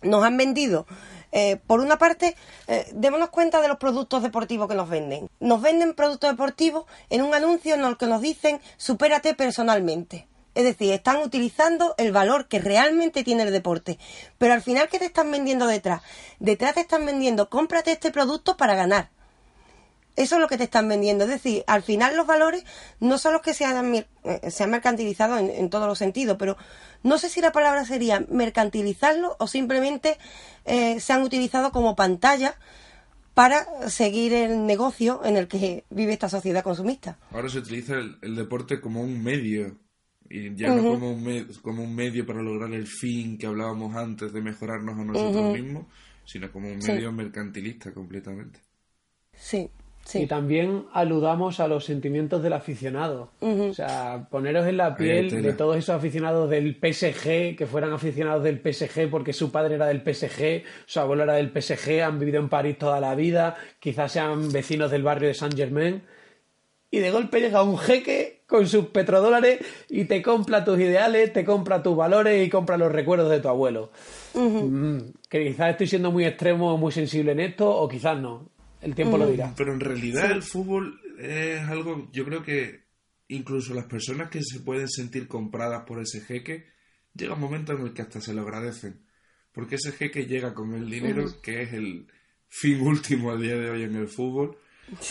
nos 0.02 0.24
han 0.24 0.38
vendido. 0.38 0.86
Eh, 1.32 1.58
por 1.68 1.82
una 1.82 1.98
parte, 1.98 2.36
eh, 2.68 2.90
démonos 2.94 3.30
cuenta 3.30 3.62
de 3.62 3.68
los 3.68 3.78
productos 3.78 4.24
deportivos 4.24 4.68
que 4.68 4.76
nos 4.76 4.90
venden. 4.90 5.30
Nos 5.40 5.62
venden 5.62 5.94
productos 5.94 6.32
deportivos 6.32 6.86
en 7.10 7.22
un 7.22 7.34
anuncio 7.34 7.76
en 7.76 7.84
el 7.84 7.98
que 7.98 8.08
nos 8.08 8.22
dicen 8.22 8.62
supérate 8.78 9.36
personalmente. 9.36 10.28
Es 10.58 10.64
decir, 10.64 10.92
están 10.92 11.18
utilizando 11.18 11.94
el 12.00 12.12
valor 12.12 12.48
que 12.48 12.58
realmente 12.58 13.24
tiene 13.24 13.44
el 13.44 13.52
deporte. 13.52 14.00
Pero 14.40 14.56
al 14.56 14.64
final, 14.64 14.90
¿qué 14.90 14.98
te 14.98 15.06
están 15.06 15.30
vendiendo 15.30 15.68
detrás? 15.68 16.02
Detrás 16.40 16.74
te 16.74 16.82
están 16.82 17.06
vendiendo, 17.06 17.48
cómprate 17.48 17.92
este 17.92 18.10
producto 18.10 18.58
para 18.58 18.74
ganar. 18.74 19.12
Eso 20.16 20.34
es 20.34 20.42
lo 20.42 20.48
que 20.48 20.58
te 20.58 20.64
están 20.64 20.90
vendiendo. 20.90 21.26
Es 21.26 21.30
decir, 21.30 21.64
al 21.68 21.84
final 21.84 22.18
los 22.18 22.26
valores 22.26 22.64
no 23.00 23.20
son 23.20 23.34
los 23.34 23.44
que 23.44 23.54
se 23.54 23.66
han, 23.66 23.94
eh, 23.94 24.08
se 24.50 24.64
han 24.64 24.72
mercantilizado 24.72 25.38
en, 25.38 25.70
todos 25.70 25.88
los 25.88 26.00
sentidos, 26.00 26.38
pero 26.40 26.58
no 27.04 27.20
sé 27.20 27.30
si 27.30 27.40
la 27.40 27.52
palabra 27.52 27.86
sería 27.86 28.26
mercantilizarlo 28.28 29.36
o 29.38 29.46
simplemente 29.46 30.18
eh, 30.66 31.00
se 31.00 31.14
han 31.14 31.22
utilizado 31.22 31.72
como 31.72 31.96
pantalla 31.96 32.56
para 33.36 33.68
seguir 33.92 34.34
el 34.34 34.66
negocio 34.66 35.22
en 35.24 35.38
el 35.38 35.48
que 35.48 35.86
vive 35.92 36.14
esta 36.14 36.30
sociedad 36.30 36.64
consumista. 36.64 37.20
Ahora 37.30 37.48
se 37.48 37.60
utiliza 37.60 37.94
el 37.94 38.36
deporte 38.36 38.82
como 38.82 39.02
un 39.02 39.24
medio 39.24 39.78
y 40.30 40.56
ya 40.56 40.76
no 40.76 40.84
como 40.84 41.12
un, 41.12 41.48
como 41.62 41.84
un 41.84 41.96
medio 41.96 42.26
para 42.26 42.42
lograr 42.42 42.74
el 42.74 42.88
fin 42.88 43.38
que 43.38 43.48
hablábamos 43.48 43.96
antes 43.96 44.34
de 44.34 44.42
mejorarnos 44.42 44.98
a 44.98 45.04
nosotros 45.04 45.54
mismos, 45.54 45.86
sino 46.26 46.52
como 46.52 46.68
un 46.68 46.80
medio 46.80 47.12
mercantilista 47.12 47.94
completamente. 47.94 48.60
Sí, 49.34 49.70
sí. 50.04 50.24
Y 50.24 50.28
también 50.28 50.86
aludamos 50.94 51.60
a 51.60 51.68
los 51.68 51.86
sentimientos 51.86 52.44
del 52.44 52.54
aficionado. 52.54 53.32
O 53.40 53.74
sea, 53.74 54.28
poneros 54.30 54.68
en 54.68 54.78
la 54.78 54.96
piel 54.96 55.30
de 55.30 55.54
todos 55.54 55.78
esos 55.78 55.96
aficionados 55.96 56.50
del 56.50 56.76
PSG, 56.76 57.56
que 57.56 57.68
fueran 57.70 57.94
aficionados 57.94 58.44
del 58.44 58.60
PSG 58.60 59.10
porque 59.10 59.34
su 59.34 59.52
padre 59.52 59.76
era 59.76 59.88
del 59.88 60.02
PSG, 60.02 60.64
su 60.86 61.00
abuelo 61.00 61.24
era 61.24 61.34
del 61.34 61.52
PSG, 61.52 62.02
han 62.02 62.20
vivido 62.20 62.40
en 62.40 62.50
París 62.50 62.78
toda 62.78 63.00
la 63.00 63.16
vida, 63.16 63.56
quizás 63.80 64.12
sean 64.12 64.52
vecinos 64.52 64.92
del 64.92 65.04
barrio 65.04 65.30
de 65.30 65.34
Saint 65.34 65.56
Germain. 65.56 66.02
Y 66.90 67.00
de 67.00 67.12
golpe 67.12 67.42
llega 67.42 67.64
un 67.64 67.78
jeque 67.78 68.44
con 68.48 68.66
sus 68.68 68.88
petrodólares 68.88 69.60
y 69.90 70.06
te 70.06 70.22
compra 70.22 70.64
tus 70.64 70.80
ideales, 70.80 71.34
te 71.34 71.44
compra 71.44 71.84
tus 71.84 71.98
valores 71.98 72.46
y 72.46 72.50
compra 72.50 72.78
los 72.78 72.92
recuerdos 72.92 73.30
de 73.30 73.42
tu 73.42 73.50
abuelo. 73.50 73.92
Mm, 74.34 75.00
que 75.30 75.48
quizás 75.48 75.72
estoy 75.72 75.88
siendo 75.88 76.12
muy 76.12 76.26
extremo 76.26 76.74
o 76.74 76.78
muy 76.78 76.94
sensible 76.94 77.34
en 77.34 77.42
esto, 77.42 77.70
o 77.70 77.90
quizás 77.90 78.20
no. 78.20 78.50
El 78.82 78.96
tiempo 78.96 79.18
lo 79.18 79.28
dirá. 79.28 79.54
Pero 79.58 79.74
en 79.74 79.80
realidad 79.80 80.32
el 80.32 80.44
fútbol 80.44 81.02
es 81.20 81.62
algo, 81.62 82.10
yo 82.14 82.24
creo 82.24 82.44
que 82.44 82.88
incluso 83.28 83.74
las 83.74 83.86
personas 83.86 84.30
que 84.30 84.42
se 84.42 84.60
pueden 84.60 84.88
sentir 84.88 85.28
compradas 85.28 85.84
por 85.86 86.00
ese 86.00 86.22
jeque, 86.22 86.68
llega 87.14 87.34
un 87.34 87.42
momento 87.42 87.74
en 87.74 87.82
el 87.82 87.94
que 87.94 88.02
hasta 88.02 88.22
se 88.22 88.34
lo 88.34 88.42
agradecen. 88.42 89.02
Porque 89.52 89.76
ese 89.76 89.92
jeque 89.92 90.26
llega 90.26 90.54
con 90.54 90.74
el 90.74 90.90
dinero, 90.90 91.26
que 91.42 91.64
es 91.64 91.74
el 91.74 92.08
fin 92.48 92.80
último 92.82 93.32
a 93.32 93.38
día 93.38 93.58
de 93.58 93.70
hoy 93.70 93.84
en 93.84 93.96
el 93.96 94.08
fútbol, 94.08 94.58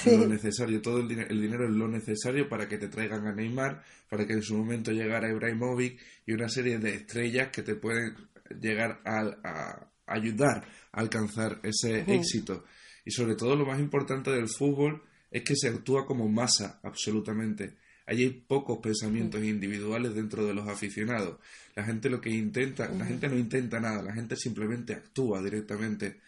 lo 0.06 0.26
necesario, 0.26 0.80
todo 0.80 1.00
el, 1.00 1.10
el, 1.10 1.40
dinero 1.40 1.66
es 1.68 1.74
lo 1.74 1.88
necesario 1.88 2.48
para 2.48 2.68
que 2.68 2.78
te 2.78 2.88
traigan 2.88 3.26
a 3.26 3.32
Neymar, 3.32 3.82
para 4.08 4.26
que 4.26 4.32
en 4.32 4.42
su 4.42 4.56
momento 4.56 4.90
llegara 4.90 5.30
Ibrahimovic 5.30 6.00
y 6.26 6.32
una 6.32 6.48
serie 6.48 6.78
de 6.78 6.94
estrellas 6.94 7.50
que 7.50 7.62
te 7.62 7.74
pueden 7.74 8.14
llegar 8.60 9.00
a, 9.04 9.88
ayudar 10.06 10.66
a 10.92 11.00
alcanzar 11.00 11.60
ese 11.62 12.04
éxito. 12.06 12.64
Y 13.04 13.10
sobre 13.10 13.34
todo 13.34 13.56
lo 13.56 13.66
más 13.66 13.78
importante 13.80 14.30
del 14.30 14.48
fútbol 14.48 15.02
es 15.30 15.42
que 15.42 15.54
se 15.56 15.68
actúa 15.68 16.06
como 16.06 16.28
masa, 16.28 16.80
absolutamente. 16.82 17.76
Allí 18.06 18.22
hay 18.22 18.30
pocos 18.30 18.78
pensamientos 18.78 19.42
individuales 19.42 20.14
dentro 20.14 20.46
de 20.46 20.54
los 20.54 20.68
aficionados. 20.68 21.38
La 21.74 21.84
gente 21.84 22.08
lo 22.08 22.20
que 22.20 22.30
intenta, 22.30 22.88
la 22.88 23.04
gente 23.04 23.28
no 23.28 23.36
intenta 23.36 23.80
nada, 23.80 24.02
la 24.02 24.14
gente 24.14 24.36
simplemente 24.36 24.94
actúa 24.94 25.42
directamente. 25.42 26.20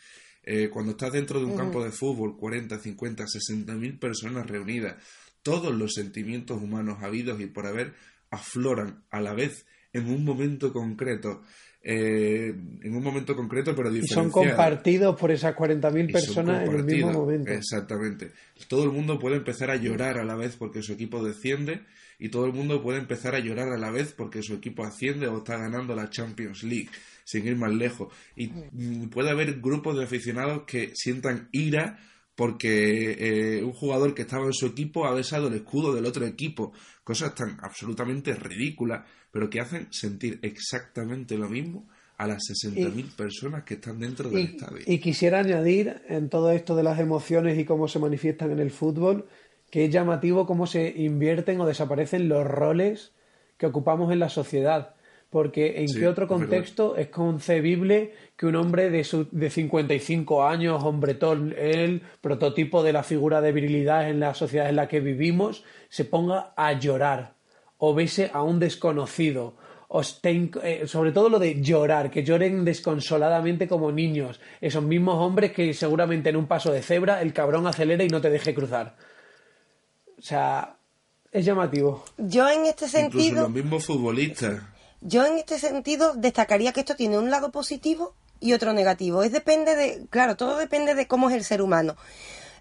Eh, 0.42 0.70
cuando 0.70 0.92
estás 0.92 1.12
dentro 1.12 1.40
de 1.40 1.46
un 1.46 1.56
campo 1.56 1.84
de 1.84 1.90
fútbol, 1.90 2.36
40, 2.36 2.78
50, 2.78 3.26
60 3.26 3.74
mil 3.74 3.98
personas 3.98 4.46
reunidas, 4.46 4.96
todos 5.42 5.74
los 5.74 5.94
sentimientos 5.94 6.60
humanos 6.62 6.98
habidos 7.02 7.40
y 7.40 7.46
por 7.46 7.66
haber 7.66 7.94
afloran 8.30 9.04
a 9.10 9.20
la 9.20 9.34
vez 9.34 9.66
en 9.92 10.08
un 10.08 10.24
momento 10.24 10.72
concreto. 10.72 11.42
Eh, 11.80 12.48
en 12.82 12.94
un 12.94 13.02
momento 13.02 13.36
concreto, 13.36 13.74
pero 13.74 13.88
diferenciado. 13.88 14.28
Y 14.28 14.32
son 14.32 14.32
compartidos 14.32 15.18
por 15.18 15.30
esas 15.30 15.54
40.000 15.54 16.12
personas 16.12 16.68
en 16.68 16.74
el 16.74 16.84
mismo 16.84 17.12
momento. 17.12 17.50
Exactamente. 17.50 18.32
Todo 18.66 18.84
el 18.84 18.90
mundo 18.90 19.18
puede 19.18 19.36
empezar 19.36 19.70
a 19.70 19.76
llorar 19.76 20.18
a 20.18 20.24
la 20.24 20.34
vez 20.34 20.56
porque 20.56 20.82
su 20.82 20.92
equipo 20.92 21.24
desciende 21.24 21.82
y 22.18 22.30
todo 22.30 22.46
el 22.46 22.52
mundo 22.52 22.82
puede 22.82 22.98
empezar 22.98 23.34
a 23.34 23.38
llorar 23.38 23.68
a 23.68 23.78
la 23.78 23.90
vez 23.90 24.12
porque 24.12 24.42
su 24.42 24.54
equipo 24.54 24.84
asciende 24.84 25.28
o 25.28 25.38
está 25.38 25.56
ganando 25.56 25.94
la 25.94 26.10
Champions 26.10 26.64
League, 26.64 26.90
sin 27.24 27.46
ir 27.46 27.56
más 27.56 27.72
lejos. 27.72 28.12
Y 28.34 28.48
mm, 28.48 29.08
puede 29.08 29.30
haber 29.30 29.60
grupos 29.60 29.96
de 29.96 30.04
aficionados 30.04 30.64
que 30.66 30.90
sientan 30.94 31.48
ira 31.52 32.00
porque 32.34 33.58
eh, 33.58 33.64
un 33.64 33.72
jugador 33.72 34.14
que 34.14 34.22
estaba 34.22 34.46
en 34.46 34.52
su 34.52 34.66
equipo 34.66 35.06
ha 35.06 35.14
besado 35.14 35.48
el 35.48 35.54
escudo 35.54 35.94
del 35.94 36.06
otro 36.06 36.26
equipo. 36.26 36.72
Cosas 37.02 37.34
tan 37.34 37.56
absolutamente 37.62 38.34
ridículas, 38.34 39.04
pero 39.30 39.50
que 39.50 39.60
hacen 39.60 39.88
sentir 39.90 40.38
exactamente 40.42 41.36
lo 41.36 41.48
mismo 41.48 41.86
a 42.16 42.26
las 42.26 42.42
60.000 42.48 43.14
personas 43.14 43.62
que 43.62 43.74
están 43.74 44.00
dentro 44.00 44.28
del 44.28 44.46
estadio. 44.46 44.78
Y 44.86 44.98
quisiera 44.98 45.38
añadir 45.38 46.02
en 46.08 46.28
todo 46.28 46.50
esto 46.50 46.74
de 46.74 46.82
las 46.82 46.98
emociones 46.98 47.58
y 47.58 47.64
cómo 47.64 47.86
se 47.86 48.00
manifiestan 48.00 48.50
en 48.50 48.58
el 48.58 48.70
fútbol, 48.70 49.28
que 49.70 49.84
es 49.84 49.90
llamativo 49.90 50.46
cómo 50.46 50.66
se 50.66 50.88
invierten 50.96 51.60
o 51.60 51.66
desaparecen 51.66 52.28
los 52.28 52.44
roles 52.44 53.12
que 53.56 53.66
ocupamos 53.66 54.12
en 54.12 54.18
la 54.18 54.28
sociedad 54.28 54.94
porque 55.30 55.82
en 55.82 55.86
qué 55.86 56.08
otro 56.08 56.26
contexto 56.26 56.96
es, 56.96 57.08
concebible 57.08 58.14
que 58.36 58.46
un 58.46 58.56
hombre 58.56 58.88
de, 58.88 59.04
su, 59.04 59.28
de 59.30 59.50
55 59.50 60.44
años, 60.44 60.82
hombretón, 60.82 61.54
el 61.56 62.02
prototipo 62.20 62.82
de 62.82 62.94
la 62.94 63.02
figura 63.02 63.40
de 63.40 63.52
virilidad 63.52 64.08
en 64.08 64.20
la 64.20 64.34
sociedad 64.34 64.70
en 64.70 64.76
la 64.76 64.88
que 64.88 65.00
vivimos, 65.00 65.64
se 65.90 66.06
ponga 66.06 66.54
a 66.56 66.72
llorar 66.78 67.34
o 67.78 67.94
bese 67.94 68.30
a 68.32 68.42
un 68.42 68.58
desconocido 68.58 69.54
o 69.90 70.02
eh, 70.02 70.82
sobre 70.86 71.12
todo 71.12 71.30
lo 71.30 71.38
de 71.38 71.62
llorar, 71.62 72.10
que 72.10 72.22
lloren 72.22 72.64
desconsoladamente 72.64 73.66
como 73.66 73.90
niños, 73.90 74.38
esos 74.60 74.82
mismos 74.82 75.14
hombres 75.14 75.52
que 75.52 75.72
seguramente 75.72 76.28
en 76.28 76.36
un 76.36 76.46
paso 76.46 76.70
de 76.70 76.82
cebra 76.82 77.22
el 77.22 77.32
cabrón 77.32 77.66
acelera 77.66 78.04
y 78.04 78.08
no 78.08 78.20
te 78.20 78.28
deje 78.28 78.54
cruzar. 78.54 78.96
O 80.18 80.22
sea, 80.22 80.76
es 81.32 81.44
llamativo. 81.44 82.04
Yo 82.18 82.50
en 82.50 82.66
este 82.66 82.86
sentido... 82.86 83.24
Incluso 83.24 83.42
los 83.42 83.50
mismos 83.50 83.86
futbolistas 83.86 84.60
yo 85.00 85.24
en 85.24 85.38
este 85.38 85.58
sentido 85.58 86.14
destacaría 86.14 86.72
que 86.72 86.80
esto 86.80 86.96
tiene 86.96 87.18
un 87.18 87.30
lado 87.30 87.52
positivo 87.52 88.14
y 88.40 88.52
otro 88.52 88.72
negativo. 88.72 89.22
Es 89.22 89.32
depende 89.32 89.76
de, 89.76 90.06
claro, 90.10 90.36
todo 90.36 90.56
depende 90.58 90.94
de 90.94 91.06
cómo 91.06 91.30
es 91.30 91.36
el 91.36 91.44
ser 91.44 91.62
humano. 91.62 91.96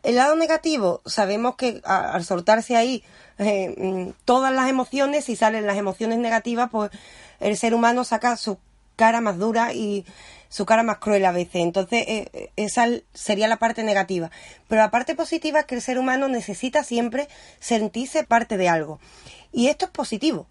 El 0.03 0.15
lado 0.15 0.35
negativo, 0.35 1.01
sabemos 1.05 1.55
que 1.55 1.81
al 1.83 2.23
soltarse 2.23 2.75
ahí 2.75 3.03
eh, 3.37 3.73
mm, 3.77 4.11
todas 4.25 4.53
las 4.53 4.69
emociones, 4.69 5.25
si 5.25 5.35
salen 5.35 5.65
las 5.65 5.77
emociones 5.77 6.19
negativas, 6.19 6.69
pues 6.71 6.91
el 7.39 7.57
ser 7.57 7.73
humano 7.73 8.03
saca 8.03 8.37
su 8.37 8.57
cara 8.95 9.21
más 9.21 9.37
dura 9.37 9.73
y 9.73 10.05
su 10.49 10.65
cara 10.65 10.83
más 10.83 10.97
cruel 10.97 11.25
a 11.25 11.31
veces. 11.31 11.61
Entonces, 11.61 12.03
eh, 12.07 12.51
esa 12.55 12.87
sería 13.13 13.47
la 13.47 13.57
parte 13.57 13.83
negativa. 13.83 14.31
Pero 14.67 14.81
la 14.81 14.91
parte 14.91 15.15
positiva 15.15 15.61
es 15.61 15.65
que 15.65 15.75
el 15.75 15.81
ser 15.81 15.99
humano 15.99 16.27
necesita 16.27 16.83
siempre 16.83 17.27
sentirse 17.59 18.23
parte 18.23 18.57
de 18.57 18.69
algo. 18.69 18.99
Y 19.51 19.67
esto 19.67 19.85
es 19.85 19.91
positivo 19.91 20.47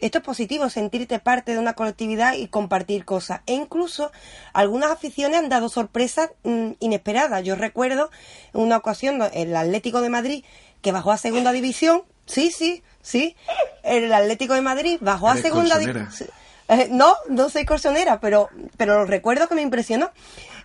esto 0.00 0.18
es 0.18 0.24
positivo, 0.24 0.70
sentirte 0.70 1.18
parte 1.18 1.52
de 1.52 1.58
una 1.58 1.74
colectividad 1.74 2.34
y 2.34 2.48
compartir 2.48 3.04
cosas. 3.04 3.40
E 3.46 3.54
incluso 3.54 4.10
algunas 4.52 4.90
aficiones 4.90 5.38
han 5.38 5.48
dado 5.48 5.68
sorpresas 5.68 6.30
mm, 6.44 6.72
inesperadas. 6.80 7.44
Yo 7.44 7.56
recuerdo 7.56 8.10
una 8.52 8.76
ocasión 8.76 9.20
el 9.32 9.54
Atlético 9.54 10.00
de 10.00 10.10
Madrid 10.10 10.44
que 10.82 10.92
bajó 10.92 11.12
a 11.12 11.16
segunda 11.16 11.52
división. 11.52 12.02
Sí, 12.26 12.50
sí, 12.50 12.82
sí. 13.02 13.36
El 13.82 14.12
Atlético 14.12 14.54
de 14.54 14.62
Madrid 14.62 14.98
bajó 15.00 15.28
a 15.28 15.36
segunda 15.36 15.78
división. 15.78 16.30
Eh, 16.68 16.88
no, 16.88 17.14
no 17.28 17.50
soy 17.50 17.64
corsonera, 17.64 18.20
pero, 18.20 18.48
pero 18.76 19.04
recuerdo 19.04 19.48
que 19.48 19.56
me 19.56 19.62
impresionó. 19.62 20.10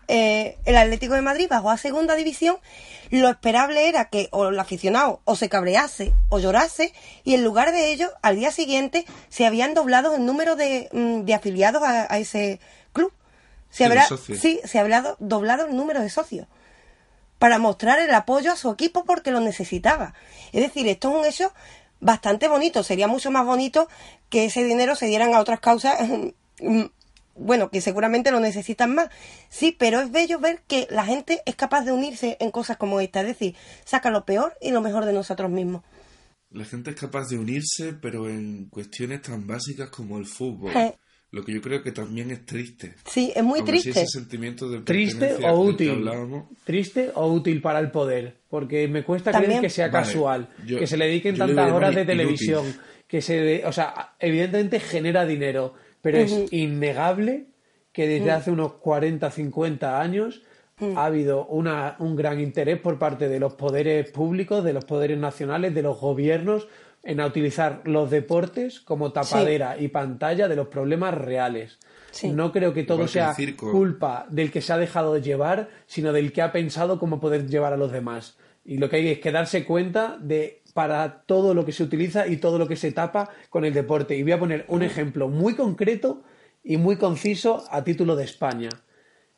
Eh, 0.08 0.58
el 0.66 0.76
Atlético 0.78 1.16
de 1.16 1.22
Madrid 1.22 1.48
bajó 1.50 1.72
a 1.72 1.78
segunda 1.78 2.16
división 2.16 2.58
lo 3.12 3.30
esperable 3.30 3.88
era 3.88 4.06
que 4.06 4.30
o 4.32 4.48
el 4.48 4.60
aficionado 4.60 5.22
o 5.26 5.36
se 5.36 5.50
cabrease 5.50 6.14
o 6.30 6.40
llorase 6.40 6.94
y 7.24 7.36
en 7.36 7.44
lugar 7.44 7.72
de 7.72 7.92
ello, 7.92 8.12
al 8.22 8.36
día 8.36 8.52
siguiente 8.52 9.06
se 9.30 9.46
habían 9.46 9.74
doblado 9.74 10.16
el 10.16 10.26
número 10.26 10.56
de, 10.56 10.90
mm, 10.92 11.32
afiliados 11.34 11.84
a, 11.84 12.18
ese 12.18 12.60
club. 12.94 13.14
Se 13.70 13.86
habrá, 13.86 14.08
sí, 14.08 14.60
se 14.64 14.80
había 14.80 15.16
doblado 15.20 15.66
el 15.66 15.76
número 15.76 16.02
de 16.02 16.10
socios 16.10 16.48
para 17.40 17.60
mostrar 17.60 18.00
el 18.00 18.14
apoyo 18.14 18.52
a 18.52 18.56
su 18.56 18.72
equipo 18.72 19.04
porque 19.06 19.32
lo 19.32 19.42
necesitaba. 19.42 20.14
Es 20.54 20.62
decir, 20.62 20.88
esto 20.88 21.10
es 21.10 21.16
un 21.16 21.26
hecho 21.26 21.54
bastante 22.00 22.48
bonito. 22.48 22.84
Sería 22.84 23.08
mucho 23.08 23.32
más 23.32 23.46
bonito 23.46 23.90
que 24.30 24.46
ese 24.46 24.64
dinero 24.64 24.96
se 24.96 25.08
dieran 25.08 25.34
a 25.36 25.40
otras 25.40 25.60
causas 25.60 26.00
mm, 26.62 26.86
bueno, 27.36 27.70
que 27.70 27.82
seguramente 27.82 28.32
lo 28.32 28.40
necesitan 28.40 28.96
más. 28.96 29.10
Sí, 29.50 29.76
pero 29.78 30.00
es 30.00 30.12
bello 30.12 30.40
ver 30.40 30.62
que 30.68 30.88
la 30.90 31.06
gente 31.06 31.42
es 31.46 31.56
capaz 31.56 31.84
de 31.84 31.92
unirse 31.92 32.38
en 32.40 32.52
cosas 32.52 32.78
como 32.78 33.00
esta, 33.00 33.22
es 33.22 33.28
decir, 33.28 33.56
saca 33.84 34.10
lo 34.10 34.26
peor 34.26 34.54
y 34.62 34.72
lo 34.72 34.82
mejor 34.82 35.06
de 35.06 35.14
nosotros 35.14 35.52
mismos. 35.52 35.84
La 36.52 36.64
gente 36.64 36.92
es 36.92 36.96
capaz 36.96 37.28
de 37.28 37.38
unirse, 37.38 37.94
pero 38.02 38.30
en 38.30 38.70
cuestiones 38.70 39.22
tan 39.22 39.46
básicas 39.46 39.90
como 39.90 40.18
el 40.18 40.26
fútbol. 40.26 40.72
Eh. 40.76 40.96
Lo 41.32 41.44
que 41.44 41.54
yo 41.54 41.62
creo 41.62 41.84
que 41.84 41.92
también 41.92 42.32
es 42.32 42.46
triste. 42.46 42.96
Sí, 43.06 43.34
es 43.36 43.44
muy 43.44 43.62
triste. 43.62 43.90
ese 43.90 44.06
sentimiento 44.08 44.70
de 44.70 44.80
triste 44.84 45.36
o 45.46 45.60
útil. 45.60 46.10
Triste 46.64 47.12
o 47.14 47.28
útil 47.28 47.62
para 47.62 47.80
el 47.80 47.92
poder, 47.92 48.38
porque 48.50 48.88
me 48.88 49.04
cuesta 49.04 49.34
creer 49.34 49.60
que 49.60 49.70
sea 49.70 49.92
casual, 49.92 50.48
que 50.66 50.88
se 50.88 50.96
le 50.96 51.08
dediquen 51.08 51.38
tantas 51.38 51.74
horas 51.74 51.94
de 51.94 52.06
televisión, 52.06 52.74
que 53.06 53.22
se, 53.22 53.66
o 53.66 53.74
sea, 53.74 54.16
evidentemente 54.18 54.80
genera 54.80 55.26
dinero, 55.26 55.74
pero 56.06 56.20
es 56.20 56.54
innegable 56.54 57.48
que 57.92 58.08
desde 58.08 58.30
hace 58.30 58.52
unos 58.52 58.74
40, 58.74 59.32
50 59.32 60.00
años 60.00 60.44
ha 60.96 61.06
habido 61.06 61.48
una, 61.48 61.96
un 61.98 62.16
gran 62.16 62.40
interés 62.40 62.80
por 62.80 63.00
parte 63.00 63.28
de 63.28 63.40
los 63.40 63.56
poderes 63.56 64.12
públicos, 64.12 64.64
de 64.64 64.74
los 64.74 64.86
poderes 64.86 65.18
nacionales, 65.18 65.74
de 65.74 65.82
los 65.82 66.00
gobiernos, 66.00 66.68
en 67.02 67.22
utilizar 67.22 67.82
los 67.86 68.12
deportes 68.12 68.82
como 68.82 69.14
tapadera 69.14 69.80
y 69.80 69.88
pantalla 69.88 70.48
de 70.48 70.56
los 70.56 70.68
problemas 70.68 71.16
reales. 71.16 71.80
No 72.22 72.52
creo 72.52 72.72
que 72.72 72.84
todo 72.84 73.08
sea 73.08 73.36
culpa 73.60 74.28
del 74.30 74.52
que 74.52 74.62
se 74.62 74.74
ha 74.74 74.78
dejado 74.78 75.16
de 75.16 75.24
llevar, 75.24 75.70
sino 75.88 76.14
del 76.14 76.34
que 76.34 76.44
ha 76.44 76.52
pensado 76.52 77.00
cómo 77.00 77.20
poder 77.20 77.48
llevar 77.50 77.74
a 77.74 77.78
los 77.78 77.92
demás. 77.92 78.38
Y 78.64 78.78
lo 78.78 78.92
que 78.92 78.98
hay 78.98 79.08
es 79.08 79.20
que 79.20 79.32
darse 79.32 79.66
cuenta 79.66 80.20
de 80.22 80.62
para 80.76 81.22
todo 81.22 81.54
lo 81.54 81.64
que 81.64 81.72
se 81.72 81.84
utiliza 81.84 82.28
y 82.28 82.36
todo 82.36 82.60
lo 82.60 82.68
que 82.68 82.76
se 82.76 82.92
tapa 82.92 83.30
con 83.50 83.64
el 83.64 83.74
deporte. 83.74 84.18
Y 84.18 84.24
voy 84.24 84.34
a 84.34 84.40
poner 84.40 84.66
un 84.68 84.84
ejemplo 84.84 85.30
muy 85.30 85.56
concreto 85.56 86.22
y 86.66 86.76
muy 86.76 86.98
conciso 86.98 87.64
a 87.72 87.86
título 87.86 88.18
de 88.18 88.26
España. 88.26 88.68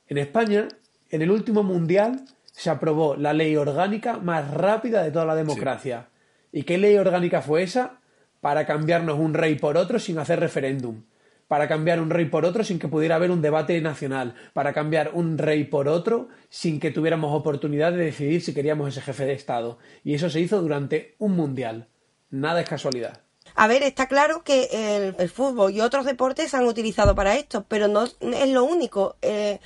En 0.08 0.18
España, 0.18 0.68
en 1.12 1.22
el 1.22 1.30
último 1.30 1.62
mundial, 1.62 2.26
se 2.52 2.72
aprobó 2.72 3.16
la 3.16 3.34
ley 3.34 3.56
orgánica 3.56 4.18
más 4.18 4.50
rápida 4.50 5.04
de 5.04 5.12
toda 5.12 5.26
la 5.26 5.36
democracia. 5.36 6.10
¿Y 6.52 6.64
qué 6.64 6.80
ley 6.80 6.98
orgánica 6.98 7.44
fue 7.44 7.62
esa? 7.62 8.00
Para 8.42 8.66
cambiarnos 8.66 9.20
un 9.20 9.36
rey 9.36 9.60
por 9.60 9.78
otro 9.78 10.00
sin 10.00 10.18
hacer 10.18 10.40
referéndum 10.40 11.04
para 11.48 11.68
cambiar 11.68 12.02
un 12.02 12.10
rey 12.10 12.26
por 12.26 12.45
otro 12.45 12.64
sin 12.64 12.80
que 12.80 12.88
pudiera 12.88 13.16
haber 13.16 13.32
un 13.32 13.41
debate 13.41 13.80
nacional, 13.82 14.36
para 14.54 14.74
cambiar 14.74 15.12
un 15.14 15.38
rey 15.38 15.64
por 15.64 15.88
otro 15.88 16.28
sin 16.50 16.80
que 16.80 16.91
tuviéramos 16.91 17.34
oportunidad 17.34 17.91
de 17.91 18.06
decidir 18.06 18.41
si 18.41 18.54
queríamos 18.54 18.89
ese 18.89 19.02
jefe 19.02 19.26
de 19.26 19.34
Estado. 19.34 19.78
Y 20.04 20.14
eso 20.14 20.30
se 20.30 20.39
hizo 20.39 20.62
durante 20.62 21.16
un 21.20 21.36
mundial. 21.36 21.88
Nada 22.30 22.62
es 22.62 22.70
casualidad. 22.70 23.22
A 23.56 23.68
ver, 23.68 23.82
está 23.84 24.08
claro 24.08 24.43
que 24.43 25.16
el, 25.18 25.30
fútbol 25.30 25.72
y 25.72 25.82
otros 25.82 26.06
deportes 26.06 26.52
se 26.52 26.58
han 26.58 26.66
utilizado 26.66 27.16
para 27.16 27.36
esto, 27.36 27.66
pero 27.68 27.88
no 27.88 28.04
es 28.04 28.50
lo 28.50 28.64
único. 28.64 29.16
Eh, 29.22 29.60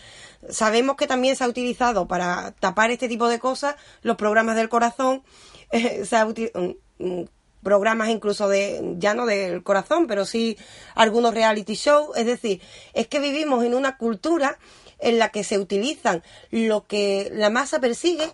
sabemos 0.49 0.95
que 0.95 1.07
también 1.07 1.35
se 1.35 1.43
ha 1.43 1.47
utilizado 1.47 2.07
para 2.07 2.51
tapar 2.59 2.91
este 2.91 3.07
tipo 3.09 3.27
de 3.27 3.39
cosas 3.39 3.75
los 4.01 4.15
programas 4.15 4.55
del 4.55 4.69
corazón. 4.69 5.23
Eh, 5.71 6.05
se 6.05 6.15
ha 6.15 6.25
mm, 6.25 7.25
programas 7.63 8.09
incluso 8.09 8.47
de, 8.47 8.95
ya 8.97 9.13
no 9.13 9.25
del 9.25 9.63
corazón, 9.63 10.07
pero 10.07 10.25
sí 10.25 10.57
algunos 10.95 11.33
reality 11.33 11.75
shows. 11.75 12.17
Es 12.17 12.25
decir, 12.25 12.61
es 12.93 13.07
que 13.07 13.19
vivimos 13.19 13.63
en 13.63 13.73
una 13.73 13.97
cultura 13.97 14.57
en 14.99 15.19
la 15.19 15.29
que 15.29 15.43
se 15.43 15.57
utilizan 15.57 16.23
lo 16.51 16.85
que 16.85 17.29
la 17.33 17.49
masa 17.49 17.79
persigue 17.79 18.27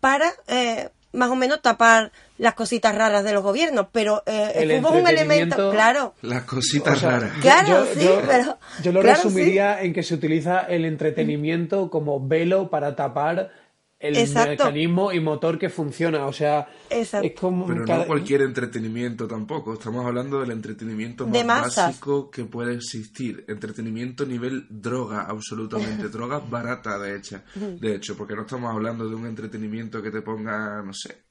para 0.00 0.32
eh, 0.46 0.90
más 1.12 1.30
o 1.30 1.36
menos 1.36 1.62
tapar 1.62 2.12
las 2.36 2.54
cositas 2.54 2.94
raras 2.94 3.24
de 3.24 3.32
los 3.32 3.42
gobiernos, 3.42 3.86
pero 3.92 4.22
eh, 4.26 4.52
el, 4.54 4.80
fútbol 4.80 4.96
es 4.96 5.02
un 5.02 5.08
elemento, 5.08 5.70
claro. 5.70 6.14
Las 6.22 6.42
cositas 6.42 7.02
raras. 7.02 7.32
Claro, 7.40 7.86
yo, 7.94 8.00
sí, 8.00 8.08
pero... 8.26 8.58
Yo 8.82 8.92
lo 8.92 9.02
resumiría 9.02 9.82
en 9.82 9.92
que 9.92 10.02
se 10.02 10.14
utiliza 10.14 10.60
el 10.60 10.84
entretenimiento 10.84 11.90
como 11.90 12.24
velo 12.24 12.70
para 12.70 12.94
tapar 12.94 13.50
el 14.00 14.32
mecanismo 14.32 15.12
y 15.12 15.20
motor 15.20 15.58
que 15.58 15.68
funciona. 15.68 16.26
O 16.26 16.32
sea, 16.32 16.68
es 16.90 17.12
como. 17.38 17.66
Pero 17.66 17.84
no 17.84 18.06
cualquier 18.06 18.42
entretenimiento 18.42 19.26
tampoco. 19.26 19.74
Estamos 19.74 20.06
hablando 20.06 20.40
del 20.40 20.52
entretenimiento 20.52 21.26
más 21.26 21.76
básico 21.76 22.30
que 22.30 22.44
puede 22.44 22.74
existir. 22.74 23.44
Entretenimiento 23.48 24.24
nivel 24.24 24.66
droga, 24.68 25.22
absolutamente. 25.22 26.08
droga 26.08 26.38
barata, 26.38 26.98
de 26.98 27.16
hecho. 27.16 27.40
De 27.54 27.94
hecho, 27.94 28.16
porque 28.16 28.34
no 28.34 28.42
estamos 28.42 28.72
hablando 28.72 29.08
de 29.08 29.14
un 29.14 29.26
entretenimiento 29.26 30.02
que 30.02 30.10
te 30.10 30.22
ponga, 30.22 30.82
no 30.82 30.92
sé, 30.92 31.24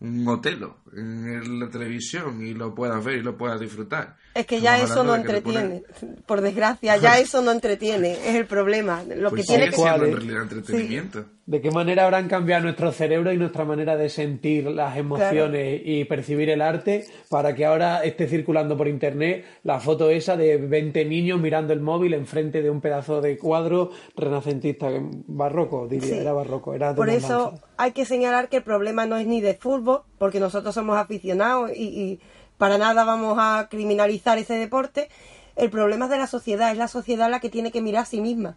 un 0.00 0.26
Otelo 0.26 0.78
en 0.96 1.60
la 1.60 1.68
televisión 1.68 2.44
y 2.46 2.54
lo 2.54 2.74
puedas 2.74 3.04
ver 3.04 3.18
y 3.18 3.22
lo 3.22 3.36
puedas 3.36 3.60
disfrutar. 3.60 4.16
Es 4.32 4.46
que 4.46 4.60
ya 4.60 4.80
eso 4.80 5.02
no 5.02 5.16
entretiene, 5.16 5.82
por 6.24 6.40
desgracia, 6.40 6.96
ya 6.98 7.18
eso 7.18 7.42
no 7.42 7.50
entretiene, 7.50 8.12
es 8.12 8.36
el 8.36 8.46
problema. 8.46 9.02
Lo 9.16 9.30
Pues 9.30 9.42
que 9.42 9.54
tiene 9.54 9.70
que 9.70 9.76
realidad 9.84 10.42
entretenimiento. 10.42 11.24
¿De 11.46 11.60
qué 11.60 11.72
manera 11.72 12.04
habrán 12.04 12.28
cambiado 12.28 12.62
nuestro 12.62 12.92
cerebro 12.92 13.32
y 13.32 13.36
nuestra 13.36 13.64
manera 13.64 13.96
de 13.96 14.08
sentir 14.08 14.66
las 14.66 14.96
emociones 14.96 15.80
y 15.84 16.04
percibir 16.04 16.48
el 16.48 16.62
arte 16.62 17.06
para 17.28 17.56
que 17.56 17.64
ahora 17.66 18.04
esté 18.04 18.28
circulando 18.28 18.76
por 18.76 18.86
internet 18.86 19.44
la 19.64 19.80
foto 19.80 20.10
esa 20.10 20.36
de 20.36 20.58
20 20.58 21.04
niños 21.06 21.40
mirando 21.40 21.72
el 21.72 21.80
móvil 21.80 22.14
enfrente 22.14 22.62
de 22.62 22.70
un 22.70 22.80
pedazo 22.80 23.20
de 23.20 23.36
cuadro 23.36 23.90
renacentista, 24.16 24.88
barroco, 25.26 25.88
diría, 25.88 26.06
Sí. 26.08 26.18
era 26.20 26.32
barroco, 26.32 26.72
era 26.72 26.90
de 26.90 26.94
Por 26.94 27.08
eso 27.10 27.50
lanzas. 27.50 27.68
hay 27.76 27.90
que 27.92 28.04
señalar 28.04 28.48
que 28.48 28.58
el 28.58 28.62
problema 28.62 29.06
no 29.06 29.16
es 29.16 29.26
ni 29.26 29.40
de 29.40 29.54
fútbol, 29.54 30.02
porque 30.18 30.38
nosotros 30.38 30.72
somos 30.72 30.96
aficionados 30.98 31.72
y, 31.74 31.82
y 31.82 32.20
para 32.60 32.76
nada 32.76 33.04
vamos 33.04 33.38
a 33.40 33.68
criminalizar 33.70 34.36
ese 34.36 34.54
deporte. 34.54 35.08
El 35.56 35.70
problema 35.70 36.04
es 36.04 36.10
de 36.10 36.18
la 36.18 36.26
sociedad, 36.26 36.70
es 36.70 36.76
la 36.76 36.88
sociedad 36.88 37.30
la 37.30 37.40
que 37.40 37.48
tiene 37.48 37.72
que 37.72 37.80
mirar 37.80 38.02
a 38.02 38.06
sí 38.06 38.20
misma. 38.20 38.56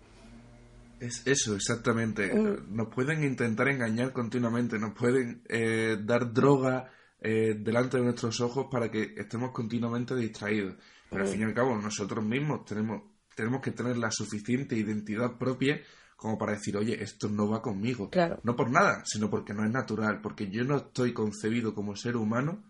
Es 1.00 1.24
eso, 1.26 1.56
exactamente. 1.56 2.34
Mm. 2.34 2.76
Nos 2.76 2.94
pueden 2.94 3.24
intentar 3.24 3.70
engañar 3.70 4.12
continuamente, 4.12 4.78
nos 4.78 4.94
pueden 4.94 5.42
eh, 5.48 5.98
dar 6.04 6.34
droga 6.34 6.92
eh, 7.22 7.56
delante 7.58 7.98
de 7.98 8.04
nuestros 8.04 8.42
ojos 8.42 8.68
para 8.70 8.92
que 8.92 9.14
estemos 9.16 9.52
continuamente 9.52 10.14
distraídos. 10.16 10.76
Pero 11.10 11.24
al 11.24 11.30
Mm. 11.30 11.32
fin 11.32 11.42
y 11.42 11.44
al 11.46 11.54
cabo, 11.54 11.78
nosotros 11.78 12.26
mismos 12.26 12.66
tenemos, 12.66 13.04
tenemos 13.36 13.62
que 13.62 13.72
tener 13.72 13.98
la 13.98 14.12
suficiente 14.12 14.76
identidad 14.76 15.38
propia 15.38 15.80
como 16.18 16.38
para 16.38 16.54
decir, 16.54 16.76
oye, 16.76 17.02
esto 17.02 17.30
no 17.30 17.50
va 17.50 17.62
conmigo. 17.62 18.10
Claro. 18.10 18.40
No 18.44 18.56
por 18.56 18.70
nada, 18.70 19.02
sino 19.06 19.30
porque 19.30 19.54
no 19.54 19.64
es 19.66 19.72
natural, 19.72 20.20
porque 20.22 20.50
yo 20.50 20.64
no 20.66 20.78
estoy 20.78 21.14
concebido 21.14 21.74
como 21.74 21.96
ser 21.96 22.16
humano 22.18 22.64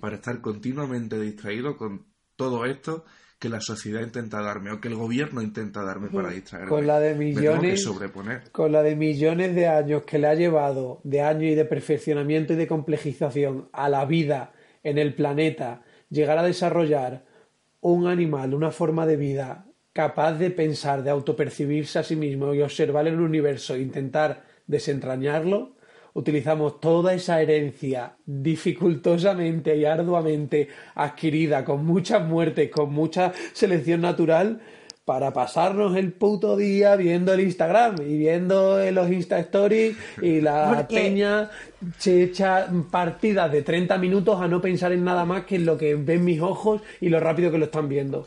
para 0.00 0.16
estar 0.16 0.40
continuamente 0.40 1.20
distraído 1.20 1.76
con 1.76 2.06
todo 2.36 2.64
esto 2.64 3.04
que 3.38 3.48
la 3.48 3.60
sociedad 3.60 4.00
intenta 4.00 4.40
darme 4.40 4.72
o 4.72 4.80
que 4.80 4.88
el 4.88 4.94
gobierno 4.94 5.42
intenta 5.42 5.82
darme 5.82 6.08
para 6.08 6.30
distraerme. 6.30 6.70
Con 6.70 6.86
la 6.86 6.98
de 6.98 7.14
Me 7.14 7.26
tengo 7.26 7.40
que 7.40 7.40
millones, 7.40 7.82
sobreponer. 7.82 8.50
con 8.52 8.72
la 8.72 8.82
de 8.82 8.96
millones 8.96 9.54
de 9.54 9.66
años 9.66 10.04
que 10.04 10.18
le 10.18 10.28
ha 10.28 10.34
llevado, 10.34 11.00
de 11.04 11.20
años 11.20 11.44
y 11.44 11.54
de 11.54 11.64
perfeccionamiento 11.64 12.54
y 12.54 12.56
de 12.56 12.66
complejización 12.66 13.68
a 13.72 13.88
la 13.88 14.06
vida 14.06 14.52
en 14.82 14.98
el 14.98 15.14
planeta, 15.14 15.82
llegar 16.08 16.38
a 16.38 16.42
desarrollar 16.42 17.24
un 17.80 18.06
animal, 18.06 18.54
una 18.54 18.70
forma 18.70 19.04
de 19.04 19.16
vida 19.16 19.66
capaz 19.92 20.34
de 20.34 20.50
pensar, 20.50 21.02
de 21.02 21.10
autopercibirse 21.10 21.98
a 21.98 22.02
sí 22.02 22.16
mismo 22.16 22.54
y 22.54 22.62
observar 22.62 23.06
el 23.06 23.20
universo 23.20 23.74
e 23.74 23.80
intentar 23.80 24.42
desentrañarlo, 24.66 25.73
utilizamos 26.14 26.80
toda 26.80 27.12
esa 27.12 27.42
herencia 27.42 28.16
dificultosamente 28.24 29.76
y 29.76 29.84
arduamente 29.84 30.68
adquirida, 30.94 31.64
con 31.64 31.84
muchas 31.84 32.26
muertes, 32.26 32.70
con 32.70 32.92
mucha 32.92 33.32
selección 33.52 34.00
natural, 34.00 34.60
para 35.04 35.32
pasarnos 35.34 35.96
el 35.96 36.12
puto 36.12 36.56
día 36.56 36.96
viendo 36.96 37.34
el 37.34 37.40
Instagram 37.40 37.96
y 38.00 38.16
viendo 38.16 38.78
los 38.90 39.10
Insta 39.10 39.38
Stories 39.38 39.96
y 40.22 40.40
la 40.40 40.86
peña 40.88 41.50
se 41.98 42.22
echa 42.22 42.68
partidas 42.90 43.52
de 43.52 43.60
30 43.60 43.98
minutos 43.98 44.40
a 44.40 44.48
no 44.48 44.62
pensar 44.62 44.92
en 44.92 45.04
nada 45.04 45.26
más 45.26 45.44
que 45.44 45.56
en 45.56 45.66
lo 45.66 45.76
que 45.76 45.94
ven 45.94 46.24
mis 46.24 46.40
ojos 46.40 46.80
y 47.02 47.10
lo 47.10 47.20
rápido 47.20 47.50
que 47.50 47.58
lo 47.58 47.66
están 47.66 47.88
viendo. 47.88 48.26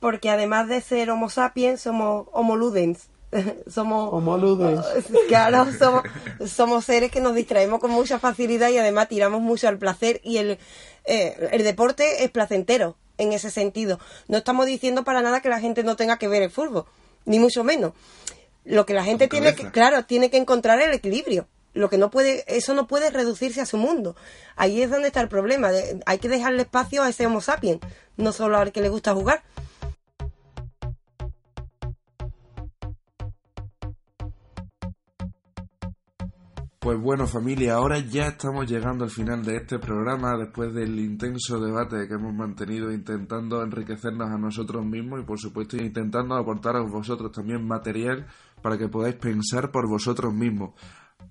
Porque 0.00 0.28
además 0.28 0.68
de 0.68 0.80
ser 0.80 1.10
Homo 1.10 1.30
sapiens, 1.30 1.80
somos 1.80 2.26
Homo 2.32 2.56
ludens. 2.56 3.08
somos 3.66 4.12
Homo. 4.12 4.36
Claro, 5.28 5.66
somos, 5.78 6.02
somos 6.46 6.84
seres 6.84 7.10
que 7.10 7.20
nos 7.20 7.34
distraemos 7.34 7.80
con 7.80 7.90
mucha 7.90 8.18
facilidad 8.18 8.70
y 8.70 8.78
además 8.78 9.08
tiramos 9.08 9.40
mucho 9.40 9.68
al 9.68 9.78
placer 9.78 10.20
y 10.22 10.38
el, 10.38 10.58
eh, 11.04 11.48
el 11.52 11.64
deporte 11.64 12.24
es 12.24 12.30
placentero 12.30 12.96
en 13.18 13.32
ese 13.32 13.50
sentido. 13.50 13.98
No 14.28 14.38
estamos 14.38 14.66
diciendo 14.66 15.04
para 15.04 15.22
nada 15.22 15.40
que 15.40 15.48
la 15.48 15.60
gente 15.60 15.82
no 15.82 15.96
tenga 15.96 16.18
que 16.18 16.28
ver 16.28 16.42
el 16.42 16.50
fútbol, 16.50 16.84
ni 17.24 17.38
mucho 17.38 17.64
menos. 17.64 17.92
Lo 18.64 18.84
que 18.84 18.94
la 18.94 19.04
gente 19.04 19.28
tiene 19.28 19.54
que, 19.54 19.70
claro, 19.70 20.04
tiene 20.04 20.28
que 20.28 20.36
encontrar 20.36 20.80
el 20.80 20.92
equilibrio. 20.92 21.46
Lo 21.72 21.90
que 21.90 21.98
no 21.98 22.10
puede, 22.10 22.42
eso 22.48 22.74
no 22.74 22.86
puede 22.86 23.10
reducirse 23.10 23.60
a 23.60 23.66
su 23.66 23.76
mundo. 23.76 24.16
Ahí 24.56 24.80
es 24.80 24.90
donde 24.90 25.08
está 25.08 25.20
el 25.20 25.28
problema. 25.28 25.70
hay 26.06 26.18
que 26.18 26.28
dejarle 26.28 26.62
espacio 26.62 27.02
a 27.02 27.08
ese 27.10 27.26
Homo 27.26 27.40
sapiens, 27.40 27.80
no 28.16 28.32
solo 28.32 28.58
al 28.58 28.72
que 28.72 28.80
le 28.80 28.88
gusta 28.88 29.14
jugar. 29.14 29.42
Pues 36.86 37.00
bueno 37.00 37.26
familia, 37.26 37.74
ahora 37.74 37.98
ya 37.98 38.28
estamos 38.28 38.64
llegando 38.70 39.02
al 39.02 39.10
final 39.10 39.44
de 39.44 39.56
este 39.56 39.80
programa 39.80 40.36
después 40.36 40.72
del 40.72 40.96
intenso 41.00 41.58
debate 41.58 42.06
que 42.06 42.14
hemos 42.14 42.32
mantenido 42.32 42.92
intentando 42.92 43.60
enriquecernos 43.60 44.30
a 44.30 44.38
nosotros 44.38 44.86
mismos 44.86 45.20
y 45.20 45.24
por 45.24 45.36
supuesto 45.40 45.76
intentando 45.76 46.36
aportar 46.36 46.76
a 46.76 46.82
vosotros 46.82 47.32
también 47.32 47.66
material 47.66 48.28
para 48.62 48.78
que 48.78 48.86
podáis 48.86 49.16
pensar 49.16 49.72
por 49.72 49.88
vosotros 49.88 50.32
mismos. 50.32 50.74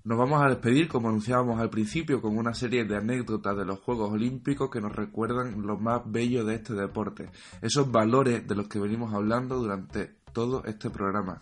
Nos 0.04 0.18
vamos 0.18 0.42
a 0.42 0.50
despedir, 0.50 0.88
como 0.88 1.08
anunciábamos 1.08 1.58
al 1.58 1.70
principio, 1.70 2.20
con 2.20 2.36
una 2.36 2.52
serie 2.52 2.84
de 2.84 2.98
anécdotas 2.98 3.56
de 3.56 3.64
los 3.64 3.80
Juegos 3.80 4.12
Olímpicos 4.12 4.68
que 4.68 4.82
nos 4.82 4.94
recuerdan 4.94 5.62
lo 5.62 5.78
más 5.78 6.02
bello 6.04 6.44
de 6.44 6.56
este 6.56 6.74
deporte, 6.74 7.30
esos 7.62 7.90
valores 7.90 8.46
de 8.46 8.56
los 8.56 8.68
que 8.68 8.78
venimos 8.78 9.14
hablando 9.14 9.56
durante 9.56 10.16
todo 10.34 10.62
este 10.66 10.90
programa. 10.90 11.40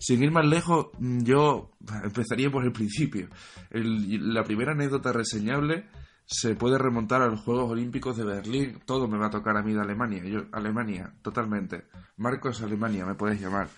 Sin 0.00 0.22
ir 0.22 0.32
más 0.32 0.46
lejos, 0.46 0.86
mm, 0.98 1.24
yo 1.24 1.72
empezaría 2.02 2.50
por 2.50 2.64
el 2.64 2.72
principio. 2.72 3.28
La 3.70 4.42
primera 4.42 4.72
anécdota 4.72 5.12
reseñable 5.12 5.84
se 6.24 6.54
puede 6.54 6.78
remontar 6.78 7.20
a 7.20 7.26
los 7.26 7.40
Juegos 7.40 7.70
Olímpicos 7.70 8.16
de 8.16 8.24
Berlín. 8.24 8.80
Todo 8.86 9.06
me 9.06 9.18
va 9.18 9.26
a 9.26 9.30
tocar 9.30 9.58
a 9.58 9.62
mí 9.62 9.74
de 9.74 9.80
Alemania. 9.80 10.24
Yo, 10.24 10.46
Alemania, 10.52 11.12
totalmente. 11.20 11.84
Marcos 12.16 12.62
Alemania, 12.62 13.04
me 13.04 13.14
puedes 13.14 13.38
llamar. 13.38 13.68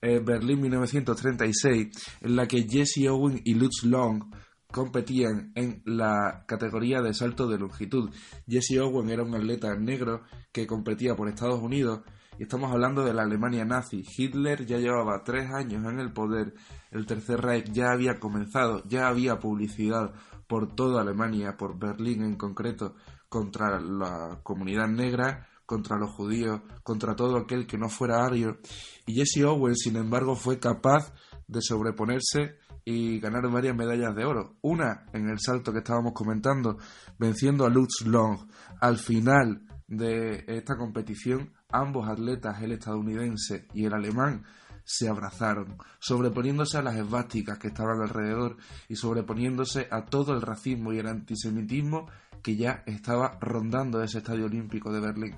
Eh, 0.00 0.20
Berlín 0.24 0.62
1936, 0.62 1.88
en 2.22 2.36
la 2.36 2.48
que 2.48 2.66
Jesse 2.66 3.08
Owen 3.10 3.42
y 3.44 3.54
Lutz 3.54 3.84
Long 3.84 4.24
competían 4.72 5.52
en 5.54 5.82
la 5.84 6.44
categoría 6.46 7.02
de 7.02 7.12
salto 7.12 7.46
de 7.48 7.58
longitud. 7.58 8.10
Jesse 8.48 8.78
Owen 8.80 9.10
era 9.10 9.22
un 9.22 9.34
atleta 9.34 9.74
negro 9.76 10.22
que 10.52 10.66
competía 10.66 11.14
por 11.14 11.28
Estados 11.28 11.60
Unidos 11.60 12.00
y 12.38 12.42
estamos 12.42 12.70
hablando 12.70 13.04
de 13.04 13.14
la 13.14 13.22
Alemania 13.22 13.64
nazi. 13.64 14.04
Hitler 14.16 14.66
ya 14.66 14.78
llevaba 14.78 15.24
tres 15.24 15.50
años 15.50 15.84
en 15.90 15.98
el 15.98 16.12
poder, 16.12 16.54
el 16.90 17.06
Tercer 17.06 17.40
Reich 17.40 17.72
ya 17.72 17.92
había 17.92 18.18
comenzado, 18.18 18.82
ya 18.86 19.08
había 19.08 19.38
publicidad 19.38 20.12
por 20.46 20.74
toda 20.74 21.02
Alemania, 21.02 21.56
por 21.56 21.78
Berlín 21.78 22.22
en 22.22 22.36
concreto, 22.36 22.94
contra 23.28 23.80
la 23.80 24.40
comunidad 24.42 24.88
negra, 24.88 25.48
contra 25.64 25.96
los 25.96 26.10
judíos, 26.10 26.60
contra 26.82 27.16
todo 27.16 27.38
aquel 27.38 27.66
que 27.66 27.78
no 27.78 27.88
fuera 27.88 28.24
ario. 28.24 28.58
Y 29.06 29.14
Jesse 29.14 29.44
Owen, 29.44 29.74
sin 29.74 29.96
embargo, 29.96 30.36
fue 30.36 30.58
capaz 30.58 31.12
de 31.48 31.60
sobreponerse 31.60 32.58
y 32.84 33.18
ganar 33.18 33.50
varias 33.50 33.76
medallas 33.76 34.14
de 34.14 34.24
oro. 34.24 34.56
Una 34.62 35.06
en 35.12 35.28
el 35.28 35.40
salto 35.40 35.72
que 35.72 35.78
estábamos 35.78 36.12
comentando, 36.12 36.78
venciendo 37.18 37.66
a 37.66 37.68
Lutz 37.68 38.06
Long. 38.06 38.38
Al 38.80 38.96
final 38.96 39.62
de 39.88 40.44
esta 40.46 40.76
competición, 40.76 41.52
ambos 41.78 42.08
atletas, 42.08 42.62
el 42.62 42.72
estadounidense 42.72 43.66
y 43.74 43.84
el 43.84 43.94
alemán, 43.94 44.44
se 44.84 45.08
abrazaron, 45.08 45.78
sobreponiéndose 45.98 46.78
a 46.78 46.82
las 46.82 46.94
esvásticas 46.94 47.58
que 47.58 47.68
estaban 47.68 48.00
alrededor 48.00 48.56
y 48.88 48.94
sobreponiéndose 48.94 49.88
a 49.90 50.04
todo 50.04 50.32
el 50.32 50.42
racismo 50.42 50.92
y 50.92 51.00
el 51.00 51.08
antisemitismo 51.08 52.06
que 52.40 52.54
ya 52.54 52.84
estaba 52.86 53.36
rondando 53.40 54.00
ese 54.02 54.18
estadio 54.18 54.46
olímpico 54.46 54.92
de 54.92 55.00
Berlín. 55.00 55.34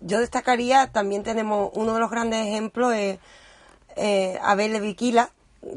Yo 0.00 0.20
destacaría, 0.20 0.92
también 0.92 1.24
tenemos 1.24 1.72
uno 1.74 1.94
de 1.94 2.00
los 2.00 2.10
grandes 2.10 2.46
ejemplos, 2.46 2.94
eh, 2.94 4.38
Abel 4.40 4.80
Viquila, 4.80 5.32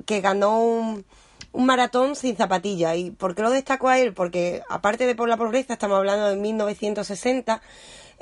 que 0.06 0.22
ganó 0.22 0.64
un, 0.64 1.06
un 1.54 1.66
maratón 1.66 2.16
sin 2.16 2.36
zapatillas. 2.38 2.96
¿Y 2.98 3.12
por 3.12 3.36
qué 3.36 3.42
lo 3.42 3.50
destaco 3.50 3.90
a 3.90 4.00
él? 4.00 4.14
Porque 4.14 4.62
aparte 4.70 5.06
de 5.06 5.16
por 5.16 5.28
la 5.30 5.38
pobreza, 5.38 5.74
estamos 5.74 5.98
hablando 5.98 6.28
de 6.28 6.36
1960, 6.36 7.62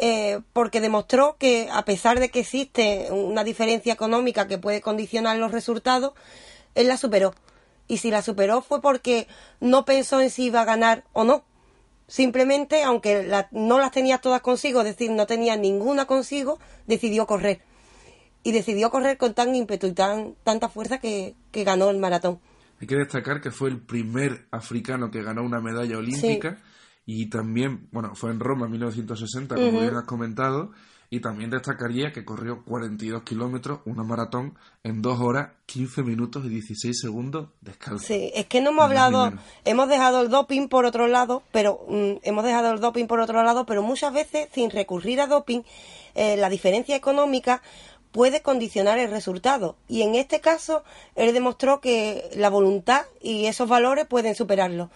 eh, 0.01 0.39
porque 0.53 0.79
demostró 0.81 1.35
que 1.37 1.67
a 1.71 1.83
pesar 1.85 2.19
de 2.19 2.29
que 2.29 2.39
existe 2.39 3.07
una 3.11 3.43
diferencia 3.43 3.93
económica 3.93 4.47
que 4.47 4.57
puede 4.57 4.81
condicionar 4.81 5.37
los 5.37 5.51
resultados, 5.51 6.13
él 6.75 6.87
la 6.87 6.97
superó. 6.97 7.33
Y 7.87 7.97
si 7.97 8.09
la 8.11 8.21
superó 8.21 8.61
fue 8.61 8.81
porque 8.81 9.27
no 9.59 9.83
pensó 9.83 10.21
en 10.21 10.29
si 10.29 10.45
iba 10.45 10.61
a 10.61 10.65
ganar 10.65 11.03
o 11.13 11.23
no. 11.23 11.43
Simplemente, 12.07 12.83
aunque 12.83 13.23
la- 13.23 13.49
no 13.51 13.77
las 13.79 13.91
tenía 13.91 14.17
todas 14.19 14.41
consigo, 14.41 14.79
es 14.81 14.85
decir, 14.87 15.11
no 15.11 15.27
tenía 15.27 15.55
ninguna 15.57 16.05
consigo, 16.05 16.59
decidió 16.87 17.27
correr. 17.27 17.61
Y 18.41 18.51
decidió 18.51 18.89
correr 18.89 19.17
con 19.17 19.33
tan 19.33 19.53
ímpetu 19.53 19.87
y 19.87 19.91
tan, 19.93 20.35
tanta 20.43 20.69
fuerza 20.69 20.99
que, 20.99 21.35
que 21.51 21.63
ganó 21.63 21.89
el 21.89 21.97
maratón. 21.97 22.39
Hay 22.81 22.87
que 22.87 22.95
destacar 22.95 23.41
que 23.41 23.51
fue 23.51 23.69
el 23.69 23.79
primer 23.81 24.47
africano 24.51 25.11
que 25.11 25.21
ganó 25.21 25.43
una 25.43 25.59
medalla 25.59 25.97
olímpica 25.97 26.57
y 27.11 27.25
también, 27.25 27.87
bueno, 27.91 28.13
fue 28.13 28.29
en 28.29 28.39
Roma 28.39 28.67
en 28.67 28.73
1960, 28.73 29.55
como 29.55 29.81
bien 29.81 29.95
has 29.95 30.03
comentado, 30.03 30.69
Y 31.09 31.21
también 31.21 31.49
destacaría 31.49 32.13
que 32.13 32.23
corrió 32.23 32.63
42 32.63 33.23
kilómetros, 33.23 33.79
una 33.85 34.03
maratón, 34.03 34.53
en 34.83 35.01
2 35.01 35.19
horas, 35.19 35.53
15 35.65 36.03
minutos 36.03 36.45
y 36.45 36.49
16 36.49 36.95
segundos 37.01 37.49
descalzo. 37.61 38.05
Sí, 38.05 38.29
es 38.35 38.45
que 38.45 38.61
no 38.61 38.69
hemos 38.69 38.85
hablado, 38.85 39.33
hemos 39.65 39.89
dejado 39.89 40.21
el 40.21 40.29
doping 40.29 40.67
por 40.67 40.85
otro 40.85 41.07
lado, 41.07 41.41
pero 41.51 41.83
mm, 41.89 42.17
hemos 42.21 42.43
dejado 42.43 42.71
el 42.73 42.79
doping 42.79 43.07
por 43.07 43.21
otro 43.21 43.41
lado, 43.41 43.65
pero 43.65 43.81
muchas 43.81 44.13
veces 44.13 44.47
sin 44.53 44.69
recurrir 44.69 45.19
a 45.19 45.25
doping, 45.25 45.61
eh, 46.13 46.37
la 46.37 46.47
diferencia 46.47 46.95
económica 46.95 47.63
puede 48.11 48.43
condicionar 48.43 48.99
el 48.99 49.09
resultado. 49.09 49.77
Y 49.87 50.03
en 50.03 50.13
este 50.13 50.41
caso, 50.41 50.83
él 51.15 51.33
demostró 51.33 51.81
que 51.81 52.29
la 52.35 52.51
voluntad 52.51 53.01
y 53.19 53.47
esos 53.47 53.67
valores 53.67 54.05
pueden 54.05 54.35
superarlo. 54.35 54.91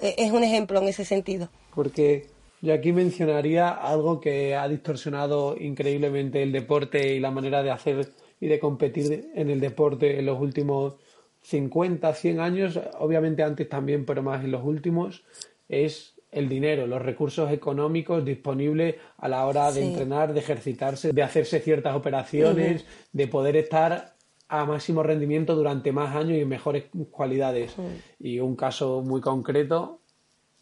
Eh, 0.00 0.14
es 0.18 0.32
un 0.32 0.44
ejemplo 0.44 0.80
en 0.80 0.88
ese 0.88 1.04
sentido. 1.04 1.48
Porque 1.74 2.26
yo 2.60 2.74
aquí 2.74 2.92
mencionaría 2.92 3.68
algo 3.70 4.20
que 4.20 4.56
ha 4.56 4.68
distorsionado 4.68 5.56
increíblemente 5.58 6.42
el 6.42 6.52
deporte 6.52 7.14
y 7.14 7.20
la 7.20 7.30
manera 7.30 7.62
de 7.62 7.70
hacer 7.70 8.12
y 8.40 8.46
de 8.46 8.58
competir 8.58 9.30
en 9.34 9.50
el 9.50 9.60
deporte 9.60 10.18
en 10.18 10.26
los 10.26 10.40
últimos 10.40 10.94
50, 11.42 12.12
100 12.12 12.40
años, 12.40 12.80
obviamente 12.98 13.42
antes 13.42 13.68
también, 13.68 14.04
pero 14.04 14.22
más 14.22 14.44
en 14.44 14.50
los 14.50 14.64
últimos, 14.64 15.24
es 15.68 16.14
el 16.30 16.48
dinero, 16.48 16.86
los 16.86 17.00
recursos 17.00 17.50
económicos 17.50 18.24
disponibles 18.24 18.96
a 19.16 19.28
la 19.28 19.46
hora 19.46 19.72
de 19.72 19.82
entrenar, 19.82 20.34
de 20.34 20.40
ejercitarse, 20.40 21.12
de 21.12 21.22
hacerse 21.22 21.60
ciertas 21.60 21.96
operaciones, 21.96 22.84
de 23.12 23.28
poder 23.28 23.56
estar 23.56 24.17
a 24.48 24.64
máximo 24.64 25.02
rendimiento 25.02 25.54
durante 25.54 25.92
más 25.92 26.16
años 26.16 26.38
y 26.38 26.40
en 26.40 26.48
mejores 26.48 26.84
cualidades. 27.10 27.76
Y 28.18 28.40
un 28.40 28.56
caso 28.56 29.02
muy 29.02 29.20
concreto 29.20 30.00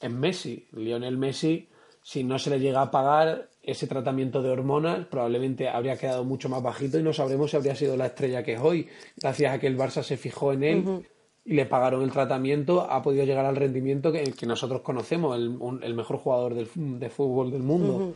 es 0.01 0.11
Messi. 0.11 0.67
Lionel 0.73 1.17
Messi 1.17 1.69
si 2.07 2.23
no 2.23 2.39
se 2.39 2.51
le 2.51 2.61
llega 2.61 2.83
a 2.83 2.93
pagar 2.93 3.51
ese 3.65 3.89
tratamiento 3.89 4.41
de 4.41 4.51
hormonas, 4.51 5.07
probablemente 5.07 5.69
habría 5.69 5.97
quedado 5.97 6.23
mucho 6.23 6.49
más 6.49 6.63
bajito 6.63 7.01
y 7.01 7.03
no 7.03 7.13
sabremos 7.13 7.51
si 7.51 7.57
habría 7.57 7.75
sido 7.75 7.97
la 7.97 8.07
estrella 8.07 8.45
que 8.45 8.53
es 8.53 8.61
hoy. 8.61 8.87
Gracias 9.17 9.53
a 9.53 9.59
que 9.59 9.67
el 9.67 9.77
Barça 9.77 10.05
se 10.05 10.17
fijó 10.17 10.53
en 10.53 10.63
él 10.63 11.05
y 11.45 11.55
le 11.55 11.67
pagaron 11.67 12.03
el 12.03 12.13
tratamiento, 12.13 12.89
ha 12.89 13.03
podido 13.03 13.25
llegar 13.25 13.45
al 13.45 13.57
rendimiento 13.57 14.13
que, 14.13 14.23
que 14.23 14.47
nosotros 14.47 14.83
conocemos, 14.83 15.37
el, 15.37 15.95
mejor 15.95 16.19
jugador 16.19 16.55
del, 16.55 16.69
de 16.77 17.11
fútbol 17.11 17.51
del 17.51 17.65
mundo. 17.65 18.15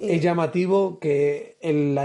Es 0.00 0.22
llamativo 0.22 0.98
que 0.98 1.58
el, 1.60 1.98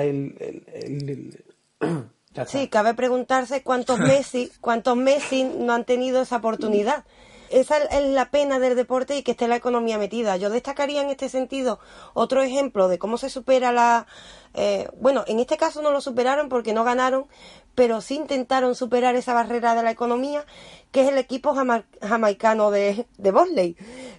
Sí, 2.48 2.68
cabe 2.68 2.94
preguntarse 2.94 3.64
cuántos 3.64 4.00
Messi, 4.00 4.52
cuántos 4.62 4.96
Messi 4.98 5.44
no 5.44 5.74
han 5.74 5.86
tenido 5.86 6.22
esa 6.22 6.38
oportunidad 6.38 7.06
esa 7.54 7.78
es 7.78 8.04
la 8.06 8.32
pena 8.32 8.58
del 8.58 8.76
deporte 8.76 9.16
y 9.16 9.22
que 9.22 9.32
esté 9.32 9.48
la 9.48 9.56
economía 9.56 10.00
metida. 10.00 10.38
Yo 10.38 10.50
destacaría 10.50 11.02
en 11.02 11.10
este 11.10 11.30
sentido 11.30 11.80
otro 12.14 12.42
ejemplo 12.42 12.88
de 12.88 12.98
cómo 12.98 13.18
se 13.18 13.30
supera 13.30 13.72
la... 13.72 14.08
Eh, 14.56 14.88
bueno, 15.00 15.24
en 15.28 15.40
este 15.40 15.56
caso 15.56 15.82
no 15.82 15.92
lo 15.92 16.02
superaron 16.02 16.50
porque 16.50 16.74
no 16.74 16.84
ganaron, 16.84 17.28
pero 17.76 18.02
sí 18.02 18.16
intentaron 18.16 18.74
superar 18.76 19.16
esa 19.16 19.34
barrera 19.34 19.76
de 19.76 19.84
la 19.84 19.92
economía, 19.92 20.46
que 20.92 21.02
es 21.02 21.10
el 21.10 21.18
equipo 21.18 21.56
jamaicano 22.02 22.72
de, 22.72 23.06
de 23.18 23.32
Bosley, 23.32 23.78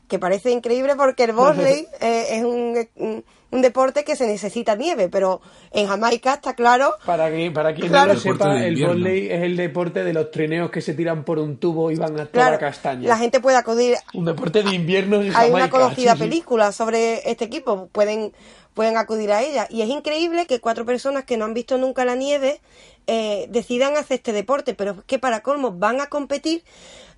que 0.08 0.18
parece 0.20 0.52
increíble 0.52 0.94
porque 0.96 1.24
el 1.24 1.32
Bosley 1.34 1.88
eh, 2.00 2.26
es 2.30 2.44
un, 2.44 2.88
un, 2.96 3.24
deporte 3.62 4.04
que 4.04 4.16
se 4.16 4.26
necesita 4.26 4.74
nieve, 4.76 5.08
pero 5.08 5.40
en 5.70 5.86
Jamaica 5.86 6.34
está 6.34 6.54
claro... 6.54 6.94
Para, 7.04 7.30
que, 7.30 7.50
para 7.50 7.74
quien 7.74 7.90
no 7.90 8.06
lo 8.06 8.16
sepa, 8.16 8.64
el 8.64 8.82
Bosley 8.84 9.30
es 9.30 9.42
el 9.42 9.56
deporte 9.56 10.04
de 10.04 10.12
los 10.12 10.30
trineos 10.30 10.70
que 10.70 10.80
se 10.80 10.94
tiran 10.94 11.24
por 11.24 11.38
un 11.38 11.58
tubo 11.58 11.90
y 11.90 11.96
van 11.96 12.18
a 12.18 12.26
toda 12.26 12.58
castaña. 12.58 13.08
La 13.08 13.16
gente 13.16 13.40
puede 13.40 13.56
acudir... 13.56 13.96
Un 14.12 14.24
deporte 14.24 14.62
de 14.62 14.74
invierno 14.74 15.22
en 15.22 15.34
Hay 15.34 15.50
una 15.50 15.70
conocida 15.70 16.16
película 16.16 16.72
sobre 16.72 17.30
este 17.30 17.44
equipo, 17.44 17.88
pueden 17.92 18.32
pueden 18.74 18.96
acudir 18.96 19.32
a 19.32 19.42
ella. 19.42 19.66
Y 19.70 19.82
es 19.82 19.88
increíble 19.88 20.46
que 20.46 20.60
cuatro 20.60 20.84
personas 20.84 21.24
que 21.24 21.36
no 21.36 21.44
han 21.44 21.54
visto 21.54 21.78
nunca 21.78 22.04
la 22.04 22.16
nieve 22.16 22.60
eh, 23.06 23.46
decidan 23.48 23.96
hacer 23.96 24.16
este 24.16 24.32
deporte, 24.32 24.74
pero 24.74 24.92
es 24.92 25.04
que 25.06 25.18
para 25.18 25.42
colmo 25.42 25.72
van 25.72 26.00
a 26.00 26.06
competir. 26.06 26.64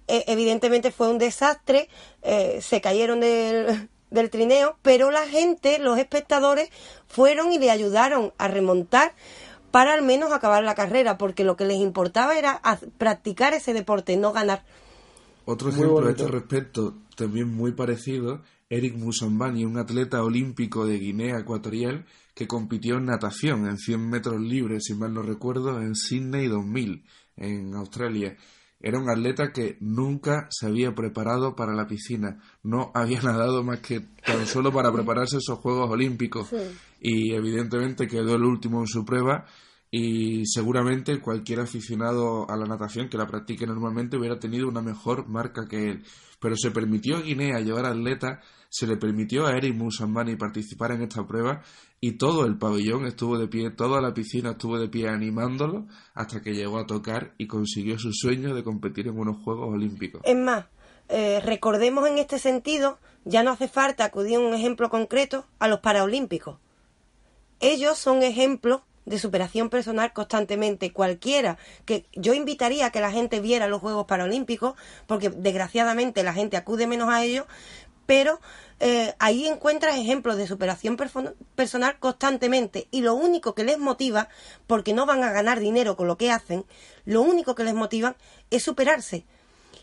Eh, 0.09 0.25
evidentemente 0.29 0.93
fue 0.93 1.09
un 1.09 1.19
desastre, 1.19 1.89
eh, 2.23 2.61
se 2.63 2.81
cayeron 2.81 3.19
del, 3.19 3.89
del 4.17 4.31
trineo, 4.31 4.77
pero 4.83 5.11
la 5.11 5.27
gente, 5.29 5.79
los 5.79 5.99
espectadores, 5.99 6.71
fueron 7.07 7.53
y 7.53 7.59
le 7.59 7.71
ayudaron 7.71 8.33
a 8.39 8.49
remontar 8.49 9.15
para 9.71 9.95
al 9.95 10.03
menos 10.03 10.33
acabar 10.33 10.65
la 10.65 10.75
carrera, 10.75 11.19
porque 11.19 11.45
lo 11.45 11.57
que 11.57 11.67
les 11.67 11.77
importaba 11.77 12.37
era 12.39 12.61
practicar 12.99 13.53
ese 13.53 13.75
deporte, 13.75 14.17
no 14.17 14.33
ganar. 14.33 14.65
Otro 15.45 15.69
ejemplo 15.69 16.07
a 16.07 16.11
este 16.11 16.27
respecto, 16.27 16.95
también 17.15 17.55
muy 17.55 17.73
parecido, 17.73 18.43
Eric 18.69 18.97
Musambani, 18.97 19.65
un 19.65 19.79
atleta 19.79 20.25
olímpico 20.25 20.87
de 20.87 20.99
Guinea 20.99 21.39
Ecuatorial 21.39 22.05
que 22.35 22.49
compitió 22.49 22.97
en 22.97 23.07
natación 23.07 23.67
en 23.67 23.79
100 23.79 24.11
metros 24.11 24.41
libres, 24.41 24.85
si 24.85 24.95
mal 24.95 25.15
no 25.15 25.23
recuerdo, 25.23 25.81
en 25.81 25.95
Sydney 25.95 26.49
2000, 26.49 27.05
en 27.37 27.75
Australia. 27.75 28.37
Era 28.87 29.01
un 29.01 29.11
atleta 29.11 29.51
que 29.51 29.79
nunca 29.81 30.47
se 30.49 30.67
había 30.67 30.95
preparado 30.95 31.57
para 31.57 31.75
la 31.75 31.89
piscina, 31.89 32.39
no 32.63 32.93
había 32.95 33.21
nadado 33.23 33.65
más 33.65 33.81
que 33.81 33.99
tan 34.25 34.47
solo 34.47 34.73
para 34.73 34.93
prepararse 34.93 35.39
esos 35.39 35.59
Juegos 35.59 35.91
Olímpicos. 35.91 36.51
Y 37.01 37.33
evidentemente 37.35 38.07
quedó 38.07 38.37
el 38.37 38.45
último 38.45 38.79
en 38.79 38.87
su 38.87 39.05
prueba 39.05 39.45
y 39.91 40.47
seguramente 40.47 41.21
cualquier 41.21 41.59
aficionado 41.59 42.49
a 42.49 42.57
la 42.57 42.67
natación 42.67 43.09
que 43.09 43.19
la 43.19 43.27
practique 43.27 43.67
normalmente 43.67 44.19
hubiera 44.19 44.39
tenido 44.39 44.69
una 44.69 44.83
mejor 44.83 45.27
marca 45.27 45.67
que 45.67 45.91
él. 45.91 46.05
Pero 46.41 46.55
se 46.57 46.71
permitió 46.71 47.17
a 47.17 47.23
Guinea 47.23 47.59
llevar 47.59 47.87
atletas 47.87 48.39
se 48.79 48.87
le 48.87 48.99
permitió 48.99 49.47
a 49.47 49.57
Eric 49.57 49.75
Musambani 49.75 50.37
participar 50.37 50.93
en 50.93 51.01
esta 51.01 51.27
prueba 51.27 51.63
y 51.99 52.19
todo 52.19 52.45
el 52.45 52.59
pabellón 52.59 53.07
estuvo 53.07 53.39
de 53.39 53.49
pie, 53.49 53.71
toda 53.71 54.03
la 54.03 54.13
piscina 54.13 54.51
estuvo 54.51 54.79
de 54.79 54.89
pie 54.89 55.09
animándolo 55.09 55.87
hasta 56.13 56.43
que 56.43 56.53
llegó 56.53 56.79
a 56.79 56.87
tocar 56.87 57.33
y 57.39 57.47
consiguió 57.47 57.99
su 57.99 58.13
sueño 58.13 58.55
de 58.55 58.63
competir 58.63 59.09
en 59.09 59.19
unos 59.19 59.39
Juegos 59.43 59.73
Olímpicos. 59.73 60.21
Es 60.25 60.37
más, 60.37 60.67
eh, 61.09 61.41
recordemos 61.43 62.07
en 62.07 62.19
este 62.19 62.39
sentido, 62.39 62.99
ya 63.25 63.43
no 63.43 63.51
hace 63.51 63.67
falta 63.67 64.05
acudir 64.05 64.37
a 64.37 64.41
un 64.41 64.53
ejemplo 64.53 64.91
concreto 64.91 65.47
a 65.59 65.69
los 65.69 65.81
Paralímpicos. 65.81 66.59
Ellos 67.61 67.97
son 67.97 68.23
ejemplos 68.23 68.83
de 69.07 69.19
superación 69.19 69.71
personal 69.71 70.13
constantemente. 70.13 70.93
Cualquiera 70.93 71.57
que 71.87 72.07
yo 72.13 72.35
invitaría 72.35 72.87
a 72.87 72.91
que 72.91 73.01
la 73.01 73.13
gente 73.13 73.41
viera 73.41 73.69
los 73.69 73.81
Juegos 73.81 74.07
Paralímpicos, 74.07 74.75
porque 75.07 75.31
desgraciadamente 75.31 76.23
la 76.23 76.35
gente 76.35 76.57
acude 76.57 76.87
menos 76.87 77.09
a 77.09 77.25
ellos, 77.25 77.47
pero 78.07 78.41
eh, 78.81 79.15
ahí 79.19 79.47
encuentras 79.47 79.97
ejemplos 79.97 80.37
de 80.37 80.47
superación 80.47 80.97
personal 81.55 81.99
constantemente 81.99 82.89
y 82.91 83.01
lo 83.01 83.15
único 83.15 83.55
que 83.55 83.65
les 83.65 83.79
motiva, 83.79 84.29
porque 84.67 84.95
no 84.95 85.07
van 85.07 85.23
a 85.23 85.33
ganar 85.33 85.61
dinero 85.61 85.97
con 85.97 86.07
lo 86.07 86.17
que 86.17 86.31
hacen, 86.31 86.65
lo 87.05 87.23
único 87.23 87.55
que 87.55 87.65
les 87.65 87.75
motiva 87.75 88.17
es 88.51 88.63
superarse. 88.63 89.25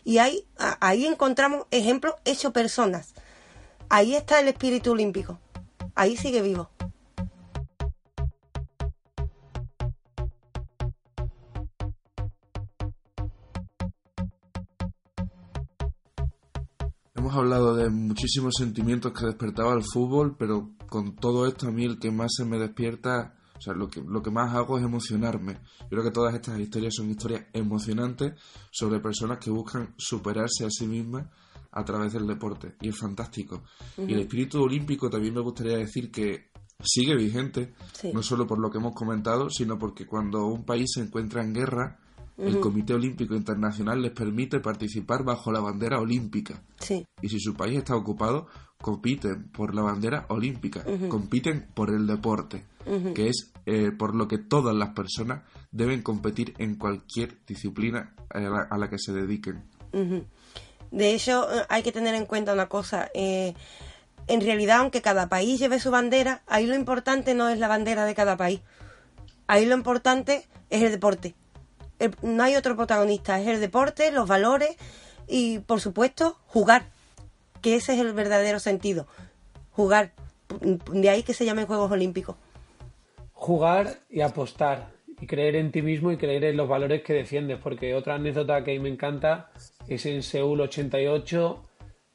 Y 0.04 0.18
ahí, 0.18 0.46
ahí 0.80 1.06
encontramos 1.06 1.66
ejemplos 1.70 2.14
hechos 2.24 2.52
personas. 2.52 3.14
Ahí 3.88 4.14
está 4.14 4.40
el 4.40 4.48
espíritu 4.48 4.92
olímpico. 4.92 5.38
Ahí 5.94 6.16
sigue 6.16 6.42
vivo. 6.42 6.70
Hablado 17.34 17.74
de 17.74 17.90
muchísimos 17.90 18.54
sentimientos 18.58 19.12
que 19.12 19.26
despertaba 19.26 19.74
el 19.74 19.82
fútbol, 19.82 20.36
pero 20.38 20.70
con 20.88 21.16
todo 21.16 21.46
esto 21.46 21.68
a 21.68 21.70
mí 21.70 21.84
el 21.84 21.98
que 21.98 22.10
más 22.10 22.32
se 22.36 22.44
me 22.44 22.58
despierta, 22.58 23.34
o 23.56 23.60
sea, 23.60 23.74
lo 23.74 23.88
que, 23.88 24.02
lo 24.02 24.22
que 24.22 24.30
más 24.30 24.54
hago 24.54 24.78
es 24.78 24.84
emocionarme. 24.84 25.60
Yo 25.82 25.88
creo 25.88 26.04
que 26.04 26.10
todas 26.10 26.34
estas 26.34 26.58
historias 26.58 26.94
son 26.96 27.10
historias 27.10 27.46
emocionantes 27.52 28.34
sobre 28.70 29.00
personas 29.00 29.38
que 29.38 29.50
buscan 29.50 29.94
superarse 29.96 30.64
a 30.64 30.70
sí 30.70 30.86
mismas 30.86 31.26
a 31.72 31.84
través 31.84 32.12
del 32.12 32.26
deporte. 32.26 32.76
Y 32.80 32.88
es 32.88 32.98
fantástico. 32.98 33.64
Y 33.98 34.12
el 34.12 34.20
espíritu 34.20 34.62
olímpico 34.62 35.10
también 35.10 35.34
me 35.34 35.40
gustaría 35.40 35.76
decir 35.76 36.10
que 36.10 36.52
sigue 36.80 37.16
vigente, 37.16 37.74
no 38.12 38.22
solo 38.22 38.46
por 38.46 38.60
lo 38.60 38.70
que 38.70 38.78
hemos 38.78 38.94
comentado, 38.94 39.48
sino 39.50 39.78
porque 39.78 40.06
cuando 40.06 40.46
un 40.46 40.64
país 40.64 40.90
se 40.94 41.00
encuentra 41.00 41.42
en 41.42 41.54
guerra, 41.54 41.98
el 42.36 42.58
Comité 42.58 42.94
Olímpico 42.94 43.34
Internacional 43.34 44.02
les 44.02 44.10
permite 44.10 44.58
participar 44.60 45.22
bajo 45.22 45.52
la 45.52 45.60
bandera 45.60 46.00
olímpica. 46.00 46.60
Y 47.22 47.28
si 47.28 47.38
su 47.38 47.54
país 47.54 47.78
está 47.78 47.94
ocupado, 47.94 48.46
compiten 48.80 49.48
por 49.50 49.74
la 49.74 49.82
bandera 49.82 50.26
olímpica, 50.28 50.84
compiten 51.08 51.68
por 51.74 51.90
el 51.90 52.06
deporte, 52.06 52.64
que 53.14 53.28
es 53.28 53.52
eh, 53.66 53.92
por 53.92 54.14
lo 54.14 54.26
que 54.26 54.38
todas 54.38 54.74
las 54.74 54.90
personas 54.90 55.42
deben 55.70 56.02
competir 56.02 56.54
en 56.58 56.74
cualquier 56.74 57.38
disciplina 57.46 58.14
a 58.30 58.78
la, 58.78 58.90
que 58.90 58.98
se 58.98 59.12
dediquen. 59.12 59.62
De 60.90 61.14
hecho, 61.14 61.48
eh, 61.50 61.64
hay 61.68 61.82
que 61.82 61.92
tener 61.92 62.14
en 62.14 62.26
cuenta 62.26 62.52
una 62.52 62.68
cosa. 62.68 63.08
Eh, 63.14 63.54
en 64.26 64.40
realidad, 64.40 64.78
aunque 64.78 65.02
cada 65.02 65.28
país 65.28 65.58
lleve 65.58 65.78
su 65.78 65.90
bandera, 65.90 66.42
ahí 66.46 66.66
lo 66.66 66.74
importante 66.74 67.34
no 67.34 67.48
es 67.48 67.58
la 67.58 67.68
bandera 67.68 68.04
de 68.04 68.14
cada 68.14 68.36
país. 68.36 68.60
Ahí 69.46 69.66
lo 69.66 69.74
importante 69.74 70.46
es 70.70 70.82
el 70.82 70.90
deporte 70.90 71.34
no 72.22 72.42
hay 72.42 72.56
otro 72.56 72.76
protagonista, 72.76 73.40
es 73.40 73.48
el 73.48 73.60
deporte, 73.60 74.10
los 74.10 74.28
valores 74.28 74.76
y 75.26 75.60
por 75.60 75.80
supuesto 75.80 76.36
jugar, 76.46 76.86
que 77.60 77.76
ese 77.76 77.94
es 77.94 78.00
el 78.00 78.12
verdadero 78.12 78.58
sentido, 78.58 79.06
jugar, 79.70 80.12
de 80.60 81.08
ahí 81.08 81.22
que 81.22 81.34
se 81.34 81.44
llamen 81.44 81.66
Juegos 81.66 81.90
Olímpicos. 81.90 82.36
Jugar 83.32 83.98
y 84.10 84.20
apostar, 84.20 84.90
y 85.20 85.26
creer 85.26 85.56
en 85.56 85.70
ti 85.70 85.82
mismo 85.82 86.12
y 86.12 86.16
creer 86.16 86.44
en 86.44 86.56
los 86.56 86.68
valores 86.68 87.02
que 87.02 87.12
defiendes, 87.12 87.58
porque 87.62 87.94
otra 87.94 88.14
anécdota 88.14 88.64
que 88.64 88.78
me 88.78 88.88
encanta 88.88 89.50
es 89.88 90.06
en 90.06 90.22
Seúl 90.22 90.60
88, 90.60 91.62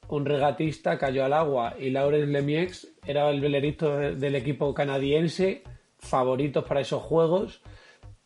un 0.09 0.25
regatista 0.25 0.97
cayó 0.97 1.23
al 1.23 1.33
agua 1.33 1.75
y 1.79 1.91
Laurence 1.91 2.31
Lemieux 2.31 2.87
era 3.05 3.29
el 3.29 3.41
velerito 3.41 3.95
del 3.97 4.35
equipo 4.35 4.73
canadiense, 4.73 5.63
favoritos 5.99 6.63
para 6.65 6.81
esos 6.81 7.01
juegos, 7.01 7.61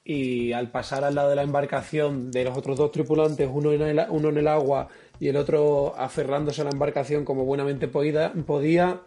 y 0.05 0.51
al 0.51 0.69
pasar 0.69 1.03
al 1.03 1.15
lado 1.15 1.29
de 1.29 1.35
la 1.35 1.43
embarcación 1.43 2.29
de 2.31 2.43
los 2.43 2.57
otros 2.57 2.77
dos 2.77 2.91
tripulantes, 2.91 3.49
uno 3.51 3.71
en 3.71 3.81
el, 3.81 4.05
uno 4.09 4.29
en 4.29 4.37
el 4.37 4.47
agua 4.47 4.89
y 5.19 5.29
el 5.29 5.37
otro 5.37 5.95
aferrándose 5.97 6.61
a 6.61 6.65
la 6.65 6.71
embarcación 6.71 7.23
como 7.23 7.45
buenamente 7.45 7.87
podía, 7.87 8.33
podía 8.45 9.01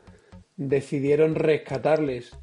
decidieron 0.56 1.34
rescatarles. 1.34 2.34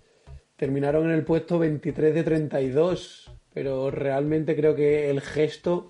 Terminaron 0.55 1.05
en 1.05 1.11
el 1.11 1.25
puesto 1.25 1.57
23 1.57 2.13
de 2.13 2.23
32, 2.23 3.31
pero 3.55 3.89
realmente 3.89 4.55
creo 4.55 4.75
que 4.75 5.09
el 5.09 5.21
gesto 5.21 5.87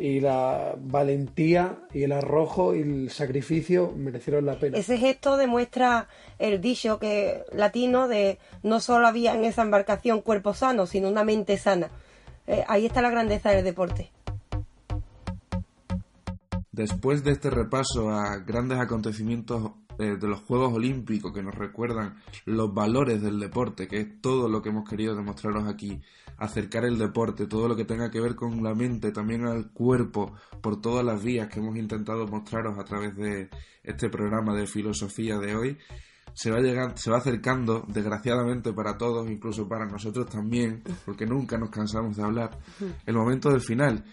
y 0.00 0.20
la 0.20 0.74
valentía 0.78 1.80
y 1.92 2.04
el 2.04 2.12
arrojo 2.12 2.74
y 2.74 2.80
el 2.80 3.10
sacrificio 3.10 3.92
merecieron 3.94 4.46
la 4.46 4.58
pena. 4.58 4.78
Ese 4.78 4.96
gesto 4.96 5.36
demuestra 5.36 6.08
el 6.38 6.62
dicho 6.62 6.98
que 6.98 7.42
latino 7.52 8.08
de 8.08 8.38
no 8.62 8.80
solo 8.80 9.06
había 9.06 9.34
en 9.34 9.44
esa 9.44 9.62
embarcación 9.62 10.22
cuerpo 10.22 10.54
sano, 10.54 10.86
sino 10.86 11.08
una 11.10 11.24
mente 11.24 11.58
sana. 11.58 11.90
Eh, 12.46 12.64
ahí 12.68 12.86
está 12.86 13.02
la 13.02 13.10
grandeza 13.10 13.50
del 13.50 13.64
deporte. 13.64 14.12
Después 16.72 17.24
de 17.24 17.32
este 17.32 17.50
repaso 17.50 18.10
a 18.10 18.36
grandes 18.38 18.78
acontecimientos 18.78 19.72
eh, 19.98 20.18
de 20.20 20.28
los 20.28 20.40
Juegos 20.40 20.74
Olímpicos 20.74 21.32
que 21.32 21.42
nos 21.42 21.54
recuerdan 21.54 22.16
los 22.44 22.74
valores 22.74 23.22
del 23.22 23.40
deporte, 23.40 23.88
que 23.88 23.98
es 23.98 24.20
todo 24.20 24.48
lo 24.48 24.60
que 24.60 24.68
hemos 24.68 24.86
querido 24.88 25.16
demostraros 25.16 25.66
aquí, 25.66 26.02
acercar 26.36 26.84
el 26.84 26.98
deporte, 26.98 27.46
todo 27.46 27.66
lo 27.66 27.76
que 27.76 27.86
tenga 27.86 28.10
que 28.10 28.20
ver 28.20 28.34
con 28.34 28.62
la 28.62 28.74
mente, 28.74 29.10
también 29.10 29.46
al 29.46 29.70
cuerpo, 29.70 30.34
por 30.60 30.82
todas 30.82 31.02
las 31.02 31.22
vías 31.24 31.48
que 31.48 31.60
hemos 31.60 31.76
intentado 31.76 32.26
mostraros 32.26 32.78
a 32.78 32.84
través 32.84 33.16
de 33.16 33.48
este 33.82 34.10
programa 34.10 34.54
de 34.54 34.66
filosofía 34.66 35.38
de 35.38 35.56
hoy, 35.56 35.78
se 36.36 36.50
va, 36.50 36.60
llegando, 36.60 36.94
se 36.98 37.10
va 37.10 37.16
acercando, 37.16 37.82
desgraciadamente 37.88 38.74
para 38.74 38.98
todos, 38.98 39.28
incluso 39.30 39.66
para 39.66 39.86
nosotros 39.86 40.26
también, 40.26 40.82
porque 41.06 41.24
nunca 41.24 41.56
nos 41.56 41.70
cansamos 41.70 42.14
de 42.14 42.22
hablar, 42.22 42.58
el 43.06 43.14
momento 43.14 43.48
del 43.48 43.62
final. 43.62 44.04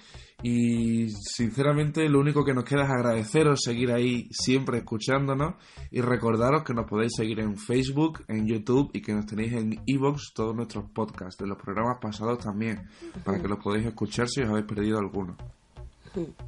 Y 0.41 1.09
sinceramente 1.09 2.07
lo 2.07 2.21
único 2.21 2.45
que 2.45 2.53
nos 2.53 2.63
queda 2.63 2.84
es 2.86 2.91
agradeceros, 2.91 3.61
seguir 3.61 3.91
ahí 3.91 4.30
siempre 4.32 4.78
escuchándonos 4.78 5.55
y 5.91 5.99
recordaros 5.99 6.63
que 6.63 6.74
nos 6.74 6.89
podéis 6.89 7.11
seguir 7.13 7.41
en 7.41 7.57
Facebook, 7.57 8.24
en 8.30 8.47
YouTube 8.47 8.89
y 8.93 9.01
que 9.01 9.13
nos 9.13 9.26
tenéis 9.26 9.53
en 9.53 9.82
Evox 9.86 10.32
todos 10.34 10.55
nuestros 10.55 10.89
podcasts, 10.91 11.38
de 11.38 11.47
los 11.47 11.57
programas 11.57 11.97
pasados 12.01 12.39
también, 12.39 12.88
para 13.26 13.41
que 13.41 13.49
los 13.49 13.59
podáis 13.61 13.86
escuchar 13.86 14.30
si 14.30 14.41
os 14.41 14.49
habéis 14.49 14.65
perdido 14.65 14.97
alguno. 14.97 15.36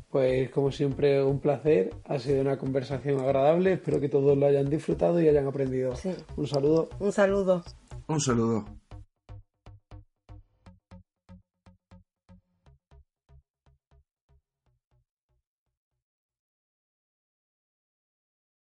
Pues 0.09 0.49
como 0.51 0.72
siempre 0.72 1.24
un 1.24 1.39
placer, 1.39 1.93
ha 2.05 2.20
sido 2.20 2.41
una 2.41 2.57
conversación 2.57 3.20
agradable, 3.20 3.74
espero 3.74 3.99
que 3.99 4.09
todos 4.09 4.38
lo 4.38 4.45
hayan 4.45 4.70
disfrutado 4.70 5.20
y 5.22 5.28
hayan 5.28 5.47
aprendido. 5.47 5.93
Un 6.38 6.47
saludo. 6.47 6.89
Un 6.99 7.11
saludo. 7.11 7.63
Un 8.07 8.22
saludo. 8.22 8.66